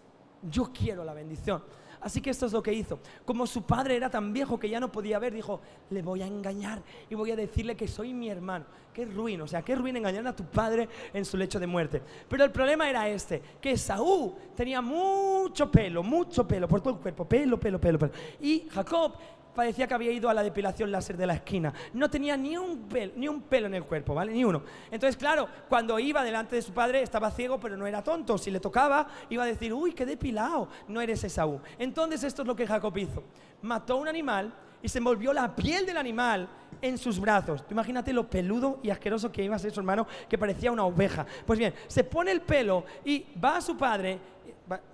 yo 0.41 0.71
quiero 0.73 1.03
la 1.03 1.13
bendición. 1.13 1.63
Así 2.05 2.21
que 2.21 2.29
esto 2.29 2.45
es 2.45 2.53
lo 2.53 2.61
que 2.61 2.71
hizo. 2.71 2.99
Como 3.25 3.47
su 3.47 3.63
padre 3.63 3.95
era 3.95 4.11
tan 4.11 4.31
viejo 4.31 4.59
que 4.59 4.69
ya 4.69 4.79
no 4.79 4.91
podía 4.91 5.17
ver, 5.17 5.33
dijo, 5.33 5.59
le 5.89 6.03
voy 6.03 6.21
a 6.21 6.27
engañar 6.27 6.83
y 7.09 7.15
voy 7.15 7.31
a 7.31 7.35
decirle 7.35 7.75
que 7.75 7.87
soy 7.87 8.13
mi 8.13 8.29
hermano. 8.29 8.65
Qué 8.93 9.05
ruin, 9.05 9.41
o 9.41 9.47
sea, 9.47 9.63
qué 9.63 9.75
ruin 9.75 9.97
engañar 9.97 10.27
a 10.27 10.35
tu 10.35 10.43
padre 10.43 10.87
en 11.11 11.25
su 11.25 11.35
lecho 11.35 11.59
de 11.59 11.65
muerte. 11.65 12.03
Pero 12.29 12.43
el 12.43 12.51
problema 12.51 12.87
era 12.87 13.09
este, 13.09 13.41
que 13.59 13.75
Saúl 13.75 14.35
tenía 14.55 14.81
mucho 14.81 15.71
pelo, 15.71 16.03
mucho 16.03 16.47
pelo 16.47 16.67
por 16.67 16.79
todo 16.79 16.93
el 16.93 16.99
cuerpo, 16.99 17.25
pelo, 17.25 17.59
pelo, 17.59 17.81
pelo, 17.81 17.97
pelo. 17.97 18.13
Y 18.39 18.67
Jacob 18.69 19.13
parecía 19.55 19.87
que 19.87 19.93
había 19.93 20.11
ido 20.11 20.29
a 20.29 20.33
la 20.33 20.43
depilación 20.43 20.91
láser 20.91 21.17
de 21.17 21.25
la 21.25 21.35
esquina. 21.35 21.73
No 21.93 22.09
tenía 22.09 22.37
ni 22.37 22.57
un, 22.57 22.87
pelo, 22.87 23.13
ni 23.15 23.27
un 23.27 23.41
pelo 23.41 23.67
en 23.67 23.75
el 23.75 23.85
cuerpo, 23.85 24.13
¿vale? 24.13 24.33
Ni 24.33 24.43
uno. 24.43 24.61
Entonces, 24.91 25.17
claro, 25.17 25.47
cuando 25.69 25.97
iba 25.97 26.23
delante 26.23 26.57
de 26.57 26.61
su 26.61 26.73
padre 26.73 27.01
estaba 27.01 27.31
ciego, 27.31 27.59
pero 27.59 27.77
no 27.77 27.87
era 27.87 28.03
tonto. 28.03 28.37
Si 28.37 28.51
le 28.51 28.59
tocaba, 28.59 29.07
iba 29.29 29.43
a 29.43 29.47
decir, 29.47 29.73
uy, 29.73 29.93
qué 29.93 30.05
depilado, 30.05 30.67
no 30.87 31.01
eres 31.01 31.23
Esaú. 31.23 31.61
Entonces, 31.79 32.23
esto 32.23 32.41
es 32.41 32.47
lo 32.47 32.55
que 32.55 32.67
Jacob 32.67 32.95
hizo. 32.97 33.23
Mató 33.61 33.97
un 33.97 34.07
animal 34.07 34.53
y 34.81 34.89
se 34.89 34.99
envolvió 34.99 35.33
la 35.33 35.55
piel 35.55 35.85
del 35.85 35.97
animal 35.97 36.47
en 36.81 36.97
sus 36.97 37.19
brazos. 37.19 37.63
imagínate 37.71 38.13
lo 38.13 38.29
peludo 38.29 38.79
y 38.83 38.89
asqueroso 38.89 39.31
que 39.31 39.43
iba 39.43 39.55
a 39.55 39.59
ser 39.59 39.71
su 39.71 39.79
hermano, 39.79 40.05
que 40.29 40.37
parecía 40.37 40.71
una 40.71 40.85
oveja. 40.85 41.25
Pues 41.45 41.57
bien, 41.57 41.73
se 41.87 42.03
pone 42.03 42.31
el 42.31 42.41
pelo 42.41 42.85
y 43.03 43.25
va 43.43 43.57
a 43.57 43.61
su 43.61 43.75
padre 43.75 44.19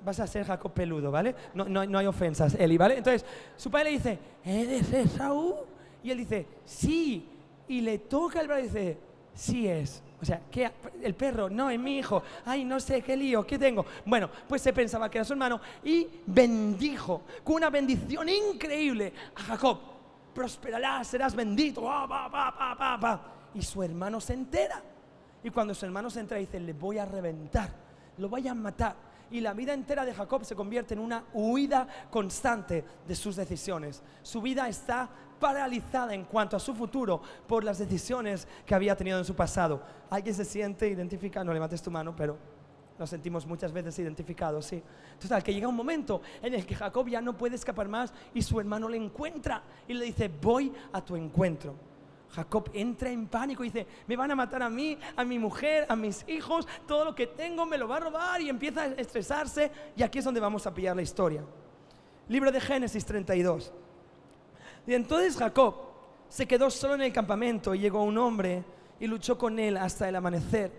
vas 0.04 0.20
a 0.20 0.28
ser 0.28 0.46
Jacob 0.46 0.74
peludo, 0.74 1.12
¿vale? 1.12 1.36
No, 1.54 1.66
no, 1.66 1.98
hay 1.98 2.06
ofensas, 2.06 2.56
Eli, 2.56 2.78
¿vale? 2.78 2.98
Entonces, 2.98 3.26
su 3.56 3.72
padre 3.72 3.86
le 3.86 3.92
dice, 3.92 4.20
¿eres 4.44 4.92
Esaú? 4.92 5.56
Y 6.04 6.12
él 6.12 6.18
dice, 6.18 6.48
sí. 6.66 7.28
Y 7.68 7.82
le 7.82 8.00
toca 8.00 8.42
el 8.42 8.48
brazo 8.48 8.62
y 8.62 8.64
dice, 8.64 8.98
sí 9.34 9.68
es. 9.68 10.04
O 10.22 10.26
sea, 10.26 10.42
que 10.52 10.70
el 11.02 11.16
perro, 11.16 11.50
no, 11.50 11.70
es 11.70 11.80
mi 11.80 11.98
hijo. 11.98 12.22
Ay, 12.46 12.64
no 12.64 12.80
sé, 12.80 13.02
qué 13.02 13.18
lío, 13.18 13.46
¿qué 13.46 13.58
tengo? 13.58 13.86
Bueno, 14.06 14.30
pues 14.48 14.62
se 14.62 14.72
pensaba 14.72 15.10
que 15.10 15.18
era 15.18 15.26
su 15.26 15.34
hermano 15.34 15.60
y 15.84 16.08
bendijo 16.28 17.24
con 17.44 17.56
una 17.56 17.70
bendición 17.70 18.30
increíble 18.30 19.14
a 19.36 19.42
Jacob. 19.42 19.80
Prosperarás, 20.34 21.08
serás 21.08 21.36
bendito. 21.36 21.82
y 23.54 23.62
su 23.62 23.82
hermano 23.82 24.22
se 24.22 24.34
entera. 24.34 24.82
Y 25.44 25.50
cuando 25.50 25.74
su 25.74 25.86
hermano 25.86 26.10
se 26.10 26.20
entera, 26.20 26.40
dice, 26.40 26.60
le 26.60 26.74
voy 26.74 27.00
a 27.00 27.06
reventar, 27.06 27.72
lo 28.18 28.30
voy 28.30 28.48
a 28.48 28.54
matar 28.54 29.11
y 29.32 29.42
la 29.42 29.54
vida 29.54 29.74
entera 29.74 30.06
de 30.06 30.14
Jacob 30.14 30.44
se 30.46 30.56
convierte 30.56 30.94
en 30.94 31.00
una 31.00 31.24
huida 31.34 31.88
constante 32.10 32.84
de 33.08 33.16
sus 33.16 33.36
decisiones. 33.36 34.04
Su 34.22 34.42
vida 34.42 34.68
está 34.68 35.10
paralizada 35.40 36.14
en 36.14 36.26
cuanto 36.26 36.56
a 36.56 36.60
su 36.60 36.76
futuro 36.76 37.22
por 37.48 37.64
las 37.64 37.80
decisiones 37.80 38.48
que 38.66 38.76
había 38.76 38.96
tenido 38.96 39.18
en 39.18 39.26
su 39.26 39.36
pasado. 39.36 39.82
¿Alguien 40.10 40.36
se 40.36 40.46
siente 40.46 40.88
identificado? 40.88 41.46
No 41.46 41.54
levantes 41.54 41.82
tu 41.82 41.90
mano, 41.90 42.16
pero 42.16 42.38
nos 43.00 43.10
sentimos 43.10 43.48
muchas 43.48 43.74
veces 43.74 43.98
identificados, 43.98 44.66
sí. 44.66 44.84
Total, 45.20 45.42
que 45.42 45.54
llega 45.54 45.68
un 45.68 45.76
momento 45.76 46.22
en 46.42 46.54
el 46.54 46.66
que 46.66 46.76
Jacob 46.76 47.08
ya 47.08 47.20
no 47.22 47.36
puede 47.36 47.56
escapar 47.56 47.88
más 47.88 48.14
y 48.34 48.44
su 48.44 48.60
hermano 48.60 48.88
le 48.88 48.98
encuentra 48.98 49.64
y 49.88 49.94
le 49.94 50.06
dice, 50.06 50.30
voy 50.30 50.72
a 50.94 51.04
tu 51.04 51.16
encuentro. 51.16 51.91
Jacob 52.34 52.70
entra 52.74 53.10
en 53.10 53.28
pánico 53.28 53.64
y 53.64 53.68
dice, 53.70 53.86
me 54.08 54.16
van 54.16 54.32
a 54.32 54.36
matar 54.36 54.64
a 54.64 54.70
mí, 54.70 54.98
a 55.16 55.24
mi 55.24 55.38
mujer, 55.38 55.86
a 55.90 55.96
mis 55.96 56.28
hijos, 56.28 56.68
todo 56.88 57.04
lo 57.04 57.14
que 57.14 57.28
tengo 57.28 57.66
me 57.66 57.78
lo 57.78 57.88
va 57.88 57.98
a 57.98 58.00
robar 58.00 58.42
y 58.42 58.50
empieza 58.50 58.84
a 58.84 58.88
estresarse 58.88 59.72
y 59.96 60.04
aquí 60.04 60.20
es 60.20 60.26
donde 60.26 60.40
vamos 60.40 60.66
a 60.66 60.74
pillar 60.74 60.96
la 60.96 61.02
historia. 61.02 61.44
Libro 62.30 62.52
de 62.52 62.62
Génesis 62.62 63.06
32. 63.06 63.74
Y 64.88 64.94
entonces 64.94 65.38
Jacob 65.38 65.76
se 66.30 66.48
quedó 66.48 66.70
solo 66.70 66.96
en 66.96 67.02
el 67.02 67.14
campamento 67.14 67.76
y 67.76 67.80
llegó 67.80 68.04
un 68.04 68.18
hombre 68.18 68.64
y 69.00 69.08
luchó 69.08 69.38
con 69.38 69.60
él 69.60 69.76
hasta 69.76 70.08
el 70.08 70.16
amanecer. 70.16 70.72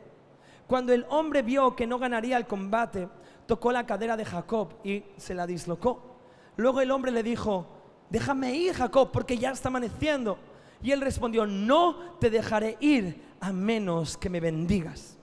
Cuando 0.66 0.94
el 0.94 1.05
hombre 1.11 1.42
vio 1.42 1.76
que 1.76 1.86
no 1.86 1.98
ganaría 1.98 2.38
el 2.38 2.46
combate, 2.46 3.09
tocó 3.46 3.72
la 3.72 3.84
cadera 3.84 4.16
de 4.16 4.24
Jacob 4.24 4.74
y 4.82 5.05
se 5.18 5.34
la 5.34 5.46
dislocó. 5.46 6.16
Luego 6.57 6.80
el 6.80 6.90
hombre 6.90 7.11
le 7.11 7.22
dijo, 7.22 7.66
déjame 8.09 8.55
ir 8.55 8.72
Jacob 8.72 9.11
porque 9.12 9.36
ya 9.36 9.50
está 9.50 9.68
amaneciendo. 9.68 10.38
Y 10.82 10.90
él 10.90 11.00
respondió, 11.00 11.46
no 11.46 12.16
te 12.18 12.30
dejaré 12.30 12.76
ir 12.80 13.22
a 13.40 13.52
menos 13.52 14.16
que 14.16 14.30
me 14.30 14.40
bendigas. 14.40 15.16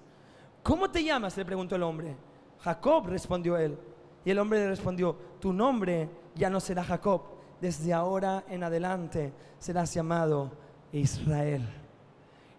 ¿Cómo 0.63 0.89
te 0.89 1.03
llamas? 1.03 1.35
le 1.37 1.45
preguntó 1.45 1.75
el 1.75 1.83
hombre. 1.83 2.15
Jacob, 2.59 3.07
respondió 3.07 3.57
él. 3.57 3.77
Y 4.23 4.31
el 4.31 4.39
hombre 4.39 4.59
le 4.59 4.69
respondió, 4.69 5.15
tu 5.39 5.53
nombre 5.53 6.09
ya 6.35 6.49
no 6.49 6.59
será 6.59 6.83
Jacob, 6.83 7.21
desde 7.61 7.93
ahora 7.93 8.43
en 8.49 8.63
adelante 8.63 9.33
serás 9.57 9.93
llamado 9.93 10.51
Israel. 10.91 11.67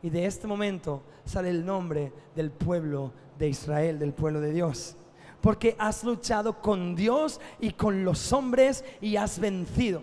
Y 0.03 0.11
de 0.11 0.27
este 0.27 0.47
momento 0.47 1.03
sale 1.25 1.51
el 1.51 1.65
nombre 1.65 2.13
del 2.35 2.51
pueblo 2.51 3.13
de 3.39 3.49
Israel, 3.49 3.99
del 3.99 4.13
pueblo 4.13 4.41
de 4.41 4.53
Dios. 4.53 4.97
Porque 5.41 5.75
has 5.79 6.05
luchado 6.05 6.61
con 6.61 6.95
Dios 6.95 7.41
y 7.59 7.71
con 7.71 8.05
los 8.05 8.33
hombres 8.33 8.85
y 9.01 9.17
has 9.17 9.39
vencido. 9.39 10.03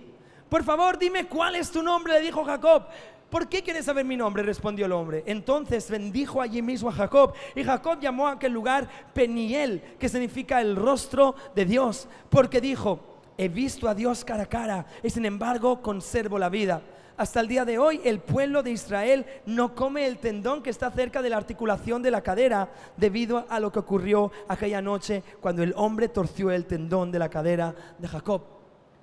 Por 0.50 0.64
favor, 0.64 0.98
dime 0.98 1.28
cuál 1.28 1.56
es 1.56 1.72
tu 1.72 1.84
nombre, 1.84 2.14
le 2.14 2.22
dijo 2.22 2.44
Jacob. 2.44 2.84
¿Por 3.30 3.50
qué 3.50 3.62
quieres 3.62 3.86
saber 3.86 4.06
mi 4.06 4.16
nombre? 4.16 4.42
respondió 4.42 4.86
el 4.86 4.94
hombre. 4.94 5.24
Entonces 5.26 5.90
bendijo 5.90 6.42
allí 6.42 6.62
mismo 6.62 6.90
a 6.90 6.94
Jacob. 6.94 7.34
Y 7.56 7.64
Jacob 7.64 8.00
llamó 8.00 8.28
a 8.28 8.34
aquel 8.34 8.54
lugar 8.54 8.88
Peniel, 9.14 9.82
que 10.00 10.08
significa 10.08 10.62
el 10.62 10.78
rostro 10.78 11.36
de 11.54 11.66
Dios, 11.66 12.08
porque 12.30 12.62
dijo, 12.62 13.00
he 13.38 13.50
visto 13.50 13.90
a 13.90 13.96
Dios 13.96 14.24
cara 14.24 14.44
a 14.44 14.50
cara 14.50 14.86
y 15.04 15.10
sin 15.10 15.26
embargo 15.26 15.82
conservo 15.82 16.40
la 16.40 16.50
vida. 16.50 16.82
Hasta 17.18 17.40
el 17.40 17.48
día 17.48 17.66
de 17.66 17.80
hoy 17.80 18.00
el 18.04 18.20
pueblo 18.20 18.62
de 18.62 18.72
Israel 18.72 19.26
no 19.46 19.74
come 19.74 20.06
el 20.06 20.20
tendón 20.20 20.62
que 20.62 20.70
está 20.70 20.92
cerca 20.92 21.22
de 21.22 21.32
la 21.32 21.38
articulación 21.38 22.02
de 22.04 22.12
la 22.12 22.22
cadera 22.22 22.70
debido 22.96 23.46
a 23.50 23.60
lo 23.60 23.72
que 23.72 23.80
ocurrió 23.80 24.32
aquella 24.48 24.82
noche 24.82 25.24
cuando 25.42 25.64
el 25.64 25.74
hombre 25.76 26.10
torció 26.10 26.52
el 26.52 26.66
tendón 26.66 27.12
de 27.12 27.20
la 27.20 27.30
cadera 27.30 27.74
de 27.98 28.08
Jacob. 28.08 28.57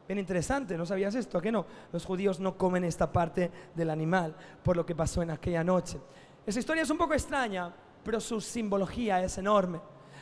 Bien 0.07 0.19
interesante, 0.19 0.77
¿no 0.77 0.85
sabías 0.85 1.15
esto? 1.15 1.39
¿A 1.39 1.43
qué 1.43 1.51
no? 1.51 1.65
Los 1.93 2.05
judíos 2.05 2.39
no 2.39 2.59
comen 2.59 2.85
esta 2.85 3.11
parte 3.11 3.51
del 3.75 3.89
animal 3.89 4.37
por 4.63 4.77
lo 4.77 4.85
que 4.85 4.95
pasó 4.95 5.23
en 5.23 5.31
aquella 5.31 5.65
noche. 5.65 5.99
Esa 6.45 6.59
historia 6.59 6.83
es 6.83 6.91
un 6.91 6.99
poco 6.99 7.15
extraña, 7.15 7.73
pero 8.05 8.21
su 8.21 8.41
simbología 8.41 9.23
es 9.23 9.39
enorme. 9.39 9.81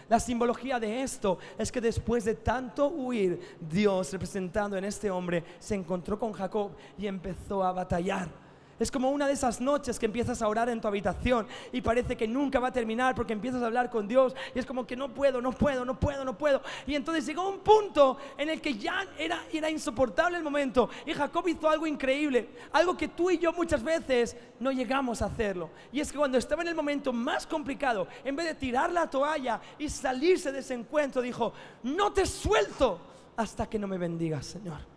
La 0.08 0.20
simbología 0.20 0.78
de 0.78 1.02
esto 1.02 1.38
es 1.58 1.72
que 1.72 1.80
después 1.80 2.24
de 2.24 2.34
tanto 2.34 2.88
huir, 2.88 3.56
Dios, 3.60 4.12
representando 4.12 4.76
en 4.76 4.84
este 4.84 5.10
hombre, 5.10 5.42
se 5.58 5.74
encontró 5.74 6.18
con 6.18 6.32
Jacob 6.32 6.72
y 6.96 7.06
empezó 7.06 7.64
a 7.64 7.72
batallar 7.72 8.41
es 8.78 8.90
como 8.90 9.10
una 9.10 9.26
de 9.26 9.34
esas 9.34 9.60
noches 9.60 9.98
que 9.98 10.06
empiezas 10.06 10.42
a 10.42 10.48
orar 10.48 10.68
en 10.68 10.80
tu 10.80 10.88
habitación 10.88 11.46
y 11.72 11.80
parece 11.80 12.16
que 12.16 12.26
nunca 12.26 12.58
va 12.58 12.68
a 12.68 12.72
terminar 12.72 13.14
porque 13.14 13.32
empiezas 13.32 13.62
a 13.62 13.66
hablar 13.66 13.90
con 13.90 14.08
Dios 14.08 14.34
y 14.54 14.58
es 14.58 14.66
como 14.66 14.86
que 14.86 14.96
no 14.96 15.12
puedo, 15.12 15.40
no 15.40 15.52
puedo, 15.52 15.84
no 15.84 15.98
puedo, 15.98 16.24
no 16.24 16.36
puedo. 16.36 16.62
Y 16.86 16.94
entonces 16.94 17.26
llegó 17.26 17.48
un 17.48 17.60
punto 17.60 18.16
en 18.36 18.48
el 18.48 18.60
que 18.60 18.74
ya 18.74 19.06
era, 19.18 19.44
era 19.52 19.70
insoportable 19.70 20.36
el 20.36 20.44
momento 20.44 20.88
y 21.06 21.12
Jacob 21.12 21.46
hizo 21.48 21.68
algo 21.68 21.86
increíble, 21.86 22.48
algo 22.72 22.96
que 22.96 23.08
tú 23.08 23.30
y 23.30 23.38
yo 23.38 23.52
muchas 23.52 23.82
veces 23.82 24.36
no 24.58 24.72
llegamos 24.72 25.22
a 25.22 25.26
hacerlo. 25.26 25.70
Y 25.92 26.00
es 26.00 26.10
que 26.10 26.18
cuando 26.18 26.38
estaba 26.38 26.62
en 26.62 26.68
el 26.68 26.74
momento 26.74 27.12
más 27.12 27.46
complicado, 27.46 28.08
en 28.24 28.36
vez 28.36 28.46
de 28.46 28.54
tirar 28.54 28.90
la 28.92 29.08
toalla 29.08 29.60
y 29.78 29.88
salirse 29.88 30.52
de 30.52 30.60
ese 30.60 30.74
encuentro, 30.74 31.22
dijo, 31.22 31.52
no 31.82 32.12
te 32.12 32.26
suelto 32.26 32.98
hasta 33.36 33.68
que 33.68 33.78
no 33.78 33.86
me 33.86 33.98
bendigas, 33.98 34.46
Señor. 34.46 34.91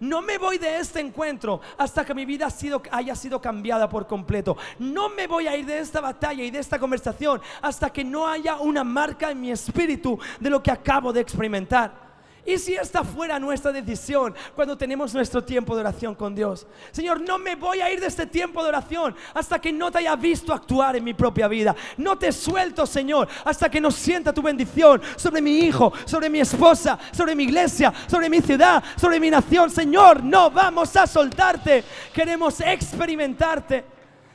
No 0.00 0.22
me 0.22 0.38
voy 0.38 0.58
de 0.58 0.78
este 0.78 1.00
encuentro 1.00 1.60
hasta 1.76 2.04
que 2.04 2.14
mi 2.14 2.24
vida 2.24 2.48
haya 2.90 3.14
sido 3.14 3.40
cambiada 3.40 3.88
por 3.88 4.06
completo. 4.06 4.56
No 4.78 5.08
me 5.08 5.26
voy 5.26 5.46
a 5.46 5.56
ir 5.56 5.66
de 5.66 5.78
esta 5.78 6.00
batalla 6.00 6.44
y 6.44 6.50
de 6.50 6.58
esta 6.58 6.78
conversación 6.78 7.40
hasta 7.60 7.90
que 7.90 8.04
no 8.04 8.26
haya 8.26 8.56
una 8.56 8.84
marca 8.84 9.30
en 9.30 9.40
mi 9.40 9.50
espíritu 9.50 10.18
de 10.38 10.50
lo 10.50 10.62
que 10.62 10.70
acabo 10.70 11.12
de 11.12 11.20
experimentar. 11.20 12.07
¿Y 12.46 12.56
si 12.58 12.74
esta 12.74 13.04
fuera 13.04 13.38
nuestra 13.38 13.72
decisión 13.72 14.34
cuando 14.54 14.76
tenemos 14.76 15.12
nuestro 15.12 15.44
tiempo 15.44 15.74
de 15.74 15.80
oración 15.80 16.14
con 16.14 16.34
Dios? 16.34 16.66
Señor, 16.92 17.20
no 17.20 17.38
me 17.38 17.56
voy 17.56 17.80
a 17.80 17.92
ir 17.92 18.00
de 18.00 18.06
este 18.06 18.26
tiempo 18.26 18.62
de 18.62 18.70
oración 18.70 19.14
hasta 19.34 19.60
que 19.60 19.72
no 19.72 19.90
te 19.90 19.98
haya 19.98 20.16
visto 20.16 20.52
actuar 20.52 20.96
en 20.96 21.04
mi 21.04 21.14
propia 21.14 21.46
vida. 21.48 21.76
No 21.96 22.16
te 22.16 22.32
suelto, 22.32 22.86
Señor, 22.86 23.28
hasta 23.44 23.70
que 23.70 23.80
no 23.80 23.90
sienta 23.90 24.32
tu 24.32 24.40
bendición 24.40 25.02
sobre 25.16 25.42
mi 25.42 25.58
hijo, 25.58 25.92
sobre 26.06 26.30
mi 26.30 26.40
esposa, 26.40 26.98
sobre 27.12 27.34
mi 27.34 27.44
iglesia, 27.44 27.92
sobre 28.06 28.30
mi 28.30 28.40
ciudad, 28.40 28.82
sobre 28.96 29.20
mi 29.20 29.30
nación. 29.30 29.70
Señor, 29.70 30.22
no 30.22 30.50
vamos 30.50 30.96
a 30.96 31.06
soltarte. 31.06 31.84
Queremos 32.12 32.60
experimentarte. 32.60 33.84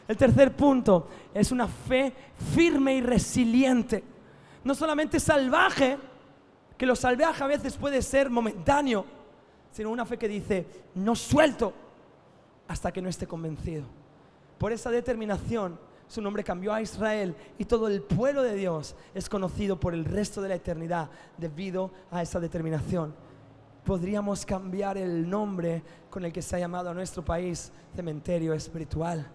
El 0.07 0.17
tercer 0.17 0.55
punto 0.55 1.07
es 1.33 1.51
una 1.51 1.67
fe 1.67 2.13
firme 2.53 2.95
y 2.95 3.01
resiliente. 3.01 4.03
No 4.63 4.75
solamente 4.75 5.19
salvaje, 5.19 5.97
que 6.77 6.85
lo 6.85 6.95
salvaje 6.95 7.43
a 7.43 7.47
veces 7.47 7.75
puede 7.75 8.01
ser 8.01 8.29
momentáneo, 8.29 9.05
sino 9.71 9.89
una 9.89 10.05
fe 10.05 10.17
que 10.17 10.27
dice, 10.27 10.65
no 10.95 11.15
suelto 11.15 11.73
hasta 12.67 12.91
que 12.91 13.01
no 13.01 13.09
esté 13.09 13.27
convencido. 13.27 13.83
Por 14.57 14.71
esa 14.71 14.89
determinación, 14.89 15.77
su 16.07 16.21
nombre 16.21 16.43
cambió 16.43 16.73
a 16.73 16.81
Israel 16.81 17.35
y 17.57 17.65
todo 17.65 17.87
el 17.87 18.01
pueblo 18.01 18.43
de 18.43 18.55
Dios 18.55 18.95
es 19.13 19.29
conocido 19.29 19.79
por 19.79 19.93
el 19.93 20.05
resto 20.05 20.41
de 20.41 20.49
la 20.49 20.55
eternidad 20.55 21.09
debido 21.37 21.91
a 22.11 22.21
esa 22.21 22.39
determinación. 22.39 23.15
Podríamos 23.83 24.45
cambiar 24.45 24.97
el 24.97 25.29
nombre 25.29 25.83
con 26.09 26.23
el 26.23 26.31
que 26.31 26.41
se 26.41 26.55
ha 26.55 26.59
llamado 26.59 26.89
a 26.89 26.93
nuestro 26.93 27.25
país 27.25 27.71
cementerio 27.95 28.53
espiritual. 28.53 29.27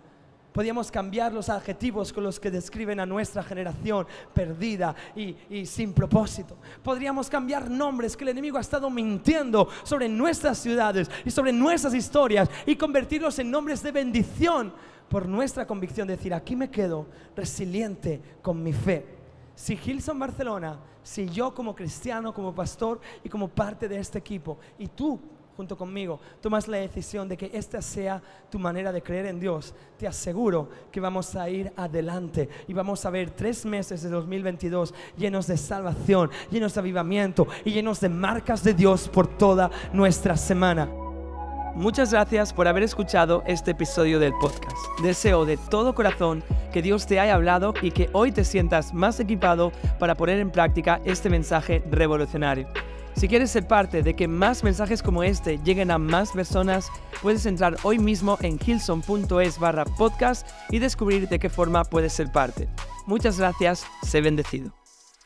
Podríamos 0.59 0.91
cambiar 0.91 1.33
los 1.33 1.51
adjetivos 1.51 2.13
con 2.13 2.25
los 2.25 2.41
que 2.41 2.51
describen 2.51 2.99
a 2.99 3.07
nuestra 3.07 3.45
generación 3.45 4.09
perdida 4.35 4.93
y, 5.15 5.65
sin 5.65 5.93
propósito. 5.93 6.57
Podríamos 6.83 7.31
cambiar 7.31 7.71
nombres 7.71 8.17
que 8.17 8.25
el 8.25 8.31
enemigo 8.31 8.59
ha 8.59 8.63
estado 8.63 8.91
mintiendo 8.91 9.69
sobre 9.85 10.09
nuestras 10.09 10.59
ciudades 10.59 11.09
y 11.25 11.31
sobre 11.31 11.53
nuestras 11.53 11.95
historias 11.95 12.51
y 12.67 12.75
convertirlos 12.75 13.39
en 13.39 13.53
nombres 13.53 13.85
de 13.85 13.93
bendición 13.93 14.75
por 15.09 15.29
nuestra 15.29 15.65
convicción 15.65 16.09
de 16.09 16.17
decir, 16.17 16.35
aquí 16.35 16.57
me 16.57 16.69
quedo 16.69 17.07
resiliente 17.37 18.21
con 18.43 18.61
mi 18.61 18.73
fe. 18.73 19.07
Si 19.55 19.77
Gilson 19.77 20.19
Barcelona, 20.19 20.77
si 21.05 21.29
yo 21.29 21.55
como 21.55 21.73
cristiano, 21.73 22.35
como 22.35 22.53
pastor 22.53 23.01
y 23.23 23.29
como 23.29 23.47
parte 23.47 23.87
de 23.87 24.01
este 24.01 24.19
equipo, 24.19 24.59
y 24.77 24.89
tú 24.89 25.21
junto 25.59 25.77
conmigo, 25.77 26.21
tomas 26.41 26.69
la 26.69 26.77
decisión 26.77 27.29
de 27.29 27.37
que 27.37 27.51
esta 27.53 27.83
sea 27.83 28.23
tu 28.49 28.61
manera 28.61 28.93
de 28.93 29.03
creer 29.03 29.27
en 29.27 29.41
Dios, 29.41 29.75
te 29.99 30.07
aseguro 30.07 30.69
que 30.93 31.01
vamos 31.01 31.35
a 31.35 31.51
ir 31.51 31.73
adelante 31.75 32.49
y 32.69 32.73
vamos 32.73 33.05
a 33.05 33.11
ver 33.11 33.31
tres 33.33 33.67
meses 33.67 34.01
de 34.05 34.09
2022 34.09 34.95
llenos 35.17 35.49
de 35.49 35.57
salvación, 35.57 36.31
llenos 36.53 36.75
de 36.75 36.81
avivamiento 36.81 37.49
y 37.65 37.73
llenos 37.73 37.99
de 37.99 38.09
marcas 38.09 38.63
de 38.63 38.73
Dios 38.73 39.09
por 39.09 39.27
toda 39.27 39.69
nuestra 39.93 40.37
semana. 40.37 40.89
Muchas 41.75 42.13
gracias 42.13 42.53
por 42.53 42.69
haber 42.69 42.85
escuchado 42.85 43.43
este 43.45 43.73
episodio 43.73 44.21
del 44.21 44.35
podcast. 44.35 44.77
Deseo 45.03 45.45
de 45.45 45.57
todo 45.57 45.93
corazón 45.93 46.45
que 46.73 46.83
Dios 46.83 47.05
te 47.05 47.19
haya 47.19 47.35
hablado 47.35 47.75
y 47.83 47.91
que 47.91 48.11
hoy 48.13 48.31
te 48.31 48.45
sientas 48.45 48.95
más 48.95 49.19
equipado 49.19 49.73
para 49.99 50.15
poner 50.15 50.39
en 50.39 50.53
práctica 50.53 51.01
este 51.05 51.29
mensaje 51.29 51.83
revolucionario. 51.91 52.69
Si 53.19 53.27
quieres 53.27 53.51
ser 53.51 53.67
parte 53.67 54.05
de 54.05 54.15
que 54.15 54.29
más 54.29 54.63
mensajes 54.63 55.03
como 55.03 55.25
este 55.25 55.59
lleguen 55.65 55.91
a 55.91 55.99
más 55.99 56.31
personas, 56.31 56.89
puedes 57.21 57.47
entrar 57.47 57.77
hoy 57.83 57.99
mismo 57.99 58.39
en 58.43 58.61
hilson.es 58.65 59.59
barra 59.59 59.85
podcast 59.85 60.49
y 60.71 60.79
descubrir 60.79 61.29
de 61.29 61.41
qué 61.41 61.51
forma 61.51 61.83
puedes 61.83 62.13
ser 62.13 62.31
parte. 62.31 62.69
Muchas 63.07 63.37
gracias, 63.37 63.85
sé 64.05 64.21
bendecido. 64.21 64.78